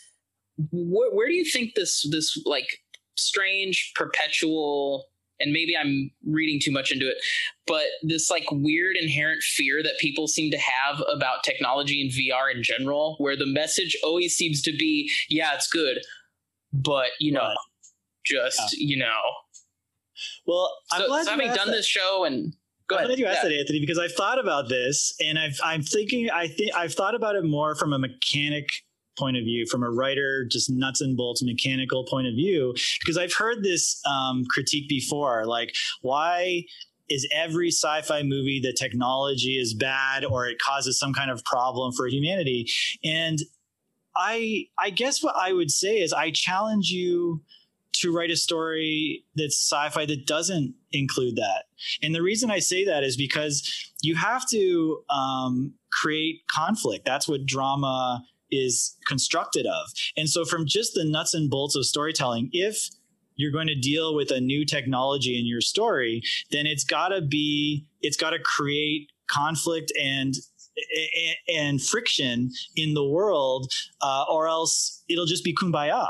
wh- 0.72 1.14
where 1.14 1.28
do 1.28 1.34
you 1.34 1.46
think 1.46 1.76
this 1.76 2.08
this 2.10 2.42
like 2.46 2.68
strange 3.16 3.94
perpetual 3.96 5.06
and 5.40 5.52
maybe 5.52 5.76
I'm 5.78 6.10
reading 6.26 6.60
too 6.60 6.72
much 6.72 6.92
into 6.92 7.08
it, 7.08 7.18
but 7.66 7.84
this 8.02 8.32
like 8.32 8.46
weird 8.52 8.96
inherent 8.98 9.44
fear 9.44 9.84
that 9.84 10.00
people 10.00 10.28
seem 10.28 10.52
to 10.52 10.58
have 10.58 11.04
about 11.14 11.44
technology 11.44 12.02
and 12.02 12.12
VR 12.12 12.54
in 12.54 12.64
general, 12.64 13.16
where 13.20 13.36
the 13.36 13.46
message 13.46 13.96
always 14.04 14.36
seems 14.36 14.62
to 14.64 14.76
be, 14.76 15.12
yeah, 15.30 15.54
it's 15.54 15.68
good, 15.68 16.00
but 16.74 17.10
you 17.20 17.32
know, 17.32 17.54
just 18.30 18.78
yeah. 18.78 18.88
you 18.88 18.98
know. 18.98 19.22
Well, 20.46 20.72
I'm 20.92 21.02
so, 21.02 21.24
so 21.24 21.32
having 21.32 21.48
done 21.54 21.68
that. 21.68 21.74
this 21.74 21.86
show 21.88 22.24
and 22.26 22.54
Go 22.88 22.96
I'm 22.96 23.06
glad 23.06 23.20
you 23.20 23.26
asked 23.26 23.44
yeah. 23.44 23.50
that, 23.50 23.60
Anthony, 23.60 23.82
because 23.82 24.00
I've 24.00 24.14
thought 24.14 24.40
about 24.40 24.70
this, 24.70 25.14
and 25.20 25.38
I've 25.38 25.60
I'm 25.64 25.84
thinking 25.84 26.30
I 26.30 26.48
think 26.48 26.74
I've 26.74 26.94
thought 26.94 27.16
about 27.16 27.36
it 27.36 27.44
more 27.44 27.76
from 27.76 27.92
a 27.92 28.00
mechanic 28.00 28.70
point 29.20 29.36
of 29.36 29.44
view, 29.44 29.66
from 29.70 29.84
a 29.84 29.90
writer, 29.90 30.46
just 30.50 30.70
nuts 30.70 31.02
and 31.02 31.18
bolts 31.18 31.44
mechanical 31.44 32.06
point 32.06 32.28
of 32.28 32.34
view, 32.34 32.74
because 33.00 33.18
I've 33.18 33.34
heard 33.34 33.62
this 33.62 34.02
um, 34.06 34.46
critique 34.50 34.88
before, 34.88 35.46
like 35.46 35.76
why 36.02 36.64
is 37.10 37.28
every 37.34 37.70
sci-fi 37.70 38.22
movie 38.24 38.62
the 38.62 38.74
technology 38.74 39.58
is 39.58 39.74
bad 39.74 40.24
or 40.24 40.46
it 40.46 40.58
causes 40.60 40.98
some 40.98 41.14
kind 41.14 41.30
of 41.30 41.44
problem 41.44 41.92
for 41.92 42.08
humanity, 42.08 42.68
and 43.04 43.40
I 44.16 44.68
I 44.80 44.92
guess 44.92 45.22
what 45.22 45.36
I 45.36 45.52
would 45.52 45.72
say 45.72 45.98
is 46.00 46.14
I 46.14 46.32
challenge 46.32 46.90
you 46.90 47.42
to 48.02 48.14
write 48.14 48.32
a 48.32 48.36
story 48.36 49.24
that's 49.36 49.58
sci-fi 49.58 50.06
that 50.06 50.26
doesn't 50.26 50.76
include 50.92 51.36
that. 51.36 51.66
And 52.02 52.14
the 52.14 52.22
reason 52.22 52.52
I 52.52 52.60
say 52.60 52.86
that 52.86 53.04
is 53.04 53.18
because 53.18 53.92
you 54.02 54.16
have 54.16 54.48
to 54.50 55.04
um, 55.10 55.74
create 55.92 56.42
conflict. 56.50 57.06
That's 57.06 57.28
what 57.28 57.46
drama 57.46 58.24
is 58.52 58.96
constructed 59.08 59.66
of. 59.66 59.88
And 60.16 60.30
so, 60.30 60.46
from 60.46 60.66
just 60.66 60.94
the 60.94 61.04
nuts 61.04 61.34
and 61.34 61.50
bolts 61.50 61.76
of 61.76 61.86
storytelling, 61.86 62.50
if 62.54 62.90
you're 63.36 63.52
going 63.52 63.68
to 63.68 63.76
deal 63.76 64.16
with 64.16 64.32
a 64.32 64.42
new 64.42 64.66
technology 64.66 65.40
in 65.40 65.46
your 65.46 65.62
story, 65.62 66.22
then 66.52 66.66
it's 66.66 66.84
got 66.84 67.10
to 67.10 67.22
be, 67.22 67.86
it's 68.02 68.18
got 68.18 68.32
to 68.32 68.40
create 68.40 69.12
conflict 69.30 69.92
and 70.02 70.36
and 71.50 71.82
friction 71.82 72.52
in 72.76 72.94
the 72.94 73.04
world, 73.04 73.72
uh, 74.02 74.26
or 74.30 74.48
else 74.48 75.04
it'll 75.10 75.26
just 75.26 75.44
be 75.44 75.54
kumbaya 75.54 76.08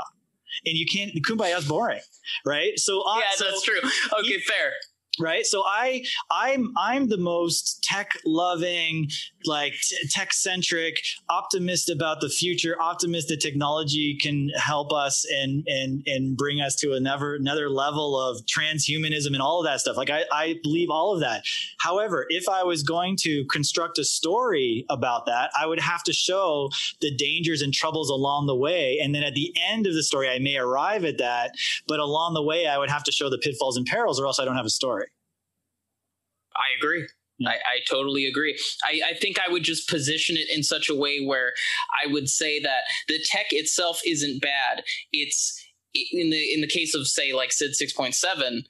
and 0.64 0.76
you 0.76 0.86
can't 0.86 1.12
the 1.14 1.20
Kumbaya's 1.20 1.66
boring, 1.66 2.00
right? 2.44 2.78
So 2.78 3.02
uh, 3.02 3.16
yeah, 3.16 3.22
so 3.34 3.44
that's 3.44 3.62
true. 3.62 3.80
Okay, 4.20 4.38
fair 4.40 4.72
right? 5.20 5.46
So 5.46 5.62
i 5.66 6.04
i'm 6.30 6.72
i'm 6.76 7.08
the 7.08 7.18
most 7.18 7.82
tech 7.82 8.18
loving 8.24 9.08
like 9.44 9.72
t- 9.72 9.96
tech 10.08 10.32
centric 10.32 11.02
optimist 11.28 11.90
about 11.90 12.20
the 12.20 12.28
future 12.28 12.80
optimist 12.80 13.28
that 13.28 13.40
technology 13.40 14.16
can 14.20 14.50
help 14.56 14.92
us 14.92 15.24
and 15.30 15.64
and 15.66 16.02
and 16.06 16.36
bring 16.36 16.60
us 16.60 16.74
to 16.76 16.92
another 16.92 17.34
another 17.34 17.68
level 17.70 18.18
of 18.18 18.44
transhumanism 18.46 19.28
and 19.28 19.42
all 19.42 19.60
of 19.60 19.66
that 19.66 19.80
stuff. 19.80 19.96
Like 19.96 20.10
i 20.10 20.24
i 20.32 20.58
believe 20.62 20.90
all 20.90 21.14
of 21.14 21.20
that. 21.20 21.44
However 21.78 22.26
if 22.28 22.48
i 22.48 22.62
was 22.62 22.82
going 22.82 23.16
to 23.20 23.44
construct 23.46 23.98
a 23.98 24.04
story 24.04 24.84
about 24.88 25.26
that 25.26 25.50
i 25.58 25.66
would 25.66 25.80
have 25.80 26.02
to 26.04 26.12
show 26.12 26.70
the 27.00 27.14
dangers 27.14 27.62
and 27.62 27.72
troubles 27.72 28.10
along 28.10 28.46
the 28.46 28.56
way. 28.56 28.98
And 29.02 29.14
then 29.14 29.22
at 29.22 29.34
the 29.34 29.54
end 29.68 29.86
of 29.86 29.94
the 29.94 30.02
story 30.02 30.28
i 30.28 30.38
may 30.38 30.56
arrive 30.56 31.04
at 31.04 31.18
that 31.18 31.52
but 31.86 32.00
along 32.00 32.34
the 32.34 32.42
way 32.42 32.66
i 32.66 32.78
would 32.78 32.90
have 32.90 33.04
to 33.04 33.12
show 33.12 33.30
the 33.30 33.38
pitfalls 33.38 33.76
and 33.76 33.86
perils 33.86 34.20
or 34.20 34.26
else 34.26 34.38
i 34.38 34.44
don't 34.44 34.56
have 34.56 34.66
a 34.66 34.70
story 34.70 35.07
I 36.58 36.76
agree. 36.78 37.06
I, 37.46 37.52
I, 37.52 37.78
totally 37.88 38.26
agree. 38.26 38.58
I, 38.82 39.10
I, 39.10 39.14
think 39.14 39.38
I 39.38 39.50
would 39.50 39.62
just 39.62 39.88
position 39.88 40.36
it 40.36 40.48
in 40.52 40.64
such 40.64 40.88
a 40.88 40.94
way 40.94 41.24
where 41.24 41.52
I 42.04 42.10
would 42.10 42.28
say 42.28 42.60
that 42.60 42.82
the 43.06 43.20
tech 43.24 43.46
itself 43.52 44.00
isn't 44.04 44.42
bad. 44.42 44.82
It's 45.12 45.64
in 45.94 46.30
the 46.30 46.54
in 46.54 46.60
the 46.60 46.66
case 46.66 46.94
of 46.94 47.06
say 47.06 47.32
like 47.32 47.52
Sid 47.52 47.74
six 47.74 47.92
point 47.92 48.14
seven. 48.14 48.64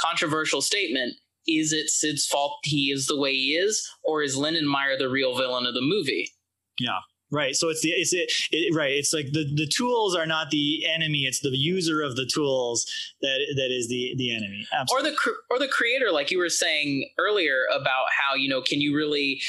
Controversial 0.00 0.62
statement. 0.62 1.14
Is 1.46 1.72
it 1.72 1.88
Sid's 1.88 2.26
fault 2.26 2.58
he 2.62 2.90
is 2.90 3.06
the 3.06 3.18
way 3.18 3.32
he 3.32 3.56
is, 3.56 3.88
or 4.04 4.22
is 4.22 4.36
Lindenmeyer 4.36 4.98
the 4.98 5.08
real 5.08 5.36
villain 5.36 5.66
of 5.66 5.74
the 5.74 5.82
movie? 5.82 6.30
Yeah. 6.78 7.00
Right. 7.32 7.56
So 7.56 7.70
it's 7.70 7.80
the 7.80 7.88
it's 7.88 8.12
it, 8.12 8.30
it, 8.50 8.74
right. 8.74 8.92
It's 8.92 9.14
like 9.14 9.32
the 9.32 9.50
the 9.54 9.66
tools 9.66 10.14
are 10.14 10.26
not 10.26 10.50
the 10.50 10.84
enemy. 10.86 11.20
It's 11.20 11.40
the 11.40 11.48
user 11.48 12.02
of 12.02 12.14
the 12.14 12.26
tools 12.26 12.86
that 13.22 13.38
that 13.56 13.70
is 13.70 13.88
the 13.88 14.14
the 14.18 14.36
enemy. 14.36 14.66
Absolutely. 14.70 15.10
Or 15.10 15.12
the 15.12 15.32
or 15.50 15.58
the 15.58 15.68
creator, 15.68 16.12
like 16.12 16.30
you 16.30 16.38
were 16.38 16.50
saying 16.50 17.08
earlier 17.18 17.62
about 17.74 18.06
how 18.10 18.34
you 18.34 18.50
know 18.50 18.60
can 18.60 18.82
you 18.82 18.94
really 18.94 19.40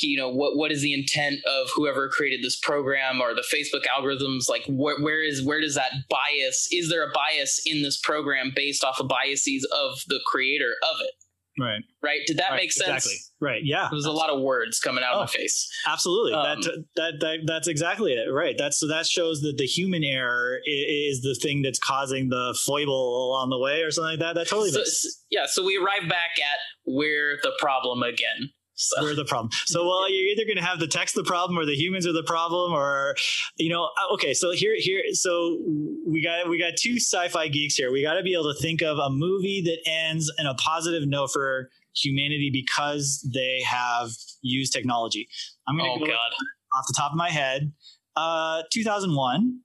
you 0.00 0.18
know 0.18 0.28
what 0.28 0.56
what 0.56 0.70
is 0.70 0.82
the 0.82 0.92
intent 0.92 1.40
of 1.46 1.68
whoever 1.74 2.10
created 2.10 2.44
this 2.44 2.56
program 2.56 3.22
or 3.22 3.34
the 3.34 3.44
Facebook 3.50 3.84
algorithms? 3.86 4.50
Like 4.50 4.64
wh- 4.66 5.02
where 5.02 5.22
is 5.22 5.42
where 5.42 5.62
does 5.62 5.76
that 5.76 5.92
bias? 6.10 6.68
Is 6.70 6.90
there 6.90 7.08
a 7.08 7.12
bias 7.12 7.62
in 7.64 7.80
this 7.80 7.96
program 7.96 8.52
based 8.54 8.84
off 8.84 9.00
of 9.00 9.08
biases 9.08 9.66
of 9.72 10.02
the 10.08 10.20
creator 10.26 10.74
of 10.82 11.00
it? 11.00 11.19
Right. 11.60 11.82
Right. 12.02 12.20
Did 12.26 12.38
that 12.38 12.50
right. 12.50 12.56
make 12.56 12.72
sense? 12.72 12.88
Exactly. 12.88 13.16
Right. 13.40 13.62
Yeah. 13.64 13.82
There 13.82 13.90
There's 13.92 14.06
a 14.06 14.12
lot 14.12 14.30
of 14.30 14.40
words 14.40 14.80
coming 14.80 15.04
out 15.04 15.14
oh, 15.14 15.20
of 15.20 15.28
my 15.28 15.32
face. 15.32 15.70
Absolutely. 15.86 16.32
Um, 16.32 16.42
that, 16.42 16.84
that, 16.96 17.12
that, 17.20 17.38
that's 17.46 17.68
exactly 17.68 18.12
it. 18.12 18.30
Right. 18.32 18.56
That's, 18.56 18.78
so 18.78 18.88
that 18.88 19.06
shows 19.06 19.40
that 19.42 19.58
the 19.58 19.66
human 19.66 20.02
error 20.02 20.58
is, 20.64 21.18
is 21.18 21.22
the 21.22 21.34
thing 21.34 21.62
that's 21.62 21.78
causing 21.78 22.28
the 22.28 22.58
foible 22.64 23.28
along 23.28 23.50
the 23.50 23.58
way 23.58 23.82
or 23.82 23.90
something 23.90 24.12
like 24.12 24.20
that. 24.20 24.34
That 24.34 24.48
totally 24.48 24.70
so, 24.70 24.78
makes 24.78 25.02
sense. 25.02 25.24
Yeah. 25.30 25.46
So 25.46 25.64
we 25.64 25.76
arrive 25.76 26.08
back 26.08 26.38
at 26.38 26.58
we're 26.86 27.38
the 27.42 27.52
problem 27.58 28.02
again. 28.02 28.50
So. 28.80 29.02
We're 29.02 29.14
the 29.14 29.26
problem. 29.26 29.50
So, 29.66 29.86
well, 29.86 30.10
you're 30.10 30.32
either 30.32 30.44
going 30.46 30.56
to 30.56 30.64
have 30.64 30.78
the 30.78 30.86
text 30.86 31.14
the 31.14 31.22
problem, 31.22 31.58
or 31.58 31.66
the 31.66 31.74
humans 31.74 32.06
are 32.06 32.12
the 32.12 32.22
problem, 32.22 32.72
or, 32.72 33.14
you 33.56 33.68
know, 33.68 33.84
uh, 33.84 34.14
okay. 34.14 34.32
So 34.32 34.52
here, 34.52 34.74
here, 34.76 35.02
so 35.12 35.58
we 36.06 36.22
got 36.22 36.48
we 36.48 36.58
got 36.58 36.72
two 36.78 36.96
sci-fi 36.96 37.48
geeks 37.48 37.74
here. 37.74 37.92
We 37.92 38.02
got 38.02 38.14
to 38.14 38.22
be 38.22 38.32
able 38.32 38.52
to 38.54 38.58
think 38.58 38.80
of 38.80 38.98
a 38.98 39.10
movie 39.10 39.60
that 39.62 39.78
ends 39.86 40.32
in 40.38 40.46
a 40.46 40.54
positive 40.54 41.06
note 41.06 41.30
for 41.30 41.68
humanity 41.94 42.50
because 42.50 43.28
they 43.34 43.62
have 43.66 44.12
used 44.40 44.72
technology. 44.72 45.28
I'm 45.68 45.76
going 45.76 45.98
to 45.98 46.02
oh, 46.02 46.06
go 46.06 46.12
God. 46.12 46.30
off 46.78 46.86
the 46.86 46.94
top 46.96 47.12
of 47.12 47.18
my 47.18 47.30
head. 47.30 47.72
Uh, 48.16 48.62
2001 48.72 49.60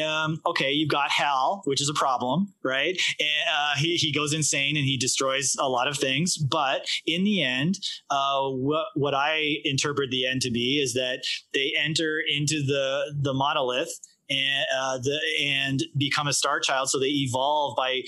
um, 0.00 0.40
okay, 0.46 0.70
you've 0.70 0.90
got 0.90 1.10
Hal, 1.10 1.62
which 1.64 1.80
is 1.80 1.88
a 1.88 1.94
problem, 1.94 2.52
right? 2.62 2.98
And, 3.18 3.28
uh, 3.52 3.76
he, 3.76 3.96
he 3.96 4.12
goes 4.12 4.32
insane 4.32 4.76
and 4.76 4.84
he 4.84 4.96
destroys 4.96 5.56
a 5.58 5.68
lot 5.68 5.88
of 5.88 5.98
things. 5.98 6.36
But 6.36 6.86
in 7.06 7.24
the 7.24 7.42
end, 7.42 7.78
uh, 8.10 8.48
what, 8.48 8.86
what 8.94 9.14
I 9.14 9.56
interpret 9.64 10.10
the 10.10 10.26
end 10.26 10.42
to 10.42 10.50
be 10.50 10.80
is 10.80 10.94
that 10.94 11.24
they 11.52 11.72
enter 11.78 12.20
into 12.34 12.62
the, 12.62 13.14
the 13.20 13.34
monolith 13.34 13.92
and, 14.30 14.66
uh, 14.74 14.98
the, 14.98 15.20
and 15.42 15.82
become 15.96 16.26
a 16.26 16.32
star 16.32 16.60
child. 16.60 16.88
So 16.88 16.98
they 16.98 17.06
evolve 17.06 17.76
by 17.76 18.02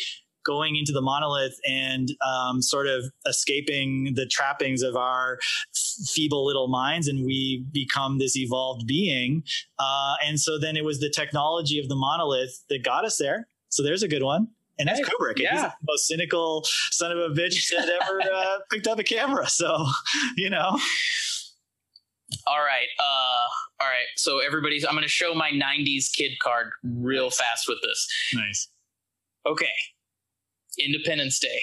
going 0.44 0.76
into 0.76 0.92
the 0.92 1.00
monolith 1.00 1.58
and 1.68 2.10
um, 2.26 2.62
sort 2.62 2.86
of 2.86 3.04
escaping 3.26 4.12
the 4.14 4.26
trappings 4.26 4.82
of 4.82 4.96
our 4.96 5.38
feeble 6.12 6.44
little 6.44 6.68
minds 6.68 7.08
and 7.08 7.24
we 7.24 7.64
become 7.72 8.18
this 8.18 8.36
evolved 8.36 8.86
being 8.86 9.42
uh, 9.78 10.14
and 10.24 10.40
so 10.40 10.58
then 10.58 10.76
it 10.76 10.84
was 10.84 11.00
the 11.00 11.10
technology 11.10 11.78
of 11.78 11.88
the 11.88 11.96
monolith 11.96 12.64
that 12.68 12.82
got 12.84 13.04
us 13.04 13.16
there 13.18 13.48
so 13.68 13.82
there's 13.82 14.02
a 14.02 14.08
good 14.08 14.22
one 14.22 14.48
and 14.78 14.88
that's 14.88 15.00
Kubrick. 15.00 15.38
Yeah. 15.38 15.52
He's 15.52 15.62
the 15.62 15.72
most 15.86 16.06
cynical 16.06 16.64
son 16.90 17.12
of 17.12 17.18
a 17.18 17.28
bitch 17.28 17.70
that 17.76 17.88
ever 17.88 18.20
uh, 18.20 18.58
picked 18.70 18.86
up 18.86 18.98
a 18.98 19.04
camera. 19.04 19.48
So, 19.48 19.86
you 20.36 20.50
know. 20.50 20.78
All 22.46 22.58
right. 22.58 22.88
Uh, 22.98 23.46
all 23.80 23.88
right. 23.88 24.06
So 24.16 24.40
everybody's. 24.40 24.84
I'm 24.84 24.92
going 24.92 25.02
to 25.02 25.08
show 25.08 25.34
my 25.34 25.50
'90s 25.50 26.12
kid 26.12 26.32
card 26.40 26.70
real 26.82 27.30
fast 27.30 27.68
with 27.68 27.78
this. 27.82 28.08
Nice. 28.34 28.68
Okay. 29.46 29.66
Independence 30.78 31.38
Day. 31.38 31.60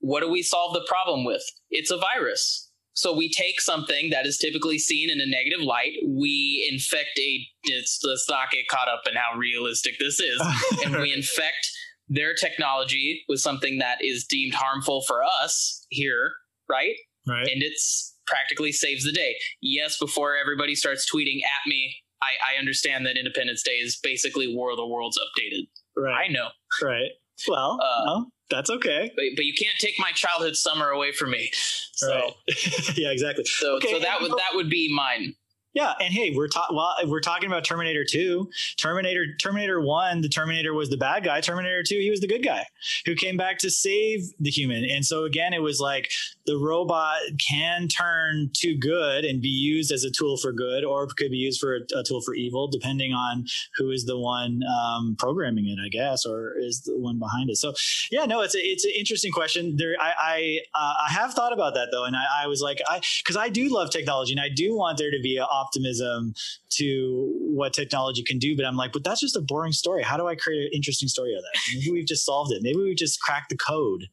What 0.00 0.20
do 0.20 0.28
we 0.30 0.42
solve 0.42 0.74
the 0.74 0.84
problem 0.88 1.24
with? 1.24 1.42
It's 1.70 1.90
a 1.90 1.96
virus. 1.98 2.70
So 2.96 3.12
we 3.16 3.28
take 3.30 3.60
something 3.60 4.10
that 4.10 4.24
is 4.26 4.38
typically 4.38 4.78
seen 4.78 5.10
in 5.10 5.20
a 5.20 5.26
negative 5.26 5.60
light, 5.60 5.94
we 6.06 6.68
infect 6.70 7.18
a. 7.18 7.46
It's, 7.64 8.00
let's 8.04 8.26
not 8.28 8.50
get 8.52 8.68
caught 8.68 8.88
up 8.88 9.02
in 9.10 9.14
how 9.16 9.36
realistic 9.36 9.98
this 9.98 10.20
is, 10.20 10.40
and 10.84 10.96
we 10.96 11.12
infect 11.12 11.68
their 12.08 12.34
technology 12.34 13.24
with 13.28 13.40
something 13.40 13.78
that 13.78 13.98
is 14.04 14.24
deemed 14.26 14.54
harmful 14.54 15.02
for 15.08 15.24
us 15.24 15.86
here, 15.88 16.32
right? 16.70 16.94
Right. 17.26 17.48
And 17.48 17.62
it's 17.62 18.14
practically 18.26 18.70
saves 18.72 19.04
the 19.04 19.12
day. 19.12 19.34
Yes, 19.60 19.96
before 19.98 20.36
everybody 20.36 20.74
starts 20.74 21.10
tweeting 21.10 21.38
at 21.38 21.66
me, 21.66 21.96
I, 22.22 22.54
I 22.54 22.58
understand 22.58 23.06
that 23.06 23.16
Independence 23.16 23.62
Day 23.62 23.72
is 23.78 23.98
basically 24.02 24.54
War 24.54 24.70
of 24.70 24.76
the 24.76 24.86
Worlds 24.86 25.18
updated. 25.18 25.66
right. 25.96 26.26
I 26.28 26.32
know, 26.32 26.48
Right. 26.82 27.10
Well, 27.48 27.78
Uh, 27.82 28.04
no, 28.06 28.26
that's 28.50 28.70
okay. 28.70 29.10
but, 29.14 29.24
but 29.36 29.44
you 29.44 29.54
can't 29.54 29.76
take 29.78 29.94
my 29.98 30.10
childhood 30.12 30.56
summer 30.56 30.90
away 30.90 31.12
from 31.12 31.30
me. 31.30 31.50
So, 31.52 32.08
Right. 32.08 32.32
yeah, 32.96 33.10
exactly. 33.10 33.44
so, 33.44 33.76
Okay, 33.76 33.92
so 33.92 33.98
that 34.00 34.20
would 34.20 34.32
that 34.32 34.54
would 34.54 34.68
be 34.70 34.92
mine. 34.94 35.34
Yeah, 35.74 35.92
and 36.00 36.14
hey, 36.14 36.32
we're 36.34 36.46
ta- 36.46 36.68
well, 36.72 36.94
we're 37.06 37.20
talking 37.20 37.48
about 37.48 37.64
Terminator 37.64 38.04
2. 38.04 38.48
Terminator 38.76 39.26
Terminator 39.42 39.80
1, 39.80 40.20
the 40.20 40.28
Terminator 40.28 40.72
was 40.72 40.88
the 40.88 40.96
bad 40.96 41.24
guy. 41.24 41.40
Terminator 41.40 41.82
2, 41.82 41.96
he 41.96 42.10
was 42.10 42.20
the 42.20 42.28
good 42.28 42.44
guy 42.44 42.64
who 43.06 43.16
came 43.16 43.36
back 43.36 43.58
to 43.58 43.70
save 43.70 44.22
the 44.38 44.50
human. 44.50 44.84
And 44.84 45.04
so 45.04 45.24
again, 45.24 45.52
it 45.52 45.62
was 45.62 45.80
like 45.80 46.10
the 46.46 46.56
robot 46.56 47.18
can 47.44 47.88
turn 47.88 48.50
to 48.54 48.76
good 48.76 49.24
and 49.24 49.42
be 49.42 49.48
used 49.48 49.90
as 49.90 50.04
a 50.04 50.10
tool 50.10 50.36
for 50.36 50.52
good 50.52 50.84
or 50.84 51.08
could 51.08 51.32
be 51.32 51.38
used 51.38 51.60
for 51.60 51.74
a, 51.74 51.98
a 51.98 52.04
tool 52.04 52.20
for 52.20 52.34
evil 52.34 52.68
depending 52.68 53.12
on 53.12 53.44
who 53.76 53.90
is 53.90 54.04
the 54.04 54.18
one 54.18 54.60
um, 54.78 55.16
programming 55.18 55.66
it, 55.66 55.78
I 55.84 55.88
guess, 55.88 56.24
or 56.24 56.54
is 56.56 56.82
the 56.82 56.96
one 56.96 57.18
behind 57.18 57.50
it. 57.50 57.56
So, 57.56 57.74
yeah, 58.12 58.26
no, 58.26 58.42
it's 58.42 58.54
a, 58.54 58.58
it's 58.58 58.84
an 58.84 58.92
interesting 58.96 59.32
question. 59.32 59.74
There 59.76 59.96
I 60.00 60.12
I, 60.18 60.60
uh, 60.74 60.94
I 61.08 61.12
have 61.12 61.34
thought 61.34 61.52
about 61.52 61.74
that 61.74 61.88
though 61.90 62.04
and 62.04 62.14
I, 62.14 62.44
I 62.44 62.46
was 62.46 62.60
like 62.60 62.80
I 62.88 63.00
cuz 63.24 63.36
I 63.36 63.48
do 63.48 63.74
love 63.74 63.90
technology 63.90 64.32
and 64.32 64.40
I 64.40 64.48
do 64.48 64.76
want 64.76 64.98
there 64.98 65.10
to 65.10 65.20
be 65.20 65.36
a 65.36 65.44
optimism 65.64 66.34
to 66.70 67.32
what 67.40 67.72
technology 67.72 68.22
can 68.22 68.38
do. 68.38 68.56
But 68.56 68.64
I'm 68.66 68.76
like, 68.76 68.92
but 68.92 69.04
that's 69.04 69.20
just 69.20 69.36
a 69.36 69.40
boring 69.40 69.72
story. 69.72 70.02
How 70.02 70.16
do 70.16 70.26
I 70.26 70.34
create 70.34 70.62
an 70.66 70.70
interesting 70.72 71.08
story 71.08 71.34
of 71.34 71.42
that? 71.42 71.60
Maybe 71.74 71.90
we've 71.92 72.06
just 72.06 72.24
solved 72.24 72.52
it. 72.52 72.62
Maybe 72.62 72.78
we 72.78 72.94
just 72.94 73.20
cracked 73.20 73.50
the 73.50 73.56
code. 73.56 74.04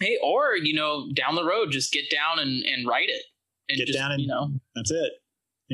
Hey, 0.00 0.18
or 0.22 0.56
you 0.56 0.74
know, 0.74 1.08
down 1.14 1.34
the 1.36 1.44
road, 1.44 1.70
just 1.70 1.92
get 1.92 2.10
down 2.10 2.38
and, 2.40 2.64
and 2.64 2.86
write 2.86 3.08
it, 3.08 3.22
and 3.68 3.78
Get 3.78 3.86
just, 3.86 3.98
down 3.98 4.12
and- 4.12 4.20
you 4.22 4.26
know, 4.28 4.50
That's 4.74 4.90
it. 4.90 5.12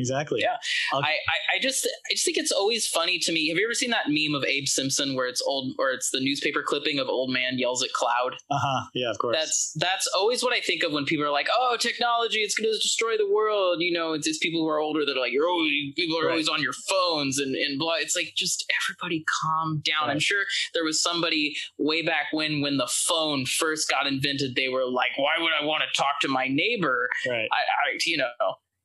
Exactly. 0.01 0.41
Yeah. 0.41 0.57
I'll- 0.93 1.01
I, 1.03 1.13
I, 1.13 1.57
I 1.57 1.59
just 1.61 1.87
I 1.87 2.15
just 2.15 2.25
think 2.25 2.37
it's 2.39 2.51
always 2.53 2.87
funny 2.87 3.19
to 3.21 3.33
me. 3.33 3.49
Have 3.49 3.59
you 3.59 3.67
ever 3.67 3.75
seen 3.75 3.91
that 3.91 4.07
meme 4.09 4.35
of 4.35 4.45
Abe 4.45 4.67
Simpson 4.67 5.15
where 5.15 5.27
it's 5.27 5.43
old 5.43 5.73
or 5.79 5.91
it's 5.91 6.11
the 6.11 6.21
newspaper 6.21 6.63
clipping 6.67 6.99
of 6.99 7.09
old 7.09 7.31
man 7.31 7.59
yells 7.59 7.83
at 7.85 7.93
cloud? 7.93 8.35
Uh 8.51 8.59
huh. 8.59 8.87
Yeah, 8.95 9.11
of 9.11 9.19
course. 9.19 9.37
That's 9.39 9.73
that's 9.77 10.07
always 10.17 10.43
what 10.43 10.53
I 10.53 10.61
think 10.61 10.83
of 10.83 10.93
when 10.93 11.05
people 11.05 11.25
are 11.25 11.31
like, 11.31 11.49
"Oh, 11.55 11.77
technology, 11.79 12.39
it's 12.41 12.55
going 12.55 12.71
to 12.73 12.79
destroy 12.79 13.17
the 13.17 13.31
world." 13.31 13.81
You 13.81 13.93
know, 13.93 14.13
it's, 14.15 14.27
it's 14.27 14.39
people 14.39 14.61
who 14.63 14.69
are 14.69 14.79
older 14.81 15.05
that 15.05 15.17
are 15.17 15.21
like, 15.21 15.33
"You're 15.33 15.49
always 15.49 15.71
people 15.97 16.19
are 16.19 16.25
Right. 16.27 16.31
always 16.33 16.49
on 16.49 16.63
your 16.63 16.73
phones 16.89 17.39
and 17.39 17.55
and 17.55 17.79
blah." 17.79 17.95
It's 17.99 18.17
like 18.17 18.33
just 18.37 18.65
everybody 18.83 19.25
calm 19.43 19.83
down. 19.85 20.11
I'm 20.11 20.21
sure 20.21 20.45
there 20.75 20.85
was 20.85 21.03
somebody 21.03 21.55
way 21.79 22.03
back 22.03 22.27
when 22.33 22.61
when 22.63 22.77
the 22.79 22.89
phone 22.89 23.45
first 23.47 23.89
got 23.91 24.07
invented. 24.07 24.55
They 24.57 24.69
were 24.69 24.87
like, 24.87 25.13
"Why 25.17 25.35
would 25.43 25.53
I 25.61 25.65
want 25.65 25.83
to 25.83 26.01
talk 26.01 26.21
to 26.23 26.29
my 26.29 26.47
neighbor?" 26.49 27.09
right. 27.29 27.49
I, 27.53 27.57
I 27.57 27.99
you 28.07 28.17
know, 28.17 28.31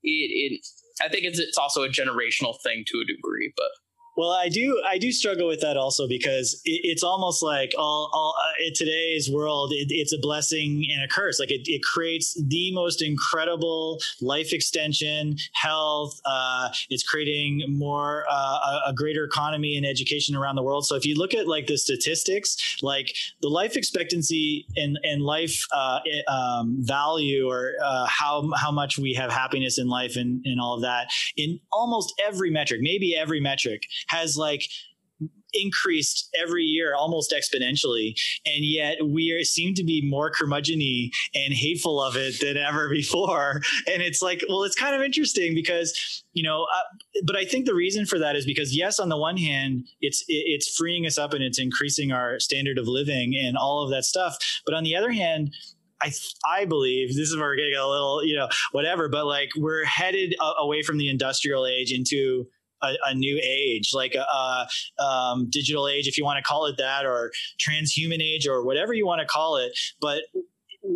it, 0.03 0.53
it 0.53 0.65
I 1.01 1.09
think 1.09 1.25
it's 1.25 1.39
it's 1.39 1.57
also 1.57 1.83
a 1.83 1.89
generational 1.89 2.59
thing 2.61 2.83
to 2.87 3.01
a 3.01 3.05
degree, 3.05 3.53
but 3.55 3.69
Well, 4.17 4.31
I 4.31 4.47
do. 4.47 4.81
I 4.87 4.97
do 4.97 5.11
struggle 5.11 5.47
with 5.47 5.59
that 5.59 5.75
also 5.75 6.07
because 6.07 6.61
it, 6.63 6.81
it's 6.83 7.03
almost 7.03 7.43
like 7.43 7.73
all, 7.77 8.09
all 8.13 8.33
uh, 8.41 8.65
in 8.65 8.73
today's 8.73 9.29
world, 9.29 9.73
it, 9.73 9.87
it's 9.89 10.13
a 10.13 10.17
blessing 10.17 10.85
and 10.89 11.03
a 11.03 11.07
curse. 11.07 11.37
Like 11.37 11.51
it, 11.51 11.67
it 11.67 11.83
creates 11.83 12.41
the 12.41 12.71
most 12.73 13.01
incredible 13.01 13.99
life 14.21 14.53
extension, 14.53 15.35
health. 15.53 16.21
Uh, 16.23 16.69
it's 16.89 17.03
creating 17.03 17.65
more 17.67 18.25
uh, 18.31 18.33
a, 18.85 18.89
a 18.89 18.93
greater 18.93 19.25
economy 19.25 19.75
and 19.75 19.85
education 19.85 20.33
around 20.33 20.55
the 20.55 20.63
world. 20.63 20.85
So 20.85 20.95
if 20.95 21.05
you 21.05 21.15
look 21.15 21.33
at 21.33 21.45
like 21.45 21.67
the 21.67 21.77
statistics, 21.77 22.77
like 22.81 23.13
the 23.41 23.49
life 23.49 23.75
expectancy 23.75 24.65
and 24.77 24.97
and 25.03 25.23
life 25.23 25.67
uh, 25.73 25.99
um, 26.29 26.77
value, 26.79 27.49
or 27.49 27.73
uh, 27.83 28.05
how 28.05 28.49
how 28.55 28.71
much 28.71 28.97
we 28.97 29.13
have 29.13 29.29
happiness 29.29 29.77
in 29.77 29.89
life 29.89 30.15
and 30.15 30.41
and 30.45 30.61
all 30.61 30.75
of 30.75 30.81
that 30.83 31.11
in 31.35 31.59
almost 31.73 32.13
every 32.25 32.49
metric, 32.49 32.79
maybe 32.81 33.13
every 33.13 33.41
metric 33.41 33.83
has 34.07 34.37
like 34.37 34.63
increased 35.55 36.29
every 36.41 36.63
year 36.63 36.93
almost 36.95 37.33
exponentially 37.33 38.13
and 38.45 38.65
yet 38.65 38.97
we 39.05 39.31
are, 39.31 39.43
seem 39.43 39.73
to 39.73 39.83
be 39.83 40.01
more 40.07 40.31
curmudgeony 40.31 41.09
and 41.33 41.53
hateful 41.53 42.01
of 42.01 42.15
it 42.15 42.39
than 42.41 42.57
ever 42.57 42.89
before. 42.93 43.61
And 43.87 44.01
it's 44.01 44.21
like 44.21 44.43
well 44.49 44.63
it's 44.63 44.75
kind 44.75 44.95
of 44.95 45.01
interesting 45.01 45.55
because 45.55 46.23
you 46.33 46.43
know 46.43 46.63
uh, 46.63 47.21
but 47.23 47.35
i 47.35 47.45
think 47.45 47.65
the 47.65 47.73
reason 47.73 48.05
for 48.05 48.19
that 48.19 48.35
is 48.35 48.45
because 48.45 48.75
yes 48.75 48.99
on 48.99 49.09
the 49.09 49.17
one 49.17 49.37
hand 49.37 49.85
it's 50.01 50.21
it, 50.27 50.43
it's 50.47 50.75
freeing 50.75 51.05
us 51.05 51.17
up 51.17 51.33
and 51.33 51.43
it's 51.43 51.59
increasing 51.59 52.11
our 52.11 52.39
standard 52.39 52.77
of 52.77 52.87
living 52.87 53.35
and 53.35 53.57
all 53.57 53.83
of 53.83 53.89
that 53.89 54.03
stuff. 54.03 54.37
But 54.65 54.75
on 54.75 54.83
the 54.83 54.95
other 54.95 55.11
hand 55.11 55.53
I, 56.01 56.11
I 56.45 56.65
believe 56.65 57.09
this 57.09 57.29
is 57.29 57.37
where 57.37 57.45
we're 57.45 57.55
getting 57.55 57.75
a 57.75 57.87
little, 57.87 58.23
you 58.23 58.35
know, 58.35 58.49
whatever, 58.73 59.07
but 59.07 59.25
like 59.25 59.49
we're 59.55 59.85
headed 59.85 60.35
a- 60.41 60.61
away 60.61 60.83
from 60.83 60.97
the 60.97 61.09
industrial 61.09 61.65
age 61.65 61.93
into 61.93 62.47
a, 62.91 63.09
a 63.09 63.13
new 63.13 63.39
age, 63.43 63.91
like 63.93 64.15
a, 64.15 64.21
a 64.21 64.67
um, 65.03 65.47
digital 65.49 65.87
age, 65.87 66.07
if 66.07 66.17
you 66.17 66.23
want 66.23 66.37
to 66.37 66.43
call 66.43 66.65
it 66.65 66.77
that, 66.77 67.05
or 67.05 67.31
transhuman 67.59 68.21
age, 68.21 68.47
or 68.47 68.63
whatever 68.63 68.93
you 68.93 69.05
want 69.05 69.21
to 69.21 69.27
call 69.27 69.57
it. 69.57 69.77
But 69.99 70.23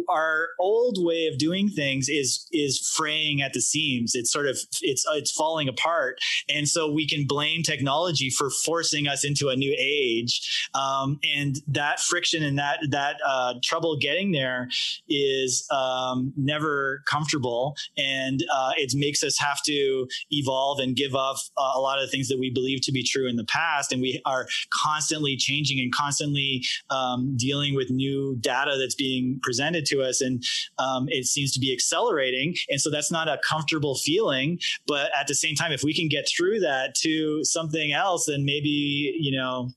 our 0.07 0.49
old 0.59 0.97
way 0.99 1.27
of 1.27 1.37
doing 1.37 1.69
things 1.69 2.09
is 2.09 2.47
is 2.51 2.79
fraying 2.95 3.41
at 3.41 3.53
the 3.53 3.61
seams. 3.61 4.15
It's 4.15 4.31
sort 4.31 4.47
of 4.47 4.57
it's 4.81 5.05
it's 5.11 5.31
falling 5.31 5.67
apart, 5.67 6.19
and 6.47 6.67
so 6.67 6.91
we 6.91 7.07
can 7.07 7.25
blame 7.25 7.63
technology 7.63 8.29
for 8.29 8.49
forcing 8.49 9.07
us 9.07 9.23
into 9.23 9.49
a 9.49 9.55
new 9.55 9.75
age. 9.77 10.69
Um, 10.73 11.19
and 11.35 11.57
that 11.67 11.99
friction 11.99 12.43
and 12.43 12.57
that 12.59 12.79
that 12.89 13.17
uh, 13.25 13.55
trouble 13.63 13.97
getting 13.97 14.31
there 14.31 14.69
is 15.07 15.67
um, 15.71 16.33
never 16.35 17.03
comfortable, 17.05 17.75
and 17.97 18.43
uh, 18.53 18.71
it 18.77 18.93
makes 18.95 19.23
us 19.23 19.37
have 19.39 19.61
to 19.63 20.07
evolve 20.31 20.79
and 20.79 20.95
give 20.95 21.15
up 21.15 21.37
uh, 21.57 21.71
a 21.75 21.79
lot 21.79 21.99
of 21.99 22.05
the 22.05 22.11
things 22.11 22.27
that 22.29 22.39
we 22.39 22.49
believe 22.49 22.81
to 22.81 22.91
be 22.91 23.03
true 23.03 23.27
in 23.27 23.35
the 23.35 23.45
past, 23.45 23.91
and 23.91 24.01
we 24.01 24.21
are 24.25 24.47
constantly 24.69 25.35
changing 25.35 25.79
and 25.79 25.93
constantly 25.93 26.63
um, 26.89 27.35
dealing 27.37 27.75
with 27.75 27.89
new 27.89 28.35
data 28.39 28.77
that's 28.77 28.95
being 28.95 29.39
presented 29.41 29.78
to 29.87 30.01
us, 30.01 30.21
and 30.21 30.43
um, 30.77 31.07
it 31.09 31.25
seems 31.25 31.51
to 31.53 31.59
be 31.59 31.73
accelerating, 31.73 32.55
and 32.69 32.79
so 32.79 32.89
that's 32.89 33.11
not 33.11 33.27
a 33.27 33.39
comfortable 33.47 33.95
feeling. 33.95 34.59
But 34.87 35.11
at 35.19 35.27
the 35.27 35.35
same 35.35 35.55
time, 35.55 35.71
if 35.71 35.83
we 35.83 35.93
can 35.93 36.07
get 36.07 36.27
through 36.27 36.59
that 36.61 36.95
to 36.95 37.43
something 37.43 37.91
else, 37.91 38.25
then 38.25 38.45
maybe 38.45 39.15
you 39.19 39.35
know 39.35 39.71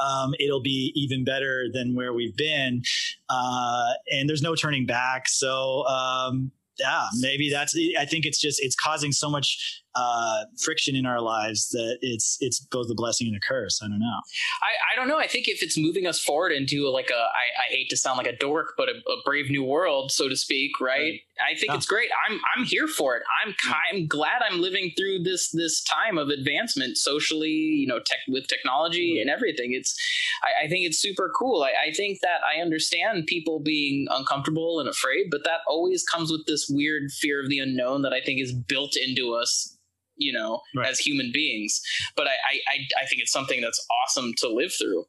um, 0.00 0.34
it'll 0.38 0.62
be 0.62 0.92
even 0.94 1.24
better 1.24 1.66
than 1.72 1.94
where 1.94 2.12
we've 2.12 2.36
been. 2.36 2.82
Uh, 3.28 3.92
and 4.12 4.28
there's 4.28 4.42
no 4.42 4.54
turning 4.54 4.86
back. 4.86 5.28
So, 5.28 5.84
um, 5.86 6.50
yeah, 6.78 7.06
maybe 7.18 7.50
that's, 7.50 7.76
I 7.98 8.06
think 8.06 8.24
it's 8.24 8.40
just, 8.40 8.62
it's 8.62 8.74
causing 8.74 9.12
so 9.12 9.28
much 9.28 9.82
uh, 9.94 10.44
friction 10.62 10.94
in 10.96 11.06
our 11.06 11.20
lives 11.20 11.68
that 11.70 11.98
it's, 12.00 12.36
it's 12.40 12.60
both 12.60 12.88
a 12.90 12.94
blessing 12.94 13.26
and 13.26 13.36
a 13.36 13.40
curse. 13.40 13.80
I 13.82 13.88
don't 13.88 13.98
know. 13.98 14.20
I, 14.62 14.92
I 14.92 14.96
don't 14.96 15.08
know. 15.08 15.18
I 15.18 15.26
think 15.26 15.48
if 15.48 15.62
it's 15.62 15.76
moving 15.78 16.06
us 16.06 16.20
forward 16.20 16.52
into 16.52 16.88
like 16.88 17.10
a, 17.10 17.14
I, 17.18 17.68
I 17.68 17.72
hate 17.72 17.88
to 17.90 17.96
sound 17.96 18.18
like 18.18 18.26
a 18.26 18.36
dork, 18.36 18.74
but 18.76 18.88
a, 18.88 18.92
a 18.92 19.16
brave 19.24 19.50
new 19.50 19.64
world, 19.64 20.12
so 20.12 20.28
to 20.28 20.36
speak, 20.36 20.80
right? 20.80 20.90
Right. 21.00 21.20
I 21.40 21.54
think 21.54 21.70
Yeah. 21.70 21.76
it's 21.76 21.86
great. 21.86 22.10
I'm 22.28 22.38
I'm 22.56 22.64
here 22.64 22.86
for 22.86 23.16
it. 23.16 23.22
I'm 23.42 23.54
Yeah. 23.66 23.74
I'm 23.92 24.06
glad 24.06 24.42
I'm 24.48 24.60
living 24.60 24.92
through 24.96 25.22
this 25.22 25.50
this 25.52 25.82
time 25.84 26.18
of 26.18 26.28
advancement 26.28 26.98
socially, 26.98 27.48
you 27.50 27.86
know, 27.86 27.98
tech 27.98 28.18
with 28.28 28.46
technology 28.46 29.14
Right. 29.16 29.22
and 29.22 29.30
everything. 29.30 29.72
It's 29.72 29.96
I, 30.42 30.66
I 30.66 30.68
think 30.68 30.84
it's 30.86 30.98
super 30.98 31.30
cool. 31.38 31.62
I, 31.62 31.72
I 31.88 31.92
think 31.92 32.20
that 32.20 32.40
I 32.44 32.60
understand 32.60 33.26
people 33.26 33.60
being 33.60 34.06
uncomfortable 34.10 34.80
and 34.80 34.88
afraid, 34.88 35.26
but 35.30 35.44
that 35.44 35.60
always 35.66 36.04
comes 36.04 36.30
with 36.30 36.44
this 36.46 36.68
weird 36.68 37.10
fear 37.10 37.42
of 37.42 37.48
the 37.48 37.58
unknown 37.58 38.02
that 38.02 38.12
I 38.12 38.20
think 38.20 38.40
is 38.40 38.52
built 38.52 38.94
into 38.96 39.32
us 39.34 39.76
you 40.20 40.32
know, 40.32 40.60
Right. 40.76 40.88
as 40.88 40.98
human 41.00 41.30
beings. 41.34 41.80
But 42.16 42.26
I, 42.28 42.30
I, 42.30 42.54
I, 42.68 43.02
I 43.02 43.06
think 43.06 43.20
it's 43.22 43.32
something 43.32 43.60
that's 43.60 43.84
awesome 44.04 44.32
to 44.38 44.48
live 44.48 44.72
through. 44.72 45.06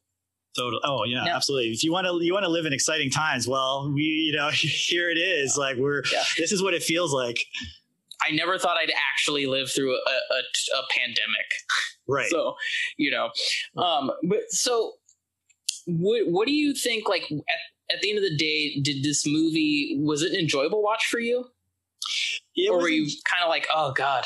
Totally. 0.56 0.82
Oh 0.84 1.04
yeah, 1.06 1.26
Yeah. 1.26 1.36
absolutely. 1.36 1.70
If 1.72 1.84
you 1.84 1.92
want 1.92 2.08
to, 2.08 2.20
you 2.26 2.34
want 2.34 2.44
to 2.46 2.50
live 2.52 2.66
in 2.66 2.74
exciting 2.74 3.10
times. 3.12 3.48
Well, 3.48 3.92
we, 3.94 4.04
you 4.04 4.36
know, 4.36 4.50
here 4.54 5.10
it 5.10 5.18
is. 5.18 5.56
Like 5.58 5.78
we're, 5.78 6.04
Yeah. 6.12 6.24
this 6.38 6.52
is 6.52 6.64
what 6.64 6.74
it 6.74 6.82
feels 6.84 7.14
like. 7.14 7.38
I 8.28 8.32
never 8.32 8.58
thought 8.60 8.78
I'd 8.78 8.92
actually 9.14 9.46
live 9.48 9.72
through 9.72 9.94
a, 9.96 9.98
a, 9.98 10.40
a 10.80 10.84
pandemic. 10.92 11.50
Right. 12.08 12.30
So, 12.30 12.56
you 12.98 13.10
know, 13.12 13.30
um, 13.82 14.12
but 14.24 14.42
so 14.50 14.94
what, 15.88 16.28
what 16.28 16.48
do 16.48 16.54
you 16.54 16.74
think? 16.76 17.08
Like 17.10 17.24
at, 17.32 17.96
at 17.96 18.02
the 18.02 18.10
end 18.10 18.18
of 18.20 18.24
the 18.24 18.36
day, 18.38 18.80
did 18.82 19.04
this 19.04 19.26
movie 19.26 19.98
was 20.00 20.22
it 20.22 20.34
an 20.34 20.40
enjoyable 20.40 20.84
watch 20.84 21.06
for 21.08 21.20
you, 21.20 21.46
it 22.56 22.70
or 22.70 22.80
were 22.80 22.90
you 22.90 23.06
kind 23.26 23.44
of 23.44 23.50
like, 23.50 23.68
oh 23.74 23.94
god, 23.94 24.26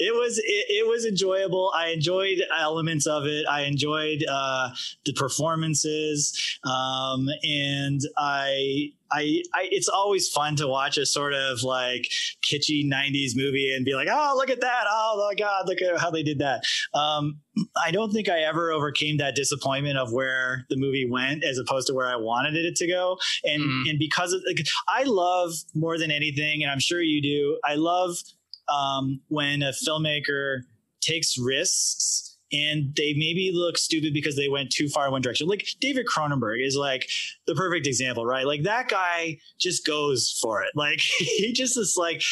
it 0.00 0.14
was 0.14 0.38
it, 0.38 0.66
it, 0.68 0.88
was 0.88 1.04
enjoyable. 1.04 1.70
I 1.74 1.88
enjoyed 1.88 2.42
elements 2.58 3.06
of 3.06 3.26
it. 3.26 3.46
I 3.48 3.62
enjoyed 3.62 4.24
uh, 4.28 4.70
the 5.04 5.12
performances, 5.12 6.58
um, 6.64 7.28
and 7.44 8.00
I 8.16 8.92
I, 9.12 9.42
I, 9.54 9.68
it's 9.70 9.88
always 9.88 10.28
fun 10.28 10.56
to 10.56 10.68
watch 10.68 10.96
a 10.96 11.04
sort 11.04 11.34
of 11.34 11.62
like 11.62 12.08
kitschy 12.48 12.88
90s 12.88 13.32
movie 13.34 13.74
and 13.74 13.84
be 13.84 13.94
like 13.94 14.08
oh 14.10 14.34
look 14.36 14.50
at 14.50 14.60
that 14.60 14.84
oh 14.88 15.26
my 15.28 15.34
god 15.34 15.66
look 15.66 15.82
at 15.82 15.98
how 15.98 16.10
they 16.10 16.22
did 16.22 16.38
that 16.38 16.62
um, 16.94 17.40
i 17.84 17.90
don't 17.90 18.12
think 18.12 18.28
i 18.28 18.40
ever 18.40 18.70
overcame 18.70 19.16
that 19.16 19.34
disappointment 19.34 19.98
of 19.98 20.12
where 20.12 20.64
the 20.70 20.76
movie 20.76 21.08
went 21.10 21.42
as 21.42 21.58
opposed 21.58 21.88
to 21.88 21.94
where 21.94 22.08
i 22.08 22.16
wanted 22.16 22.54
it 22.54 22.76
to 22.76 22.86
go 22.86 23.18
and 23.44 23.62
mm. 23.62 23.90
and 23.90 23.98
because 23.98 24.32
of 24.32 24.42
like, 24.46 24.64
i 24.88 25.02
love 25.04 25.52
more 25.74 25.98
than 25.98 26.10
anything 26.10 26.62
and 26.62 26.70
i'm 26.70 26.80
sure 26.80 27.02
you 27.02 27.20
do 27.20 27.58
i 27.64 27.74
love 27.74 28.16
um, 28.72 29.20
when 29.28 29.62
a 29.62 29.72
filmmaker 29.72 30.60
takes 31.00 31.38
risks 31.38 32.36
and 32.52 32.94
they 32.96 33.14
maybe 33.14 33.52
look 33.54 33.78
stupid 33.78 34.12
because 34.12 34.36
they 34.36 34.48
went 34.48 34.70
too 34.70 34.88
far 34.88 35.06
in 35.06 35.12
one 35.12 35.22
direction. 35.22 35.46
Like 35.46 35.66
David 35.80 36.06
Cronenberg 36.06 36.64
is 36.64 36.76
like 36.76 37.08
the 37.46 37.54
perfect 37.54 37.86
example, 37.86 38.26
right? 38.26 38.44
Like 38.44 38.64
that 38.64 38.88
guy 38.88 39.38
just 39.58 39.86
goes 39.86 40.36
for 40.42 40.62
it. 40.62 40.70
Like 40.74 41.00
he 41.18 41.52
just 41.52 41.78
is 41.78 41.94
like, 41.96 42.22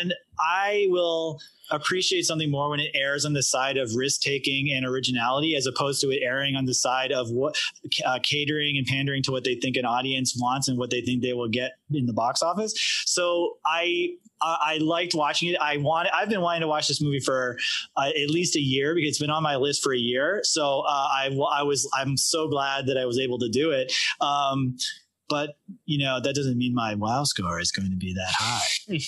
and 0.00 0.14
I 0.38 0.86
will 0.90 1.40
appreciate 1.72 2.22
something 2.22 2.50
more 2.50 2.70
when 2.70 2.80
it 2.80 2.90
airs 2.94 3.24
on 3.24 3.32
the 3.32 3.42
side 3.42 3.76
of 3.76 3.90
risk 3.94 4.20
taking 4.20 4.72
and 4.72 4.86
originality 4.86 5.56
as 5.56 5.66
opposed 5.66 6.00
to 6.02 6.10
it 6.10 6.22
airing 6.22 6.56
on 6.56 6.64
the 6.64 6.74
side 6.74 7.12
of 7.12 7.30
what 7.30 7.56
uh, 8.04 8.18
catering 8.22 8.76
and 8.76 8.86
pandering 8.86 9.22
to 9.24 9.32
what 9.32 9.44
they 9.44 9.54
think 9.56 9.76
an 9.76 9.84
audience 9.84 10.36
wants 10.38 10.68
and 10.68 10.78
what 10.78 10.90
they 10.90 11.00
think 11.00 11.22
they 11.22 11.32
will 11.32 11.48
get 11.48 11.72
in 11.92 12.06
the 12.06 12.12
box 12.12 12.42
office. 12.42 12.74
So 13.06 13.56
I 13.66 14.10
I 14.42 14.78
liked 14.78 15.14
watching 15.14 15.50
it. 15.50 15.56
I 15.60 15.76
want. 15.76 16.08
I've 16.12 16.28
been 16.28 16.40
wanting 16.40 16.62
to 16.62 16.68
watch 16.68 16.88
this 16.88 17.00
movie 17.00 17.20
for 17.20 17.56
uh, 17.96 18.08
at 18.08 18.30
least 18.30 18.56
a 18.56 18.60
year 18.60 18.94
because 18.94 19.10
it's 19.10 19.18
been 19.18 19.30
on 19.30 19.42
my 19.42 19.56
list 19.56 19.82
for 19.82 19.94
a 19.94 19.98
year. 19.98 20.40
So 20.42 20.80
uh, 20.80 20.90
I, 20.90 21.30
I 21.52 21.62
was. 21.62 21.88
I'm 21.94 22.16
so 22.16 22.48
glad 22.48 22.86
that 22.86 22.98
I 22.98 23.04
was 23.04 23.18
able 23.18 23.38
to 23.38 23.48
do 23.48 23.70
it. 23.70 23.92
Um, 24.20 24.76
but 25.28 25.56
you 25.86 25.98
know 25.98 26.20
that 26.20 26.34
doesn't 26.34 26.58
mean 26.58 26.74
my 26.74 26.94
WoW 26.94 27.24
score 27.24 27.60
is 27.60 27.70
going 27.70 27.90
to 27.90 27.96
be 27.96 28.14
that 28.14 28.32
high. 28.36 28.98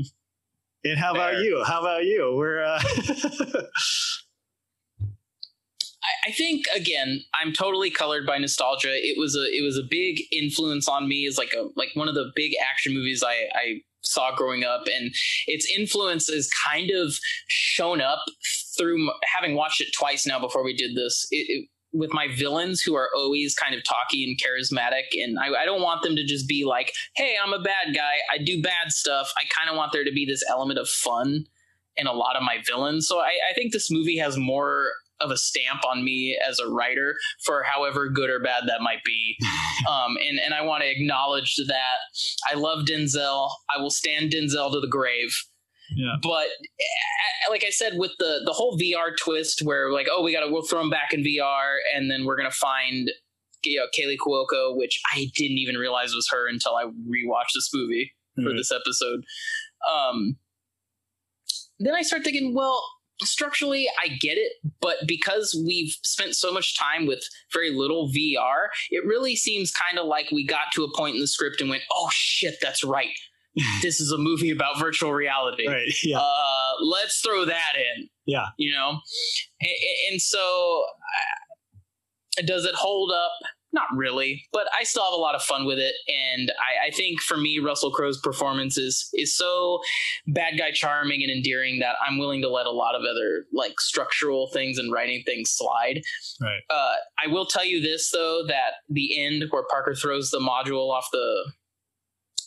and 0.84 0.98
how 0.98 1.14
Fair. 1.14 1.30
about 1.30 1.42
you? 1.42 1.64
How 1.66 1.80
about 1.80 2.04
you? 2.04 2.34
We're. 2.36 2.62
Uh 2.62 2.82
I 6.26 6.32
think 6.32 6.66
again, 6.74 7.22
I'm 7.34 7.52
totally 7.52 7.90
colored 7.90 8.26
by 8.26 8.38
nostalgia. 8.38 8.90
It 8.92 9.18
was 9.18 9.36
a 9.36 9.44
it 9.56 9.62
was 9.62 9.78
a 9.78 9.82
big 9.88 10.20
influence 10.32 10.88
on 10.88 11.08
me. 11.08 11.26
It's 11.26 11.38
like 11.38 11.54
a 11.54 11.68
like 11.76 11.90
one 11.94 12.08
of 12.08 12.14
the 12.14 12.30
big 12.34 12.52
action 12.70 12.94
movies 12.94 13.22
I 13.22 13.48
I 13.54 13.80
saw 14.02 14.34
growing 14.34 14.64
up, 14.64 14.84
and 14.86 15.14
its 15.46 15.70
influence 15.74 16.28
is 16.28 16.50
kind 16.66 16.90
of 16.90 17.14
shown 17.48 18.00
up 18.00 18.22
through 18.76 19.10
having 19.34 19.54
watched 19.54 19.80
it 19.80 19.88
twice 19.96 20.26
now 20.26 20.38
before 20.38 20.64
we 20.64 20.76
did 20.76 20.94
this. 20.94 21.26
It, 21.30 21.46
it, 21.48 21.68
with 21.94 22.12
my 22.12 22.28
villains 22.34 22.82
who 22.82 22.94
are 22.94 23.08
always 23.16 23.54
kind 23.54 23.74
of 23.74 23.82
talky 23.84 24.24
and 24.24 24.38
charismatic 24.38 25.04
and 25.12 25.38
I, 25.38 25.62
I, 25.62 25.64
don't 25.64 25.80
want 25.80 26.02
them 26.02 26.16
to 26.16 26.24
just 26.24 26.48
be 26.48 26.64
like 26.64 26.92
hey 27.14 27.36
i'm 27.42 27.52
a 27.52 27.62
bad 27.62 27.94
guy 27.94 28.16
i 28.32 28.38
do 28.38 28.60
bad 28.60 28.90
stuff 28.90 29.32
i 29.38 29.44
kind 29.56 29.70
of 29.70 29.76
want 29.76 29.92
there 29.92 30.04
to 30.04 30.12
be 30.12 30.26
this 30.26 30.42
element 30.50 30.78
of 30.78 30.88
fun 30.88 31.46
in 31.96 32.06
a 32.06 32.12
lot 32.12 32.36
of 32.36 32.42
my 32.42 32.58
villains 32.66 33.06
so 33.06 33.20
I, 33.20 33.32
I 33.50 33.54
think 33.54 33.72
this 33.72 33.90
movie 33.90 34.18
has 34.18 34.36
more 34.36 34.88
of 35.20 35.30
a 35.30 35.36
stamp 35.36 35.80
on 35.88 36.04
me 36.04 36.38
as 36.46 36.58
a 36.58 36.68
writer 36.68 37.16
for 37.44 37.62
however 37.62 38.08
good 38.08 38.30
or 38.30 38.40
bad 38.40 38.64
that 38.66 38.80
might 38.80 39.02
be. 39.04 39.36
um, 39.88 40.16
and, 40.28 40.38
and 40.38 40.54
I 40.54 40.62
want 40.62 40.82
to 40.82 40.90
acknowledge 40.90 41.54
that 41.66 42.50
I 42.50 42.54
love 42.54 42.84
Denzel. 42.84 43.50
I 43.74 43.80
will 43.80 43.90
stand 43.90 44.32
Denzel 44.32 44.72
to 44.72 44.80
the 44.80 44.88
grave. 44.88 45.34
Yeah. 45.90 46.14
But 46.22 46.46
eh, 46.46 47.50
like 47.50 47.64
I 47.66 47.70
said, 47.70 47.94
with 47.96 48.12
the 48.18 48.40
the 48.44 48.52
whole 48.52 48.78
VR 48.78 49.16
twist, 49.20 49.62
where 49.62 49.90
like, 49.92 50.06
oh, 50.10 50.22
we 50.22 50.32
gotta 50.32 50.50
we'll 50.50 50.62
throw 50.62 50.80
him 50.80 50.90
back 50.90 51.12
in 51.12 51.22
VR, 51.22 51.76
and 51.94 52.10
then 52.10 52.24
we're 52.24 52.36
gonna 52.36 52.50
find 52.50 53.10
you 53.64 53.78
know 53.78 53.86
Kaley 53.96 54.16
Cuoco, 54.16 54.76
which 54.76 55.00
I 55.14 55.30
didn't 55.34 55.58
even 55.58 55.76
realize 55.76 56.14
was 56.14 56.28
her 56.30 56.48
until 56.48 56.76
I 56.76 56.84
rewatched 56.84 57.54
this 57.54 57.70
movie 57.72 58.12
mm-hmm. 58.38 58.48
for 58.48 58.54
this 58.54 58.72
episode. 58.72 59.24
Um, 59.90 60.36
then 61.78 61.94
I 61.94 62.02
start 62.02 62.24
thinking, 62.24 62.54
well, 62.54 62.82
structurally 63.22 63.88
i 64.02 64.08
get 64.08 64.36
it 64.36 64.52
but 64.80 64.96
because 65.06 65.54
we've 65.66 65.96
spent 66.04 66.34
so 66.34 66.52
much 66.52 66.76
time 66.76 67.06
with 67.06 67.22
very 67.52 67.70
little 67.70 68.08
vr 68.08 68.66
it 68.90 69.04
really 69.06 69.36
seems 69.36 69.70
kind 69.70 69.98
of 69.98 70.06
like 70.06 70.30
we 70.32 70.44
got 70.44 70.72
to 70.74 70.82
a 70.82 70.96
point 70.96 71.14
in 71.14 71.20
the 71.20 71.26
script 71.26 71.60
and 71.60 71.70
went 71.70 71.82
oh 71.92 72.08
shit 72.10 72.56
that's 72.60 72.82
right 72.82 73.16
this 73.82 74.00
is 74.00 74.10
a 74.12 74.18
movie 74.18 74.50
about 74.50 74.78
virtual 74.78 75.12
reality 75.12 75.66
right 75.68 75.92
yeah 76.02 76.18
uh, 76.18 76.72
let's 76.82 77.20
throw 77.20 77.44
that 77.44 77.72
in 77.76 78.08
yeah 78.26 78.46
you 78.58 78.72
know 78.72 78.98
and, 79.60 79.70
and 80.10 80.20
so 80.20 80.84
does 82.46 82.64
it 82.64 82.74
hold 82.74 83.12
up 83.12 83.32
not 83.74 83.88
really, 83.94 84.46
but 84.52 84.68
I 84.72 84.84
still 84.84 85.04
have 85.04 85.12
a 85.12 85.20
lot 85.20 85.34
of 85.34 85.42
fun 85.42 85.66
with 85.66 85.78
it. 85.78 85.94
And 86.08 86.52
I, 86.52 86.88
I, 86.88 86.90
think 86.92 87.20
for 87.20 87.36
me, 87.36 87.58
Russell 87.58 87.90
Crowe's 87.90 88.20
performance 88.20 88.78
is 88.78 89.10
is 89.14 89.36
so 89.36 89.80
bad 90.28 90.56
guy 90.56 90.70
charming 90.70 91.22
and 91.22 91.30
endearing 91.30 91.80
that 91.80 91.96
I'm 92.06 92.16
willing 92.16 92.40
to 92.42 92.48
let 92.48 92.66
a 92.66 92.70
lot 92.70 92.94
of 92.94 93.02
other 93.02 93.46
like 93.52 93.80
structural 93.80 94.48
things 94.52 94.78
and 94.78 94.92
writing 94.92 95.24
things 95.26 95.50
slide. 95.50 96.02
Right. 96.40 96.60
Uh, 96.70 96.94
I 97.22 97.26
will 97.26 97.46
tell 97.46 97.64
you 97.64 97.82
this 97.82 98.10
though 98.12 98.44
that 98.46 98.74
the 98.88 99.20
end 99.20 99.44
where 99.50 99.64
Parker 99.68 99.94
throws 99.94 100.30
the 100.30 100.38
module 100.38 100.90
off 100.90 101.08
the 101.12 101.52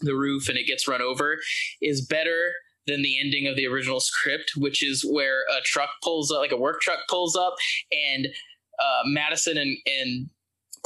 the 0.01 0.15
roof 0.15 0.49
and 0.49 0.57
it 0.57 0.67
gets 0.67 0.87
run 0.87 1.01
over 1.01 1.37
is 1.81 2.05
better 2.05 2.53
than 2.85 3.01
the 3.01 3.19
ending 3.19 3.47
of 3.47 3.55
the 3.55 3.67
original 3.67 3.99
script, 3.99 4.53
which 4.55 4.83
is 4.83 5.03
where 5.03 5.41
a 5.41 5.61
truck 5.63 5.89
pulls 6.03 6.31
up, 6.31 6.39
like 6.39 6.51
a 6.51 6.57
work 6.57 6.79
truck 6.81 6.99
pulls 7.09 7.35
up, 7.35 7.55
and 7.91 8.27
uh, 8.79 9.01
Madison 9.05 9.57
and, 9.57 9.77
and 9.85 10.29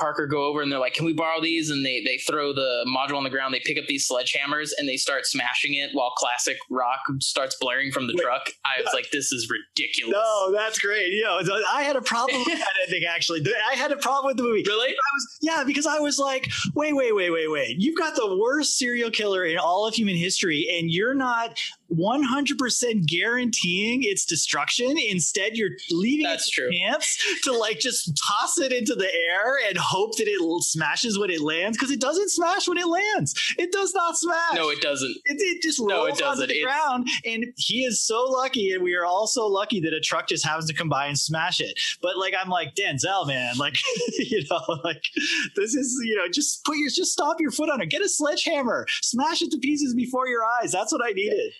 Parker 0.02 0.26
go 0.26 0.46
over 0.46 0.62
and 0.62 0.72
they're 0.72 0.80
like, 0.80 0.96
"Can 0.96 1.06
we 1.06 1.14
borrow 1.14 1.40
these?" 1.40 1.70
And 1.70 1.86
they 1.86 2.02
they 2.02 2.18
throw 2.18 2.54
the 2.54 2.86
module 2.88 3.18
on 3.18 3.24
the 3.24 3.30
ground. 3.30 3.54
They 3.54 3.62
pick 3.64 3.78
up 3.78 3.86
these 3.88 4.10
sledgehammers 4.10 4.72
and 4.78 4.90
they 4.90 4.98
start 4.98 5.28
smashing 5.28 5.76
it 5.76 5.92
while 5.94 6.10
classic 6.18 6.58
rock 6.70 7.00
starts 7.20 7.56
blaring 7.62 7.92
from 7.92 8.08
the 8.08 8.14
Wait, 8.16 8.24
truck. 8.24 8.50
I 8.66 8.82
was 8.82 8.92
like, 8.94 9.12
"This 9.12 9.32
is 9.32 9.48
ridiculous." 9.50 10.14
No, 10.14 10.52
that's 10.52 10.80
great. 10.80 11.14
You 11.14 11.28
uh, 11.28 11.44
know, 11.44 11.62
I 11.72 11.84
had 11.84 11.96
a 11.96 12.02
problem 12.02 12.40
with 12.40 12.58
that 12.58 12.74
ending. 12.88 13.06
Actually, 13.06 13.46
I 13.72 13.76
had 13.76 13.92
a 13.92 13.98
problem 13.98 14.32
with 14.32 14.38
the 14.38 14.44
movie. 14.44 14.64
Really? 14.66 14.90
I 14.90 15.12
was 15.14 15.38
yeah, 15.42 15.64
because 15.66 15.86
I 15.86 16.00
was 16.00 16.18
like, 16.18 16.50
"Wait, 16.74 16.96
wait, 16.96 17.16
wait, 17.16 17.30
wait, 17.30 17.52
wait! 17.52 17.76
You've 17.78 17.98
got 17.98 18.16
the 18.16 18.38
worst 18.38 18.80
serial 18.80 19.12
killer 19.12 19.46
in 19.46 19.60
all 19.60 19.86
of 19.86 19.94
human 19.94 20.16
history, 20.16 20.68
and 20.72 20.90
you're 20.90 21.14
not 21.14 21.60
100% 21.98 23.06
guaranteeing 23.06 24.04
its 24.04 24.26
destruction. 24.26 24.96
Instead, 24.98 25.58
you're 25.58 25.72
leaving 25.90 26.26
That's 26.26 26.48
it 26.48 26.52
true. 26.52 26.72
chance 26.72 27.18
to 27.44 27.52
like 27.52 27.80
just 27.80 28.18
toss 28.18 28.58
it 28.60 28.72
into 28.72 28.96
the 28.96 29.14
air 29.14 29.58
and 29.68 29.78
hope 29.78 30.18
that 30.18 30.28
it 30.28 30.42
smashes 30.64 31.20
when 31.20 31.30
it 31.30 31.42
lands 31.42 31.78
because 31.78 31.92
it 31.92 32.00
doesn't 32.00 32.30
smash 32.30 32.68
when 32.68 32.78
it 32.78 32.88
lands. 32.88 33.34
It 33.58 33.72
does 33.72 33.94
not 33.94 34.18
smash. 34.18 34.56
No, 34.56 34.70
it 34.70 34.82
doesn't. 34.82 35.16
It, 35.26 35.38
it 35.40 35.62
just 35.62 35.80
rolls 35.80 35.90
no, 35.90 36.06
it 36.06 36.18
doesn't. 36.18 36.44
onto 36.44 36.54
the 36.54 36.64
ground. 36.64 37.08
And 37.26 37.46
he 37.58 37.84
is 37.84 38.06
so 38.06 38.24
lucky, 38.24 38.72
and 38.72 38.84
we 38.84 38.96
are 38.96 39.06
all 39.06 39.28
so 39.28 39.48
lucky 39.48 39.80
that 39.82 39.94
a 39.94 40.00
truck 40.00 40.28
just 40.28 40.46
happens 40.46 40.68
to 40.68 40.74
come 40.74 40.90
by 40.90 41.08
and 41.08 41.18
smash 41.18 41.60
it. 41.60 41.80
But 42.02 42.18
like, 42.18 42.34
I'm 42.40 42.50
like 42.50 42.76
Denzel, 42.76 43.28
man, 43.28 43.56
like 43.58 43.76
you 44.18 44.44
know, 44.50 44.62
like 44.84 45.04
this 45.56 45.76
is 45.76 46.00
you 46.04 46.16
know, 46.16 46.28
just 46.32 46.64
put 46.64 46.78
your 46.78 46.90
just 46.90 47.12
stop 47.12 47.38
your 47.40 47.52
foot 47.52 47.70
on 47.70 47.82
it. 47.82 47.90
Get 47.90 48.02
a 48.02 48.10
sledgehammer, 48.10 48.86
smash 49.02 49.42
it 49.42 49.52
to 49.52 49.58
pieces 49.58 49.94
before 49.94 50.28
your 50.28 50.44
eyes. 50.44 50.72
That's 50.72 50.92
what 50.92 51.02
I 51.04 51.12
needed 51.12 51.54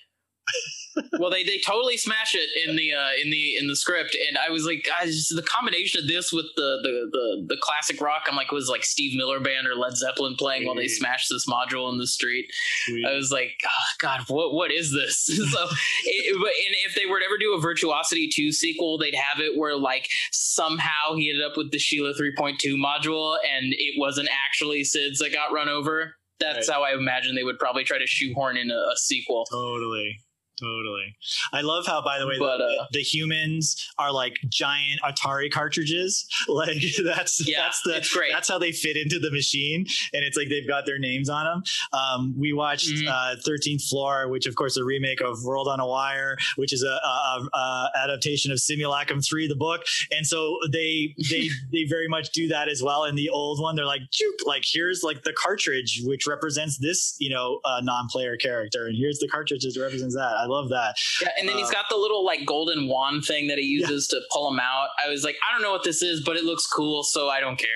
well, 1.20 1.30
they, 1.30 1.44
they 1.44 1.60
totally 1.66 1.98
smash 1.98 2.36
it 2.36 2.50
in 2.68 2.76
the 2.76 2.94
uh, 2.94 3.10
in 3.22 3.30
the 3.30 3.58
in 3.58 3.68
the 3.68 3.76
script, 3.76 4.16
and 4.28 4.38
I 4.38 4.52
was 4.52 4.66
like, 4.66 4.86
guys, 4.86 5.28
the 5.30 5.44
combination 5.44 6.02
of 6.02 6.08
this 6.08 6.32
with 6.32 6.48
the, 6.56 6.80
the 6.84 7.10
the 7.12 7.56
the 7.56 7.58
classic 7.62 8.02
rock, 8.02 8.24
I'm 8.28 8.36
like, 8.36 8.52
it 8.52 8.56
was 8.56 8.70
like 8.70 8.84
Steve 8.84 9.18
Miller 9.18 9.40
Band 9.40 9.68
or 9.68 9.76
Led 9.76 9.96
Zeppelin 9.96 10.36
playing 10.38 10.62
Sweet. 10.62 10.68
while 10.68 10.76
they 10.76 10.88
smash 10.88 11.28
this 11.28 11.48
module 11.48 11.92
in 11.92 11.98
the 11.98 12.08
street. 12.08 12.52
Sweet. 12.86 13.06
I 13.06 13.14
was 13.14 13.32
like, 13.32 13.54
oh, 13.66 13.92
God, 14.00 14.22
what 14.28 14.54
what 14.54 14.72
is 14.72 14.92
this? 14.92 15.26
so, 15.26 15.68
it, 16.06 16.38
but 16.40 16.52
and 16.52 16.76
if 16.86 16.96
they 16.96 17.06
were 17.06 17.20
to 17.20 17.26
ever 17.26 17.38
do 17.38 17.54
a 17.54 17.62
Virtuosity 17.62 18.28
two 18.28 18.52
sequel, 18.52 18.98
they'd 18.98 19.16
have 19.16 19.40
it 19.40 19.58
where 19.58 19.78
like 19.78 20.08
somehow 20.32 21.16
he 21.16 21.30
ended 21.30 21.46
up 21.46 21.58
with 21.58 21.72
the 21.72 21.80
Sheila 21.80 22.14
3.2 22.14 22.58
module, 22.76 23.38
and 23.56 23.74
it 23.74 23.96
wasn't 23.98 24.30
actually 24.46 24.84
Sid's 24.84 25.20
that 25.20 25.32
got 25.32 25.54
run 25.54 25.70
over. 25.70 26.16
That's 26.40 26.68
right. 26.68 26.76
how 26.76 26.84
I 26.84 26.94
imagine 26.94 27.36
they 27.36 27.44
would 27.44 27.60
probably 27.60 27.84
try 27.84 28.00
to 28.00 28.08
shoehorn 28.08 28.58
in 28.58 28.72
a, 28.72 28.74
a 28.74 28.98
sequel. 28.98 29.46
Totally. 29.46 30.18
Totally. 30.62 31.16
I 31.54 31.62
love 31.62 31.88
how, 31.88 32.04
by 32.04 32.20
the 32.20 32.28
way, 32.28 32.38
but, 32.38 32.58
the, 32.58 32.64
uh, 32.64 32.86
the, 32.92 33.02
humans 33.02 33.90
are 33.98 34.12
like 34.12 34.38
giant 34.48 35.02
Atari 35.02 35.52
cartridges. 35.52 36.28
Like 36.48 36.82
that's 37.04 37.48
yeah, 37.48 37.62
that's 37.64 37.82
the 37.82 37.98
it's 37.98 38.14
great. 38.14 38.32
that's 38.34 38.48
how 38.48 38.58
they 38.58 38.72
fit 38.72 38.98
into 38.98 39.20
the 39.20 39.32
machine, 39.32 39.86
and 40.14 40.24
it's 40.24 40.36
like 40.36 40.50
they've 40.50 40.68
got 40.68 40.86
their 40.86 41.00
names 41.00 41.30
on 41.30 41.46
them. 41.46 41.64
Um, 41.94 42.36
we 42.38 42.52
watched 42.52 42.90
mm-hmm. 42.90 43.08
uh, 43.08 43.36
Thirteenth 43.44 43.84
Floor, 43.84 44.28
which 44.28 44.46
of 44.48 44.56
course 44.56 44.74
is 44.74 44.78
a 44.78 44.84
remake 44.84 45.22
of 45.22 45.44
World 45.44 45.68
on 45.68 45.80
a 45.80 45.88
Wire, 45.88 46.36
which 46.58 46.74
is 46.74 46.84
a, 46.84 46.88
a, 46.88 47.48
a, 47.54 47.92
adaptation 48.04 48.52
of 48.52 48.58
Simulacron 48.58 49.26
Three, 49.26 49.48
the 49.48 49.56
book, 49.56 49.84
and 50.12 50.26
so 50.26 50.58
they 50.72 51.16
they 51.30 51.50
they 51.72 51.86
very 51.86 52.08
much 52.08 52.32
do 52.32 52.48
that 52.50 52.68
as 52.68 52.84
well. 52.84 53.06
In 53.06 53.16
the 53.16 53.30
old 53.30 53.62
one, 53.62 53.76
they're 53.76 53.86
like, 53.86 54.02
like 54.46 54.64
here's 54.66 55.04
like 55.04 55.24
the 55.24 55.34
cartridge 55.34 56.02
which 56.04 56.28
represents 56.28 56.78
this 56.78 57.16
you 57.20 57.30
know 57.30 57.60
uh, 57.64 57.82
non-player 57.82 58.36
character, 58.36 58.88
and 58.88 58.98
here's 58.98 59.20
the 59.20 59.28
cartridge 59.28 59.64
that 59.64 59.80
represents 59.80 60.16
that. 60.16 60.36
I 60.38 60.46
love 60.52 60.70
that. 60.70 60.96
Yeah, 61.22 61.30
and 61.40 61.48
then 61.50 61.58
he's 61.58 61.72
got 61.72 61.86
the 61.90 61.96
little 61.98 62.24
like 62.26 62.46
golden 62.46 62.88
wand 62.88 63.26
thing 63.26 63.48
that 63.48 63.58
he 63.58 63.64
uses 63.66 64.08
to 64.10 64.22
pull 64.32 64.52
him 64.52 64.60
out. 64.60 64.90
I 65.04 65.10
was 65.10 65.24
like, 65.24 65.36
I 65.50 65.54
don't 65.54 65.64
know 65.64 65.72
what 65.72 65.84
this 65.84 66.02
is, 66.04 66.22
but 66.24 66.36
it 66.38 66.44
looks 66.44 66.68
cool, 66.68 67.04
so 67.04 67.30
I 67.30 67.40
don't 67.40 67.58
care. 67.58 67.68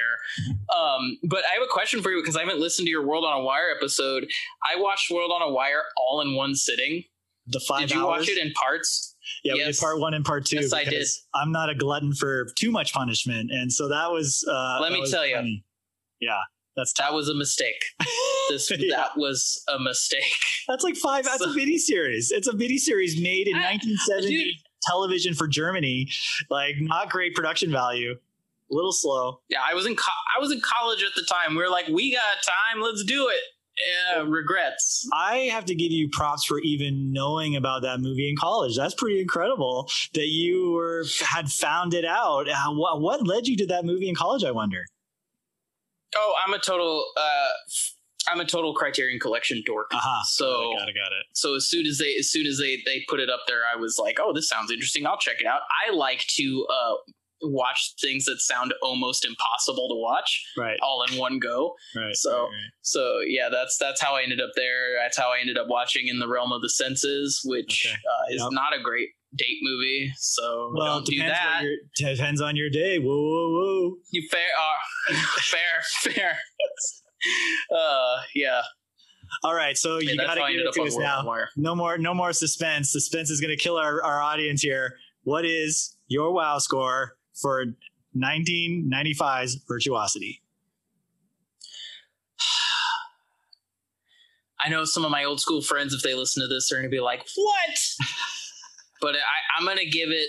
Um, 0.75 1.17
but 1.23 1.43
I 1.49 1.53
have 1.53 1.63
a 1.63 1.71
question 1.71 2.01
for 2.01 2.11
you 2.11 2.21
because 2.21 2.35
I 2.35 2.41
haven't 2.41 2.59
listened 2.59 2.85
to 2.87 2.89
your 2.91 3.05
World 3.05 3.25
on 3.25 3.39
a 3.41 3.43
Wire 3.43 3.73
episode. 3.75 4.27
I 4.63 4.79
watched 4.79 5.09
World 5.11 5.31
on 5.31 5.41
a 5.41 5.51
Wire 5.51 5.83
all 5.97 6.21
in 6.21 6.35
one 6.35 6.53
sitting. 6.55 7.03
The 7.47 7.59
five 7.59 7.81
Did 7.81 7.91
you 7.91 8.01
hours. 8.07 8.21
watch 8.21 8.29
it 8.29 8.37
in 8.43 8.51
parts? 8.53 9.15
Yeah, 9.43 9.53
we 9.53 9.59
did 9.59 9.67
Yes. 9.67 9.79
part 9.79 9.99
one 9.99 10.13
and 10.13 10.25
part 10.25 10.45
two. 10.45 10.57
Yes, 10.57 10.73
I 10.73 10.83
did. 10.83 11.05
I'm 11.33 11.51
not 11.51 11.69
a 11.69 11.75
glutton 11.75 12.13
for 12.13 12.47
too 12.57 12.71
much 12.71 12.93
punishment, 12.93 13.51
and 13.51 13.71
so 13.71 13.87
that 13.89 14.11
was. 14.11 14.43
Uh, 14.47 14.79
Let 14.81 14.89
that 14.89 14.95
me 14.95 15.01
was 15.01 15.11
tell 15.11 15.25
you. 15.25 15.59
Yeah, 16.19 16.39
that's 16.75 16.93
tough. 16.93 17.09
That 17.09 17.15
was 17.15 17.29
a 17.29 17.33
mistake. 17.35 17.83
This 18.49 18.69
Yeah. 18.77 18.95
that 18.97 19.17
was 19.17 19.63
a 19.73 19.79
mistake. 19.79 20.23
That's 20.67 20.83
like 20.83 20.95
five. 20.95 21.23
That's 21.25 21.41
a 21.41 21.45
So- 21.45 21.53
mini 21.53 21.77
series. 21.77 22.31
It's 22.31 22.47
a 22.47 22.55
mini 22.55 22.77
series 22.77 23.19
made 23.21 23.47
in 23.47 23.55
Ah, 23.55 23.61
1970 23.61 24.27
dude. 24.29 24.55
television 24.87 25.33
for 25.33 25.47
Germany. 25.47 26.07
Like 26.49 26.75
not 26.79 27.09
great 27.09 27.33
production 27.35 27.71
value. 27.71 28.11
A 28.71 28.73
little 28.73 28.91
slow. 28.93 29.41
Yeah, 29.49 29.59
I 29.69 29.75
was 29.75 29.85
in 29.85 29.95
co- 29.95 30.11
I 30.35 30.39
was 30.39 30.51
in 30.51 30.59
college 30.59 31.03
at 31.03 31.13
the 31.15 31.21
time. 31.23 31.51
We 31.55 31.61
were 31.61 31.69
like, 31.69 31.87
we 31.87 32.11
got 32.13 32.21
time, 32.43 32.81
let's 32.81 33.03
do 33.03 33.27
it. 33.29 33.41
Yeah, 33.77 34.23
regrets. 34.25 35.05
I 35.13 35.49
have 35.51 35.65
to 35.65 35.75
give 35.75 35.91
you 35.91 36.07
props 36.09 36.45
for 36.45 36.59
even 36.61 37.11
knowing 37.11 37.57
about 37.57 37.81
that 37.81 37.99
movie 37.99 38.29
in 38.29 38.37
college. 38.37 38.75
That's 38.77 38.93
pretty 38.95 39.19
incredible 39.19 39.89
that 40.13 40.27
you 40.27 40.71
were 40.71 41.03
had 41.21 41.51
found 41.51 41.93
it 41.93 42.05
out. 42.05 42.47
What, 42.69 43.01
what 43.01 43.27
led 43.27 43.47
you 43.47 43.57
to 43.57 43.67
that 43.67 43.83
movie 43.85 44.07
in 44.07 44.15
college? 44.15 44.43
I 44.45 44.51
wonder. 44.51 44.85
Oh, 46.17 46.33
I'm 46.45 46.53
a 46.53 46.59
total 46.59 47.05
uh 47.17 47.49
I'm 48.27 48.39
a 48.39 48.45
total 48.45 48.73
Criterion 48.73 49.19
Collection 49.19 49.61
dork. 49.65 49.87
Aha. 49.93 50.21
So 50.27 50.73
got 50.77 50.89
it. 50.89 50.95
Got 50.95 51.11
it. 51.11 51.25
so 51.33 51.55
as 51.55 51.67
soon 51.69 51.85
as 51.85 51.97
they 51.99 52.15
as 52.15 52.31
soon 52.31 52.45
as 52.47 52.57
they 52.57 52.81
they 52.85 53.03
put 53.07 53.19
it 53.19 53.29
up 53.29 53.41
there, 53.47 53.61
I 53.71 53.75
was 53.79 53.99
like, 53.99 54.17
oh, 54.19 54.33
this 54.33 54.49
sounds 54.49 54.71
interesting. 54.71 55.05
I'll 55.05 55.17
check 55.17 55.39
it 55.39 55.45
out. 55.45 55.61
I 55.87 55.93
like 55.93 56.25
to 56.37 56.67
uh 56.71 56.93
watch 57.41 57.93
things 58.01 58.25
that 58.25 58.39
sound 58.39 58.73
almost 58.81 59.25
impossible 59.25 59.89
to 59.89 59.95
watch 60.01 60.43
Right. 60.57 60.79
all 60.81 61.03
in 61.03 61.17
one 61.19 61.37
go. 61.37 61.75
Right. 61.95 62.15
So- 62.15 62.43
right. 62.43 62.49
So 62.81 63.19
yeah, 63.27 63.49
that's 63.51 63.77
that's 63.77 64.01
how 64.01 64.15
I 64.15 64.23
ended 64.23 64.41
up 64.41 64.51
there. 64.55 64.97
That's 64.99 65.17
how 65.17 65.31
I 65.31 65.39
ended 65.39 65.57
up 65.57 65.67
watching 65.67 66.07
In 66.07 66.17
the 66.17 66.27
Realm 66.27 66.51
of 66.51 66.61
the 66.61 66.69
Senses, 66.69 67.41
which 67.43 67.85
Okay. 67.87 67.95
uh, 67.95 68.33
is 68.33 68.41
Yep. 68.41 68.51
not 68.53 68.75
a 68.75 68.81
great 68.81 69.09
date 69.35 69.57
movie. 69.61 70.11
So 70.17 70.71
Well, 70.75 70.95
don't 70.95 71.05
do 71.05 71.13
depends, 71.13 71.33
that. 71.33 71.61
your, 71.63 72.15
depends 72.15 72.41
on 72.41 72.55
your 72.55 72.69
day. 72.69 72.99
Whoa, 72.99 73.15
whoa, 73.15 73.51
whoa. 73.51 73.95
You 74.11 74.27
fair, 74.29 74.41
uh, 75.11 75.15
fair, 75.41 76.11
fair. 76.13 76.37
uh, 77.75 78.17
yeah. 78.33 78.61
All 79.43 79.53
right, 79.53 79.77
so 79.77 79.99
Yeah, 79.99 80.11
you 80.11 80.17
got 80.17 80.35
to 80.35 80.41
give 80.51 80.65
it 80.65 80.73
to 80.73 80.83
us 80.83 80.97
now. 80.97 81.23
No 81.55 81.75
more, 81.75 81.97
no 81.97 82.13
more 82.13 82.33
suspense. 82.33 82.91
Suspense 82.91 83.29
is 83.29 83.41
going 83.41 83.55
to 83.55 83.61
kill 83.61 83.77
our, 83.77 84.03
our 84.03 84.21
audience 84.21 84.61
here. 84.61 84.95
What 85.23 85.45
is 85.45 85.95
your 86.07 86.31
WoW 86.31 86.59
score 86.59 87.17
for 87.33 87.65
1995's 88.15 89.55
Virtuosity? 89.67 90.41
I 94.59 94.69
know 94.69 94.85
some 94.85 95.03
of 95.03 95.11
my 95.11 95.23
old 95.23 95.41
school 95.41 95.61
friends, 95.61 95.93
if 95.93 96.01
they 96.01 96.13
listen 96.13 96.41
to 96.43 96.47
this, 96.47 96.71
are 96.71 96.75
going 96.75 96.85
to 96.85 96.89
be 96.89 97.01
like, 97.01 97.25
"What?" 97.35 97.79
but 99.05 99.13
I, 99.13 99.59
I'm 99.59 99.65
going 99.65 99.77
to 99.77 99.85
give 99.85 100.09
it. 100.09 100.27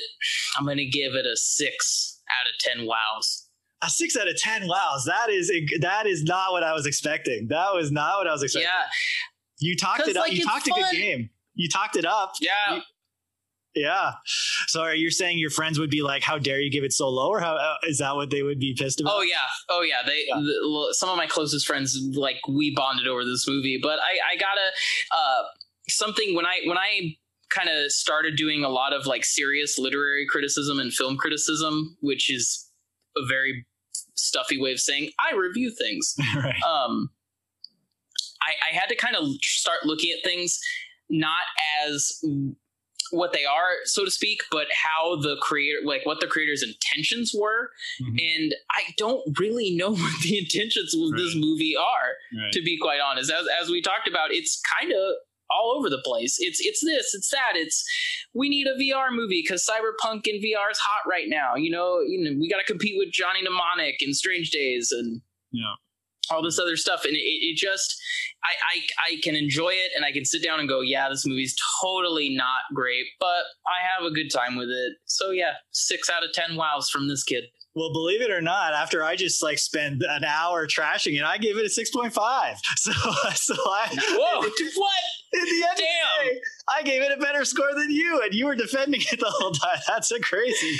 I'm 0.59 0.67
to 0.67 0.85
give 0.85 1.15
it 1.15 1.25
a 1.25 1.35
six 1.35 2.21
out 2.29 2.47
of 2.47 2.59
ten. 2.59 2.87
Wows. 2.87 3.49
A 3.83 3.89
six 3.89 4.17
out 4.19 4.29
of 4.29 4.37
ten. 4.37 4.69
Wow, 4.69 4.97
that 5.07 5.31
is 5.31 5.51
that 5.81 6.07
is 6.07 6.25
not 6.25 6.53
what 6.53 6.63
I 6.63 6.75
was 6.75 6.85
expecting. 6.85 7.49
That 7.49 7.73
was 7.73 7.91
not 7.91 8.19
what 8.19 8.27
I 8.27 8.33
was 8.33 8.43
expecting. 8.43 8.69
Yeah, 8.69 9.71
you 9.71 9.77
talked 9.77 10.07
it 10.07 10.17
up. 10.17 10.25
like, 10.25 10.33
you 10.35 10.45
talked 10.45 10.67
a 10.67 10.73
good 10.73 10.93
game. 10.93 11.31
You 11.55 11.69
talked 11.71 11.97
it 11.97 12.05
up. 12.05 12.35
yeah. 12.41 12.81
Yeah. 13.75 14.13
So 14.69 14.81
are 14.81 14.95
you 14.95 15.11
saying 15.11 15.39
your 15.39 15.51
friends 15.51 15.79
would 15.79 15.91
be 15.91 16.03
like, 16.03 16.23
"How 16.23 16.39
dare 16.39 16.61
you 16.61 16.71
give 16.71 16.85
it 16.85 16.95
so 16.95 17.09
low?" 17.11 17.29
Or 17.29 17.41
how 17.41 17.57
uh, 17.57 17.77
is 17.87 17.99
that 17.99 18.17
what 18.17 18.31
they 18.31 18.43
would 18.43 18.59
be 18.59 18.75
pissed 18.75 19.01
about? 19.01 19.15
Oh 19.17 19.23
yeah, 19.23 19.37
oh 19.69 19.83
yeah. 19.83 19.97
They 20.07 20.25
Yeah. 20.27 20.41
The, 20.41 20.89
some 20.93 21.11
of 21.11 21.17
my 21.17 21.27
closest 21.27 21.67
friends 21.67 21.99
like 22.15 22.41
we 22.49 22.75
bonded 22.75 23.07
over 23.07 23.25
this 23.25 23.47
movie, 23.47 23.79
but 23.83 23.99
I 23.99 24.33
I 24.33 24.37
gotta 24.37 24.69
uh 25.13 25.43
something 25.89 26.35
when 26.35 26.47
I 26.47 26.61
when 26.65 26.79
I 26.79 27.17
kind 27.51 27.69
of 27.69 27.91
started 27.93 28.37
doing 28.37 28.65
a 28.65 28.69
lot 28.69 28.93
of 28.93 29.07
like 29.07 29.25
serious 29.25 29.79
literary 29.79 30.27
criticism 30.29 30.79
and 30.79 30.93
film 30.93 31.17
criticism, 31.17 31.97
which 32.01 32.31
is 32.31 32.71
a 33.17 33.25
very 33.27 33.67
stuffy 34.15 34.61
way 34.61 34.73
of 34.73 34.81
saying 34.81 35.11
I 35.21 35.35
review 35.37 35.71
things. 35.71 36.15
right. 36.37 36.63
um, 36.63 37.11
I, 38.43 38.53
I 38.71 38.75
had 38.75 38.87
to 38.89 38.97
kind 38.97 39.17
of 39.17 39.29
start 39.43 39.81
looking 39.85 40.11
at 40.17 40.25
things 40.25 40.59
not 41.09 41.45
as 41.87 42.21
what 43.13 43.33
they 43.33 43.45
are, 43.45 43.71
so 43.85 44.05
to 44.05 44.11
speak, 44.11 44.41
but 44.51 44.67
how 44.73 45.15
the 45.17 45.37
creator, 45.41 45.79
like 45.85 46.05
what 46.05 46.19
the 46.21 46.27
creator's 46.27 46.63
intentions 46.65 47.33
were. 47.39 47.71
Mhm. 48.03 48.21
And 48.21 48.55
I 48.73 48.83
don't 48.97 49.23
really 49.39 49.77
know 49.77 49.91
what 49.95 50.23
the 50.23 50.39
intentions 50.39 50.95
of 50.95 51.13
this 51.17 51.35
movie 51.37 51.77
are, 51.77 52.41
Right. 52.43 52.53
to 52.53 52.63
be 52.63 52.77
quite 52.79 53.01
honest. 53.01 53.31
As, 53.31 53.47
as 53.63 53.71
we 53.71 53.81
talked 53.81 54.09
about, 54.09 54.33
it's 54.33 54.61
kind 54.81 54.93
of 54.93 55.15
all 55.51 55.75
over 55.79 55.89
the 55.91 56.03
place. 56.05 56.37
It's 56.39 56.61
it's 56.61 56.85
this, 56.85 57.15
it's 57.15 57.31
that. 57.31 57.53
It's 57.55 57.85
we 58.35 58.49
need 58.49 58.67
a 58.67 58.75
VR 58.75 59.11
movie 59.13 59.43
because 59.43 59.65
cyberpunk 59.67 60.27
and 60.27 60.43
VR 60.43 60.71
is 60.71 60.79
hot 60.79 61.09
right 61.09 61.29
now. 61.29 61.55
You 61.57 61.71
know, 61.71 62.01
you 62.01 62.23
know, 62.25 62.39
we 62.39 62.49
got 62.49 62.59
to 62.59 62.65
compete 62.65 62.95
with 62.99 63.11
Johnny 63.13 63.43
Mnemonic 63.43 63.97
and 64.03 64.15
Strange 64.15 64.51
Days 64.51 64.93
and 64.93 65.21
Yeah. 65.53 65.75
all 66.31 66.43
this 66.43 66.59
other 66.59 66.77
stuff 66.77 67.05
and 67.05 67.15
it, 67.15 67.21
it 67.21 67.57
just 67.57 67.97
I, 68.43 68.49
I 68.73 69.13
i 69.13 69.21
can 69.23 69.37
enjoy 69.37 69.71
it 69.71 69.93
and 69.95 70.05
i 70.05 70.11
can 70.11 70.25
sit 70.25 70.43
down 70.43 70.59
and 70.59 70.69
go 70.69 70.81
yeah 70.81 71.09
this 71.09 71.25
movie's 71.25 71.55
totally 71.81 72.35
not 72.35 72.63
great 72.75 73.07
but 73.21 73.45
i 73.67 73.79
have 73.87 74.05
a 74.05 74.11
good 74.13 74.29
time 74.33 74.57
with 74.57 74.69
it 74.69 74.95
so 75.05 75.31
yeah 75.31 75.53
six 75.71 76.11
out 76.11 76.25
of 76.25 76.33
ten 76.33 76.57
wows 76.57 76.91
from 76.91 77.07
this 77.07 77.23
kid 77.23 77.45
Well, 77.77 77.93
believe 77.93 78.23
it 78.23 78.31
or 78.31 78.41
not, 78.41 78.73
after 78.73 79.05
I 79.05 79.17
just 79.17 79.43
like 79.43 79.59
spent 79.59 80.03
an 80.03 80.25
hour 80.25 80.67
trashing 80.67 81.19
it, 81.19 81.25
I 81.25 81.37
gave 81.37 81.59
it 81.59 81.67
a 81.67 81.69
six 81.69 81.91
point 81.91 82.13
five. 82.13 82.57
So, 82.77 82.93
so 83.35 83.55
I 83.55 83.89
whoa 84.13 84.41
what 84.77 84.93
At 85.35 85.45
the 85.45 85.65
end 85.69 85.77
Damn. 85.77 86.27
day, 86.27 86.41
I 86.69 86.83
gave 86.83 87.03
it 87.03 87.13
a 87.13 87.21
better 87.21 87.45
score 87.45 87.75
than 87.75 87.91
you, 87.91 88.23
and 88.23 88.33
you 88.33 88.47
were 88.47 88.55
defending 88.55 89.03
it 89.13 89.21
the 89.21 89.29
whole 89.29 89.51
time. 89.51 89.79
That's 89.89 90.09
so 90.09 90.19
crazy. 90.21 90.79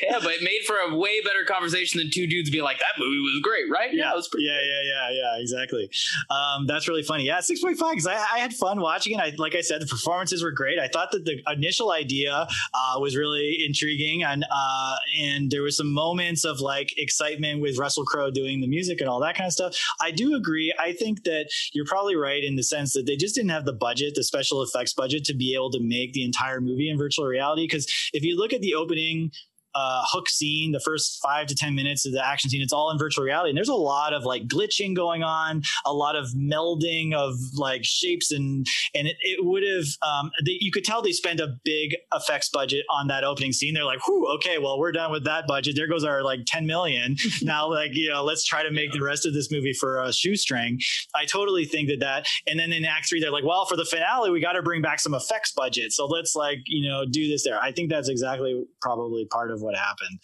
Yeah 0.00 0.18
but 0.22 0.32
it 0.32 0.42
made 0.42 0.60
for 0.66 0.76
a 0.76 0.96
way 0.96 1.20
better 1.22 1.44
conversation 1.44 1.98
than 1.98 2.10
two 2.10 2.26
dudes 2.26 2.50
being 2.50 2.64
like 2.64 2.78
that 2.78 2.98
movie 2.98 3.18
was 3.18 3.40
great 3.42 3.70
right 3.70 3.94
yeah, 3.94 4.12
it 4.12 4.16
was 4.16 4.28
pretty 4.28 4.46
yeah, 4.46 4.60
yeah, 4.60 4.82
yeah, 4.84 5.10
yeah, 5.10 5.40
exactly. 5.40 5.90
Um, 6.30 6.66
that's 6.66 6.88
really 6.88 7.02
funny. 7.02 7.24
Yeah, 7.26 7.40
six 7.40 7.60
point 7.60 7.78
five 7.78 7.92
because 7.92 8.06
I, 8.06 8.14
I 8.14 8.38
had 8.38 8.54
fun 8.54 8.80
watching 8.80 9.14
it. 9.14 9.20
I, 9.20 9.32
like 9.36 9.54
I 9.54 9.60
said, 9.60 9.82
the 9.82 9.86
performances 9.86 10.42
were 10.42 10.52
great. 10.52 10.78
I 10.78 10.88
thought 10.88 11.10
that 11.12 11.24
the 11.24 11.40
initial 11.52 11.90
idea 11.90 12.46
uh, 12.74 12.98
was 13.00 13.16
really 13.16 13.64
intriguing, 13.66 14.22
and 14.22 14.44
uh, 14.50 14.96
and 15.20 15.50
there 15.50 15.62
was 15.62 15.76
some 15.76 15.92
moments 15.92 16.44
of 16.44 16.60
like 16.60 16.96
excitement 16.98 17.60
with 17.60 17.78
Russell 17.78 18.04
Crowe 18.04 18.30
doing 18.30 18.60
the 18.60 18.68
music 18.68 19.00
and 19.00 19.08
all 19.08 19.20
that 19.20 19.36
kind 19.36 19.46
of 19.46 19.52
stuff. 19.52 19.76
I 20.00 20.10
do 20.10 20.34
agree. 20.34 20.74
I 20.78 20.92
think 20.92 21.24
that 21.24 21.50
you're 21.72 21.86
probably 21.86 22.16
right 22.16 22.42
in 22.42 22.56
the 22.56 22.62
sense 22.62 22.92
that 22.94 23.06
they 23.06 23.16
just 23.16 23.34
didn't 23.34 23.50
have 23.50 23.64
the 23.64 23.72
budget, 23.72 24.14
the 24.14 24.24
special 24.24 24.62
effects 24.62 24.94
budget, 24.94 25.24
to 25.24 25.34
be 25.34 25.54
able 25.54 25.70
to 25.72 25.80
make 25.80 26.12
the 26.12 26.24
entire 26.24 26.60
movie 26.60 26.88
in 26.88 26.98
virtual 26.98 27.26
reality. 27.26 27.64
Because 27.64 27.86
if 28.12 28.22
you 28.22 28.36
look 28.36 28.52
at 28.52 28.60
the 28.60 28.74
opening 28.74 29.32
uh, 29.74 30.02
hook 30.06 30.28
scene, 30.28 30.72
the 30.72 30.80
first 30.80 31.18
five 31.22 31.46
to 31.46 31.54
10 31.54 31.74
minutes 31.74 32.06
of 32.06 32.12
the 32.12 32.24
action 32.24 32.50
scene, 32.50 32.62
it's 32.62 32.72
all 32.72 32.90
in 32.90 32.98
virtual 32.98 33.24
reality. 33.24 33.50
And 33.50 33.56
there's 33.56 33.68
a 33.68 33.74
lot 33.74 34.12
of 34.12 34.24
like 34.24 34.46
glitching 34.46 34.94
going 34.94 35.22
on, 35.22 35.62
a 35.84 35.92
lot 35.92 36.16
of 36.16 36.28
melding 36.36 37.14
of 37.14 37.34
like 37.54 37.84
shapes. 37.84 38.32
And, 38.32 38.66
and 38.94 39.06
it, 39.06 39.16
it 39.20 39.44
would 39.44 39.62
have, 39.62 39.86
um, 40.02 40.30
they, 40.44 40.58
you 40.60 40.70
could 40.72 40.84
tell 40.84 41.02
they 41.02 41.12
spent 41.12 41.40
a 41.40 41.56
big 41.64 41.94
effects 42.14 42.48
budget 42.48 42.84
on 42.90 43.08
that 43.08 43.24
opening 43.24 43.52
scene. 43.52 43.74
They're 43.74 43.84
like, 43.84 44.06
whew, 44.06 44.26
okay, 44.36 44.58
well, 44.58 44.78
we're 44.78 44.92
done 44.92 45.12
with 45.12 45.24
that 45.24 45.46
budget. 45.46 45.76
There 45.76 45.88
goes 45.88 46.04
our 46.04 46.22
like 46.22 46.40
10 46.46 46.66
million. 46.66 47.16
now, 47.42 47.68
like, 47.68 47.94
you 47.94 48.10
know, 48.10 48.24
let's 48.24 48.44
try 48.44 48.62
to 48.62 48.70
make 48.70 48.92
the 48.92 49.02
rest 49.02 49.26
of 49.26 49.34
this 49.34 49.50
movie 49.50 49.72
for 49.72 50.02
a 50.02 50.12
shoestring. 50.12 50.80
I 51.14 51.24
totally 51.24 51.64
think 51.64 51.88
that 51.88 52.00
that, 52.00 52.26
and 52.46 52.58
then 52.58 52.72
in 52.72 52.84
act 52.84 53.08
three, 53.08 53.20
they're 53.20 53.30
like, 53.30 53.44
well, 53.44 53.64
for 53.66 53.76
the 53.76 53.84
finale, 53.84 54.30
we 54.30 54.40
got 54.40 54.52
to 54.52 54.62
bring 54.62 54.82
back 54.82 55.00
some 55.00 55.14
effects 55.14 55.52
budget. 55.52 55.92
So 55.92 56.06
let's 56.06 56.34
like, 56.34 56.58
you 56.66 56.88
know, 56.88 57.04
do 57.08 57.28
this 57.28 57.44
there. 57.44 57.60
I 57.60 57.72
think 57.72 57.90
that's 57.90 58.08
exactly 58.08 58.64
probably 58.80 59.26
part 59.26 59.50
of 59.50 59.57
what 59.60 59.76
happened. 59.76 60.20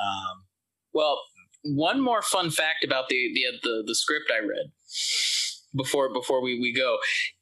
Um, 0.00 0.44
Well, 0.92 1.20
one 1.64 2.00
more 2.00 2.22
fun 2.22 2.50
fact 2.50 2.84
about 2.84 3.08
the 3.08 3.30
the 3.34 3.44
the, 3.62 3.84
the 3.86 3.94
script 3.94 4.30
I 4.32 4.40
read 4.40 4.72
before 5.74 6.12
before 6.12 6.42
we, 6.42 6.60
we 6.60 6.72
go. 6.74 6.98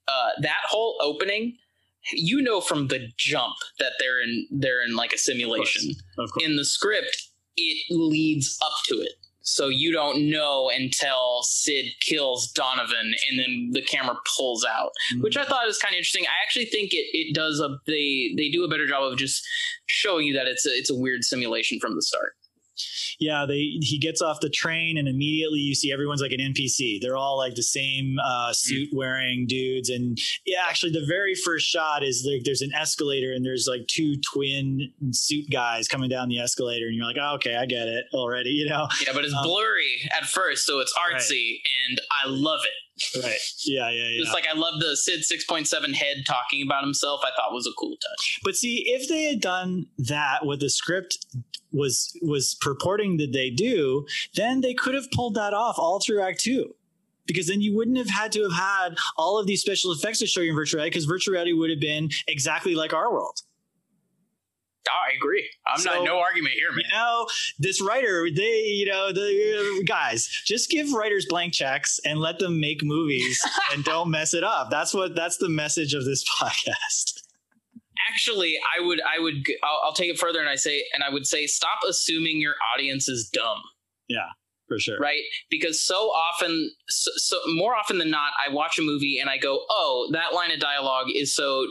Uh, 0.09 0.31
that 0.41 0.63
whole 0.69 0.99
opening, 1.03 1.57
you 2.13 2.43
know 2.43 2.61
from 2.61 2.89
the 2.89 3.09
jump 3.17 3.55
that 3.79 3.93
they're 3.99 4.23
in 4.23 4.47
they're 4.51 4.83
in 4.85 4.95
like 4.97 5.13
a 5.13 5.19
simulation. 5.19 5.95
of 6.19 6.31
course. 6.31 6.45
In 6.45 6.57
the 6.57 6.65
script, 6.65 7.29
it 7.57 7.85
leads 7.91 8.59
up 8.63 8.73
to 8.87 8.97
it. 8.97 9.13
So 9.43 9.69
you 9.69 9.93
don't 9.93 10.31
know 10.31 10.71
until 10.75 11.43
Sid 11.43 11.87
kills 12.01 12.51
Donovan 12.53 13.15
and 13.29 13.39
then 13.39 13.71
the 13.73 13.83
camera 13.83 14.17
pulls 14.37 14.65
out 14.65 14.91
which 15.21 15.37
I 15.37 15.45
mm. 15.45 15.49
thought 15.49 15.67
was 15.67 15.79
kind 15.79 15.95
of 15.95 15.99
interesting. 15.99 16.25
I 16.27 16.43
actually 16.43 16.67
think 16.67 16.93
it, 16.93 17.07
it 17.13 17.35
does 17.35 17.61
a 17.61 17.79
they 17.87 18.35
they 18.37 18.49
do 18.51 18.65
a 18.65 18.69
better 18.69 18.87
job 18.87 19.03
of 19.03 19.19
just 19.19 19.43
showing 19.87 20.27
you 20.27 20.35
that 20.35 20.47
it's 20.47 20.67
a, 20.67 20.71
it's 20.71 20.91
a 20.91 20.95
weird 20.95 21.25
simulation 21.25 21.81
from 21.81 21.95
the 21.95 22.03
start. 22.03 22.35
Yeah, 23.19 23.47
they 23.47 23.77
he 23.81 23.99
gets 23.99 24.23
off 24.23 24.41
the 24.41 24.51
train 24.51 24.99
and 24.99 25.09
immediately 25.09 25.59
you 25.59 25.75
see 25.75 25.93
everyone's 25.93 26.21
like 26.23 26.33
an 26.33 26.41
NPC. 26.41 27.01
They're 27.01 27.17
all 27.17 27.37
like 27.37 27.55
the 27.55 27.63
same 27.63 28.17
uh, 28.25 28.53
suit 28.53 28.89
wearing 28.93 29.47
dudes, 29.47 29.89
and 29.91 30.19
yeah, 30.47 30.59
actually 30.69 30.93
the 30.93 31.05
very 31.07 31.35
first 31.35 31.67
shot 31.67 32.03
is 32.03 32.27
like 32.31 32.45
there's 32.45 32.63
an 32.63 32.73
escalator 32.75 33.33
and 33.33 33.45
there's 33.45 33.67
like 33.69 33.87
two 33.89 34.17
twin 34.33 34.93
suit 35.13 35.47
guys 35.51 35.89
coming 35.89 36.09
down 36.09 36.29
the 36.29 36.39
escalator, 36.39 36.87
and 36.87 36.95
you're 36.97 37.07
like, 37.07 37.17
oh, 37.21 37.35
okay, 37.35 37.57
I 37.57 37.67
get 37.67 37.89
it 37.89 38.05
already, 38.15 38.51
you 38.51 38.69
know? 38.69 38.89
Yeah, 39.07 39.13
but 39.13 39.25
it's 39.25 39.35
Um, 39.35 39.45
blurry 39.45 40.09
at 40.17 40.27
first, 40.27 40.67
so 40.67 40.81
it's 40.81 40.93
artsy, 40.99 41.61
and 41.89 42.01
I 42.25 42.29
love 42.29 42.61
it. 42.65 43.23
Right? 43.25 43.39
Yeah, 43.65 43.89
yeah, 43.91 44.09
yeah. 44.11 44.21
It's 44.23 44.33
like 44.35 44.47
I 44.47 44.57
love 44.57 44.79
the 44.79 44.95
Sid 44.95 45.21
6.7 45.21 45.95
head 45.95 46.25
talking 46.27 46.63
about 46.63 46.83
himself. 46.85 47.23
I 47.25 47.31
thought 47.35 47.51
was 47.53 47.67
a 47.67 47.73
cool 47.79 47.97
touch. 47.97 48.41
But 48.45 48.57
see, 48.57 48.85
if 48.89 49.09
they 49.09 49.23
had 49.23 49.41
done 49.41 49.87
that, 49.99 50.45
with 50.45 50.61
the 50.61 50.69
script 50.69 51.19
was 51.73 52.17
was 52.23 52.57
purporting 52.61 53.17
that 53.19 53.33
they 53.33 53.51
do, 53.51 54.07
then 54.35 54.61
they 54.61 54.75
could 54.75 54.95
have 54.95 55.11
pulled 55.13 55.35
that 55.35 55.55
off 55.55 55.77
all 55.79 56.01
through 56.01 56.23
Act 56.23 56.41
Two. 56.41 56.75
Because 57.27 57.47
then 57.47 57.61
you 57.61 57.77
wouldn't 57.77 57.97
have 57.99 58.09
had 58.11 58.33
to 58.33 58.43
have 58.43 58.53
had 58.53 58.89
all 59.17 59.39
of 59.39 59.47
these 59.47 59.61
special 59.61 59.93
effects 59.93 60.19
to 60.19 60.27
show 60.27 60.41
you 60.41 60.51
in 60.51 60.57
virtual 60.57 60.79
reality, 60.79 60.91
because 60.91 61.05
virtual 61.05 61.33
reality 61.33 61.53
would 61.53 61.71
have 61.71 61.79
been 61.79 62.11
exactly 62.27 62.75
like 62.75 62.93
our 62.93 63.13
world. 63.13 63.39
Oh, 64.89 64.93
I 65.09 65.15
agree. 65.15 65.49
I'm 65.67 65.79
So- 65.79 65.95
not 65.95 66.05
no 66.05 66.19
argument 66.19 66.55
here, 66.55 66.73
man. 66.73 66.81
You 66.91 66.97
know, 66.97 67.27
this 67.61 67.81
writer, 67.81 68.29
they, 68.35 68.63
you 68.65 68.87
know, 68.87 69.13
the 69.13 69.79
uh, 69.79 69.83
guys, 69.87 70.27
just 70.45 70.71
give 70.71 70.93
writers 70.93 71.27
blank 71.29 71.53
checks 71.53 72.01
and 72.05 72.19
let 72.19 72.39
them 72.41 72.59
make 72.59 72.83
movies 72.83 73.41
and 73.73 73.85
don't 73.85 74.11
mess 74.11 74.35
it 74.35 74.43
up. 74.43 74.71
That's 74.71 74.93
what 74.93 75.15
that's 75.15 75.37
the 75.37 75.51
message 75.51 75.95
of 75.95 76.05
this 76.05 76.25
podcast. 76.41 77.23
Actually, 78.11 78.59
I 78.77 78.85
would, 78.85 79.01
I 79.03 79.21
would, 79.21 79.47
I'll, 79.63 79.81
I'll 79.85 79.93
take 79.93 80.11
it 80.11 80.19
further, 80.19 80.41
and 80.41 80.49
I 80.49 80.57
say, 80.57 80.85
and 80.95 81.03
I 81.03 81.11
would 81.11 81.27
say, 81.27 81.47
stop 81.47 81.79
assuming 81.89 82.41
your 82.41 82.55
audience 82.75 83.09
is 83.09 83.29
dumb. 83.33 83.59
Yeah, 84.09 84.29
for 84.69 84.79
sure. 84.79 84.99
right? 84.99 85.23
Because 85.51 85.85
so 85.85 85.95
often, 85.95 86.73
so, 86.89 87.11
so 87.17 87.39
more 87.49 87.75
often 87.77 87.99
than 87.99 88.11
not, 88.11 88.33
I 88.45 88.53
watch 88.53 88.79
a 88.79 88.83
movie 88.83 89.19
and 89.21 89.31
I 89.31 89.39
go, 89.39 89.65
"Oh, 89.71 90.09
that 90.13 90.35
line 90.35 90.51
of 90.51 90.61
dialogue 90.61 91.07
is 91.15 91.35
so." 91.35 91.67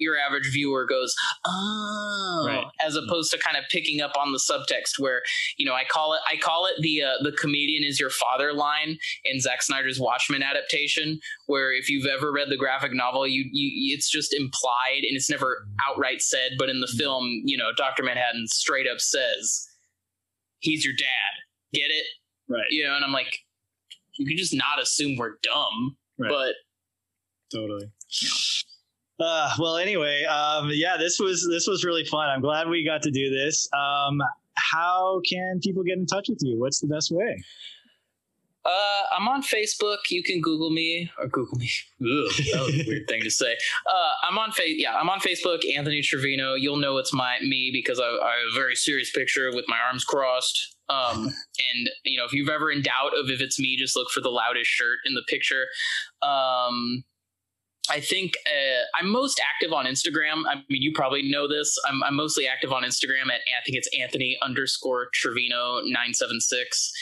Your 0.00 0.16
average 0.18 0.50
viewer 0.52 0.84
goes, 0.86 1.14
"Oh," 1.46 2.44
Right. 2.46 2.64
as 2.84 2.96
opposed 2.96 3.30
to 3.30 3.38
kind 3.38 3.56
of 3.56 3.64
picking 3.70 4.00
up 4.00 4.12
on 4.18 4.32
the 4.32 4.38
subtext, 4.38 4.98
where 4.98 5.22
you 5.56 5.64
know 5.66 5.74
I 5.74 5.84
call 5.84 6.14
it, 6.14 6.20
I 6.26 6.36
call 6.36 6.66
it 6.66 6.74
the 6.80 7.02
uh, 7.02 7.12
the 7.22 7.32
comedian 7.32 7.84
is 7.84 8.00
your 8.00 8.10
father 8.10 8.52
line 8.52 8.98
in 9.24 9.40
Zack 9.40 9.62
Snyder's 9.62 10.00
Watchmen 10.00 10.42
adaptation, 10.42 11.20
where 11.46 11.72
if 11.72 11.88
you've 11.88 12.06
ever 12.06 12.32
read 12.32 12.48
the 12.50 12.56
graphic 12.56 12.92
novel, 12.92 13.26
you, 13.26 13.44
you 13.52 13.94
it's 13.94 14.10
just 14.10 14.34
implied 14.34 15.02
and 15.02 15.14
it's 15.16 15.30
never 15.30 15.66
outright 15.88 16.22
said, 16.22 16.52
but 16.58 16.68
in 16.68 16.80
the 16.80 16.86
film, 16.98 17.42
you 17.44 17.56
know, 17.56 17.70
Doctor 17.76 18.02
Manhattan 18.02 18.46
straight 18.48 18.86
up 18.88 19.00
says, 19.00 19.68
"He's 20.60 20.84
your 20.84 20.94
dad." 20.94 21.06
Get 21.72 21.90
it? 21.90 22.06
Right. 22.48 22.66
you 22.70 22.82
know, 22.84 22.96
and 22.96 23.04
I'm 23.04 23.12
like, 23.12 23.38
you 24.18 24.26
can 24.26 24.36
just 24.36 24.52
not 24.52 24.80
assume 24.82 25.16
we're 25.16 25.34
dumb, 25.42 25.96
Right. 26.18 26.28
but 26.30 26.54
totally 27.52 27.86
uh, 29.20 29.50
well 29.58 29.76
anyway 29.76 30.24
um, 30.24 30.70
yeah 30.72 30.96
this 30.96 31.18
was 31.18 31.46
this 31.50 31.66
was 31.66 31.84
really 31.84 32.04
fun 32.04 32.28
i'm 32.28 32.40
glad 32.40 32.68
we 32.68 32.84
got 32.84 33.02
to 33.02 33.10
do 33.10 33.30
this 33.30 33.68
um, 33.72 34.20
how 34.54 35.20
can 35.28 35.60
people 35.62 35.82
get 35.82 35.98
in 35.98 36.06
touch 36.06 36.28
with 36.28 36.38
you 36.42 36.58
what's 36.58 36.80
the 36.80 36.88
best 36.88 37.10
way 37.10 37.42
uh, 38.64 39.02
I'm 39.16 39.26
on 39.26 39.42
Facebook. 39.42 39.98
You 40.10 40.22
can 40.22 40.40
Google 40.40 40.70
me 40.70 41.10
or 41.18 41.28
Google 41.28 41.58
me. 41.58 41.70
That 42.00 42.62
was 42.66 42.74
a 42.74 42.84
weird 42.86 43.08
thing 43.08 43.22
to 43.22 43.30
say. 43.30 43.56
Uh, 43.86 44.12
I'm 44.28 44.38
on 44.38 44.52
face. 44.52 44.76
Yeah, 44.76 44.96
I'm 44.96 45.08
on 45.08 45.20
Facebook. 45.20 45.60
Anthony 45.74 46.02
Trevino. 46.02 46.54
You'll 46.54 46.76
know 46.76 46.98
it's 46.98 47.12
my 47.12 47.38
me 47.40 47.70
because 47.72 47.98
I, 47.98 48.04
I 48.04 48.06
have 48.06 48.52
a 48.52 48.54
very 48.54 48.74
serious 48.74 49.10
picture 49.10 49.50
with 49.54 49.64
my 49.68 49.78
arms 49.78 50.04
crossed. 50.04 50.76
Um, 50.88 51.24
and 51.72 51.90
you 52.04 52.18
know, 52.18 52.24
if 52.24 52.32
you've 52.32 52.48
ever 52.48 52.70
in 52.70 52.82
doubt 52.82 53.16
of 53.18 53.30
if 53.30 53.40
it's 53.40 53.58
me, 53.58 53.76
just 53.76 53.96
look 53.96 54.10
for 54.10 54.20
the 54.20 54.28
loudest 54.28 54.68
shirt 54.68 54.98
in 55.06 55.14
the 55.14 55.22
picture. 55.26 55.66
Um, 56.22 57.04
I 57.90 58.00
think 58.00 58.34
uh, 58.46 58.84
I'm 58.98 59.10
most 59.10 59.40
active 59.40 59.72
on 59.72 59.86
Instagram. 59.86 60.44
I 60.48 60.56
mean, 60.68 60.82
you 60.82 60.92
probably 60.94 61.28
know 61.28 61.48
this. 61.48 61.76
I'm, 61.88 62.02
I'm 62.04 62.16
mostly 62.16 62.46
active 62.46 62.72
on 62.72 62.82
Instagram 62.82 63.26
at 63.26 63.40
I 63.40 63.62
think 63.64 63.76
it's 63.76 63.88
Anthony 63.98 64.38
underscore 64.42 65.08
Trevino 65.12 65.80
nine 65.84 66.14
seven 66.14 66.40
six, 66.40 66.92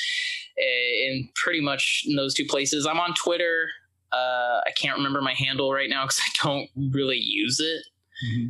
in 0.57 1.29
pretty 1.35 1.61
much 1.61 2.05
in 2.07 2.17
those 2.17 2.35
two 2.35 2.47
places. 2.47 2.87
I'm 2.87 3.01
on 3.01 3.15
Twitter. 3.15 3.69
Uh, 4.13 4.61
I 4.67 4.71
can't 4.75 4.97
remember 4.97 5.21
my 5.21 5.35
handle 5.35 5.73
right 5.73 5.91
now 5.91 6.05
because 6.05 6.21
I 6.43 6.47
don't 6.47 6.71
really 6.93 7.19
use 7.19 7.61
it. 7.61 7.85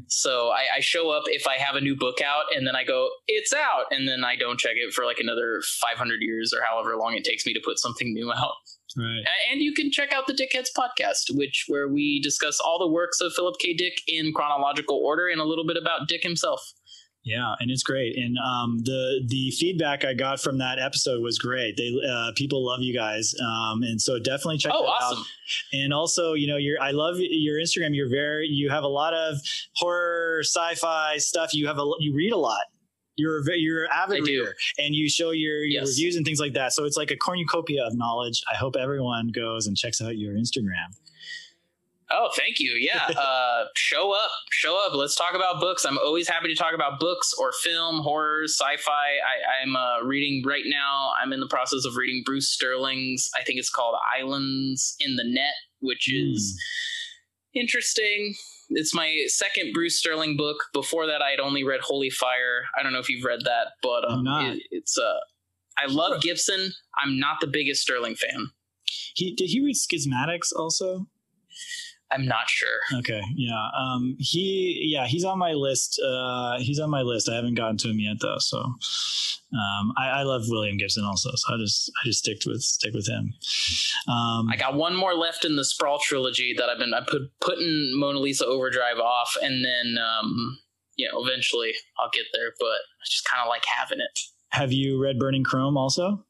So 0.06 0.48
I, 0.48 0.76
I 0.76 0.80
show 0.80 1.10
up 1.10 1.24
if 1.26 1.46
I 1.46 1.56
have 1.56 1.74
a 1.74 1.80
new 1.80 1.94
book 1.94 2.22
out, 2.22 2.44
and 2.56 2.66
then 2.66 2.74
I 2.74 2.84
go, 2.84 3.10
"It's 3.26 3.52
out," 3.52 3.84
and 3.90 4.08
then 4.08 4.24
I 4.24 4.34
don't 4.34 4.58
check 4.58 4.76
it 4.76 4.94
for 4.94 5.04
like 5.04 5.18
another 5.18 5.60
500 5.82 6.22
years 6.22 6.54
or 6.54 6.62
however 6.62 6.96
long 6.96 7.14
it 7.14 7.24
takes 7.24 7.44
me 7.44 7.52
to 7.52 7.60
put 7.62 7.78
something 7.78 8.14
new 8.14 8.32
out. 8.32 8.54
Right 8.96 9.24
And 9.50 9.60
you 9.60 9.72
can 9.74 9.90
check 9.90 10.12
out 10.12 10.26
the 10.26 10.32
Dickheads 10.34 10.68
podcast, 10.76 11.36
which 11.36 11.64
where 11.68 11.88
we 11.88 12.20
discuss 12.20 12.58
all 12.60 12.78
the 12.78 12.88
works 12.88 13.20
of 13.20 13.32
Philip 13.34 13.56
K. 13.60 13.74
Dick 13.74 13.94
in 14.08 14.32
chronological 14.32 14.96
order 14.96 15.28
and 15.28 15.40
a 15.40 15.44
little 15.44 15.66
bit 15.66 15.76
about 15.76 16.08
Dick 16.08 16.22
himself. 16.22 16.60
Yeah, 17.24 17.54
and 17.60 17.70
it's 17.70 17.82
great. 17.82 18.16
And 18.16 18.38
um, 18.38 18.78
the 18.84 19.20
the 19.28 19.50
feedback 19.50 20.04
I 20.04 20.14
got 20.14 20.40
from 20.40 20.58
that 20.58 20.78
episode 20.78 21.20
was 21.22 21.38
great. 21.38 21.76
They 21.76 21.92
uh, 22.08 22.32
people 22.36 22.64
love 22.64 22.80
you 22.80 22.94
guys, 22.94 23.34
um, 23.42 23.82
and 23.82 24.00
so 24.00 24.18
definitely 24.18 24.56
check 24.58 24.72
Oh, 24.74 24.84
that 24.84 24.88
awesome! 24.88 25.18
out. 25.18 25.24
And 25.74 25.92
also, 25.92 26.32
you 26.32 26.46
know, 26.46 26.56
you're 26.56 26.80
I 26.80 26.92
love 26.92 27.16
your 27.18 27.58
Instagram. 27.58 27.94
You're 27.94 28.08
very 28.08 28.46
you 28.46 28.70
have 28.70 28.84
a 28.84 28.88
lot 28.88 29.12
of 29.12 29.36
horror, 29.76 30.40
sci-fi 30.42 31.18
stuff. 31.18 31.52
You 31.52 31.66
have 31.66 31.78
a 31.78 31.90
you 31.98 32.14
read 32.14 32.32
a 32.32 32.38
lot. 32.38 32.62
You're 33.18 33.40
a, 33.40 33.56
you're 33.56 33.82
an 33.84 33.90
avid 33.92 34.16
I 34.18 34.20
do. 34.20 34.24
reader, 34.40 34.54
and 34.78 34.94
you 34.94 35.08
show 35.10 35.30
your, 35.32 35.56
your 35.64 35.82
Yes. 35.82 35.88
reviews 35.88 36.16
and 36.16 36.24
things 36.24 36.38
like 36.40 36.54
that. 36.54 36.72
So 36.72 36.84
it's 36.84 36.96
like 36.96 37.10
a 37.10 37.16
cornucopia 37.16 37.84
of 37.84 37.94
knowledge. 37.94 38.40
I 38.50 38.54
hope 38.56 38.76
everyone 38.76 39.28
goes 39.34 39.66
and 39.66 39.76
checks 39.76 40.00
out 40.00 40.16
your 40.16 40.34
Instagram. 40.34 40.94
Oh, 42.10 42.30
thank 42.34 42.58
you. 42.58 42.70
Yeah, 42.80 43.04
uh, 43.18 43.64
show 43.76 44.12
up, 44.12 44.30
show 44.50 44.80
up. 44.86 44.94
Let's 44.94 45.14
talk 45.14 45.34
about 45.34 45.60
books. 45.60 45.84
I'm 45.84 45.98
always 45.98 46.26
happy 46.26 46.48
to 46.48 46.54
talk 46.54 46.72
about 46.74 46.98
books 47.00 47.34
or 47.38 47.52
film, 47.62 48.00
horror, 48.00 48.44
sci-fi. 48.44 48.90
I, 48.92 49.62
I'm 49.62 49.76
uh, 49.76 50.00
reading 50.04 50.42
right 50.46 50.64
now. 50.64 51.10
I'm 51.22 51.32
in 51.34 51.40
the 51.40 51.48
process 51.48 51.84
of 51.84 51.96
reading 51.96 52.22
Bruce 52.24 52.48
Sterling's. 52.48 53.28
I 53.38 53.42
think 53.42 53.58
it's 53.58 53.68
called 53.68 53.94
Islands 54.18 54.96
in 55.00 55.16
the 55.16 55.24
Net, 55.24 55.52
which 55.80 56.10
is 56.10 56.58
interesting. 57.54 58.34
It's 58.70 58.94
my 58.94 59.24
second 59.28 59.72
Bruce 59.72 59.98
Sterling 59.98 60.36
book. 60.36 60.56
Before 60.72 61.06
that, 61.06 61.22
I 61.22 61.30
had 61.30 61.40
only 61.40 61.64
read 61.64 61.80
Holy 61.80 62.10
Fire. 62.10 62.64
I 62.78 62.82
don't 62.82 62.92
know 62.92 62.98
if 62.98 63.08
you've 63.08 63.24
read 63.24 63.40
that, 63.44 63.68
but 63.82 64.04
um, 64.08 64.24
it- 64.52 64.62
it's 64.70 64.98
uh, 64.98 65.18
I 65.78 65.86
love 65.86 66.20
Gibson. 66.22 66.72
I'm 67.02 67.18
not 67.18 67.36
the 67.40 67.46
biggest 67.46 67.82
Sterling 67.82 68.16
fan. 68.16 68.50
He 69.14 69.34
did 69.34 69.48
he 69.50 69.60
read 69.64 69.76
Schismatrix 69.76 70.52
also? 70.56 71.06
I'm 72.10 72.26
not 72.26 72.48
sure. 72.48 72.98
Okay, 73.00 73.20
yeah. 73.36 73.68
Um, 73.78 74.16
he, 74.18 74.90
yeah, 74.94 75.06
he's 75.06 75.24
on 75.24 75.38
my 75.38 75.52
list. 75.52 76.00
Uh, 76.04 76.58
he's 76.58 76.80
on 76.80 76.90
my 76.90 77.02
list. 77.02 77.28
I 77.28 77.34
haven't 77.34 77.54
gotten 77.54 77.76
to 77.78 77.90
him 77.90 77.98
yet 77.98 78.16
though. 78.20 78.38
So, 78.38 78.58
um, 78.58 79.92
I, 79.98 80.08
I 80.08 80.22
love 80.22 80.42
William 80.48 80.78
Gibson 80.78 81.04
also. 81.04 81.30
So 81.34 81.54
I 81.54 81.58
just, 81.58 81.90
I 82.02 82.06
just 82.06 82.20
stick 82.20 82.38
with, 82.46 82.62
stick 82.62 82.94
with 82.94 83.08
him. 83.08 83.34
Um, 84.08 84.48
I 84.50 84.56
got 84.56 84.74
one 84.74 84.96
more 84.96 85.14
left 85.14 85.44
in 85.44 85.56
the 85.56 85.64
Sprawl 85.64 85.98
trilogy 85.98 86.54
that 86.56 86.68
I've 86.68 86.78
been 86.78 86.94
I 86.94 87.00
put 87.06 87.22
putting 87.40 87.92
Mona 87.94 88.18
Lisa 88.18 88.46
Overdrive 88.46 88.98
off, 88.98 89.36
and 89.42 89.64
then 89.64 89.98
um, 90.02 90.58
you 90.96 91.08
know 91.08 91.22
eventually 91.22 91.72
I'll 91.98 92.10
get 92.12 92.24
there. 92.32 92.52
But 92.58 92.66
I 92.66 93.04
just 93.04 93.24
kind 93.28 93.42
of 93.42 93.48
like 93.48 93.64
having 93.66 94.00
it. 94.00 94.20
have 94.50 94.72
you 94.72 95.00
read 95.02 95.18
Burning 95.18 95.44
Chrome 95.44 95.76
also? 95.76 96.24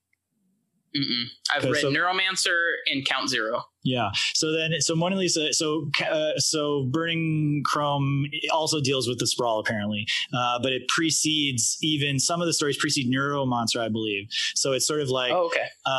Mm-mm. 0.99 1.25
I've 1.55 1.65
read 1.65 1.77
so- 1.83 1.91
Neuromancer 1.93 2.73
and 2.91 3.05
Count 3.07 3.29
Zero. 3.31 3.63
Yeah. 3.85 4.11
So 4.35 4.53
then, 4.53 4.73
so 4.81 4.95
Mona 4.97 5.17
Lisa, 5.17 5.53
so 5.55 5.89
uh, 6.11 6.33
so 6.37 6.85
Burning 6.91 7.63
Chrome 7.65 8.27
also 8.53 8.81
deals 8.81 9.09
with 9.09 9.19
the 9.19 9.27
sprawl 9.27 9.61
apparently, 9.61 10.07
uh, 10.37 10.59
but 10.63 10.73
it 10.73 10.83
precedes 10.89 11.79
even 11.83 12.19
some 12.19 12.41
of 12.43 12.47
the 12.47 12.53
stories 12.53 12.77
precede 12.77 13.11
Neuromancer, 13.11 13.81
I 13.81 13.89
believe. 13.89 14.27
So 14.55 14.73
it's 14.73 14.87
sort 14.87 15.01
of 15.01 15.09
like 15.11 15.33
Oh, 15.33 15.47
okay. 15.47 15.65
uh, 15.87 15.91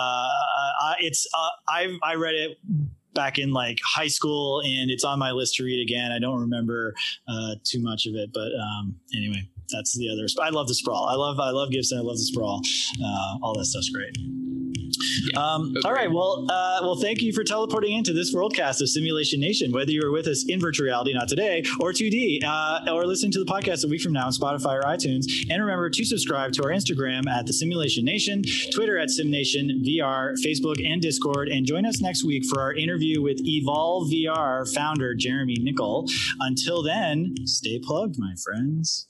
I- 0.82 0.96
it's 1.00 1.26
uh, 1.36 1.50
I 1.68 1.98
I 2.04 2.16
read 2.16 2.36
it 2.36 2.58
back 3.16 3.40
in 3.40 3.52
like 3.54 3.80
high 3.84 4.08
school, 4.08 4.62
and 4.64 4.92
it's 4.92 5.04
on 5.04 5.18
my 5.18 5.32
list 5.32 5.56
to 5.56 5.64
read 5.64 5.82
again. 5.82 6.12
I 6.12 6.20
don't 6.20 6.40
remember 6.42 6.94
uh, 7.28 7.56
too 7.64 7.82
much 7.82 8.06
of 8.06 8.14
it, 8.16 8.30
but 8.34 8.52
um, 8.54 8.96
anyway, 9.16 9.50
that's 9.72 9.98
the 9.98 10.10
other. 10.12 10.28
I 10.46 10.50
love 10.52 10.68
the 10.68 10.76
sprawl. 10.76 11.06
I 11.08 11.16
love 11.16 11.40
I 11.40 11.50
love 11.50 11.72
Gibson. 11.72 11.98
I 11.98 12.02
love 12.02 12.18
the 12.18 12.24
sprawl. 12.24 12.62
Uh, 13.04 13.38
all 13.42 13.56
that 13.58 13.66
stuff's 13.66 13.90
great. 13.90 14.16
Um, 15.36 15.74
all 15.86 15.94
right. 15.94 16.12
Well, 16.12 16.46
uh, 16.50 16.80
well, 16.82 16.96
thank 16.96 17.22
you 17.22 17.34
for 17.34 17.44
teleporting 17.44 17.98
into 17.98 18.14
this 18.14 18.34
worldcast 18.34 18.82
of 18.82 18.90
Simulation 18.90 19.40
Nation. 19.40 19.72
Whether 19.72 19.92
you 19.92 20.02
were 20.04 20.12
with 20.12 20.28
us 20.28 20.46
in 20.48 20.60
virtual 20.60 20.86
reality, 20.86 21.14
not 21.14 21.28
today, 21.28 21.64
or 21.80 21.92
2D, 21.92 22.44
uh, 22.46 22.92
or 22.92 23.06
listening 23.06 23.32
to 23.34 23.44
the 23.44 23.52
podcast 23.52 23.86
a 23.86 23.88
week 23.88 24.02
from 24.02 24.14
now 24.14 24.26
on 24.26 24.32
Spotify 24.32 24.80
or 24.80 24.84
iTunes. 24.84 25.26
And 25.50 25.62
remember 25.62 25.90
to 25.90 26.06
subscribe 26.06 26.54
to 26.54 26.64
our 26.64 26.70
Instagram 26.70 27.28
at 27.28 27.46
the 27.46 27.54
Simulation 27.54 28.06
Nation, 28.06 28.44
Twitter 28.74 28.98
at 28.98 29.10
SimNation 29.10 29.86
VR, 29.86 30.34
Facebook 30.46 30.86
and 30.86 31.02
Discord, 31.02 31.50
and 31.50 31.66
join 31.66 31.86
us 31.86 32.02
next 32.02 32.24
week 32.24 32.46
for 32.46 32.62
our 32.62 32.74
interview 32.74 33.22
with 33.22 33.40
Evolve 33.44 34.10
VR 34.10 34.72
founder 34.74 35.14
Jeremy 35.16 35.58
Nickel. 35.60 36.08
Until 36.40 36.84
then, 36.84 37.36
stay 37.46 37.80
plugged, 37.80 38.18
my 38.18 38.34
friends. 38.44 39.10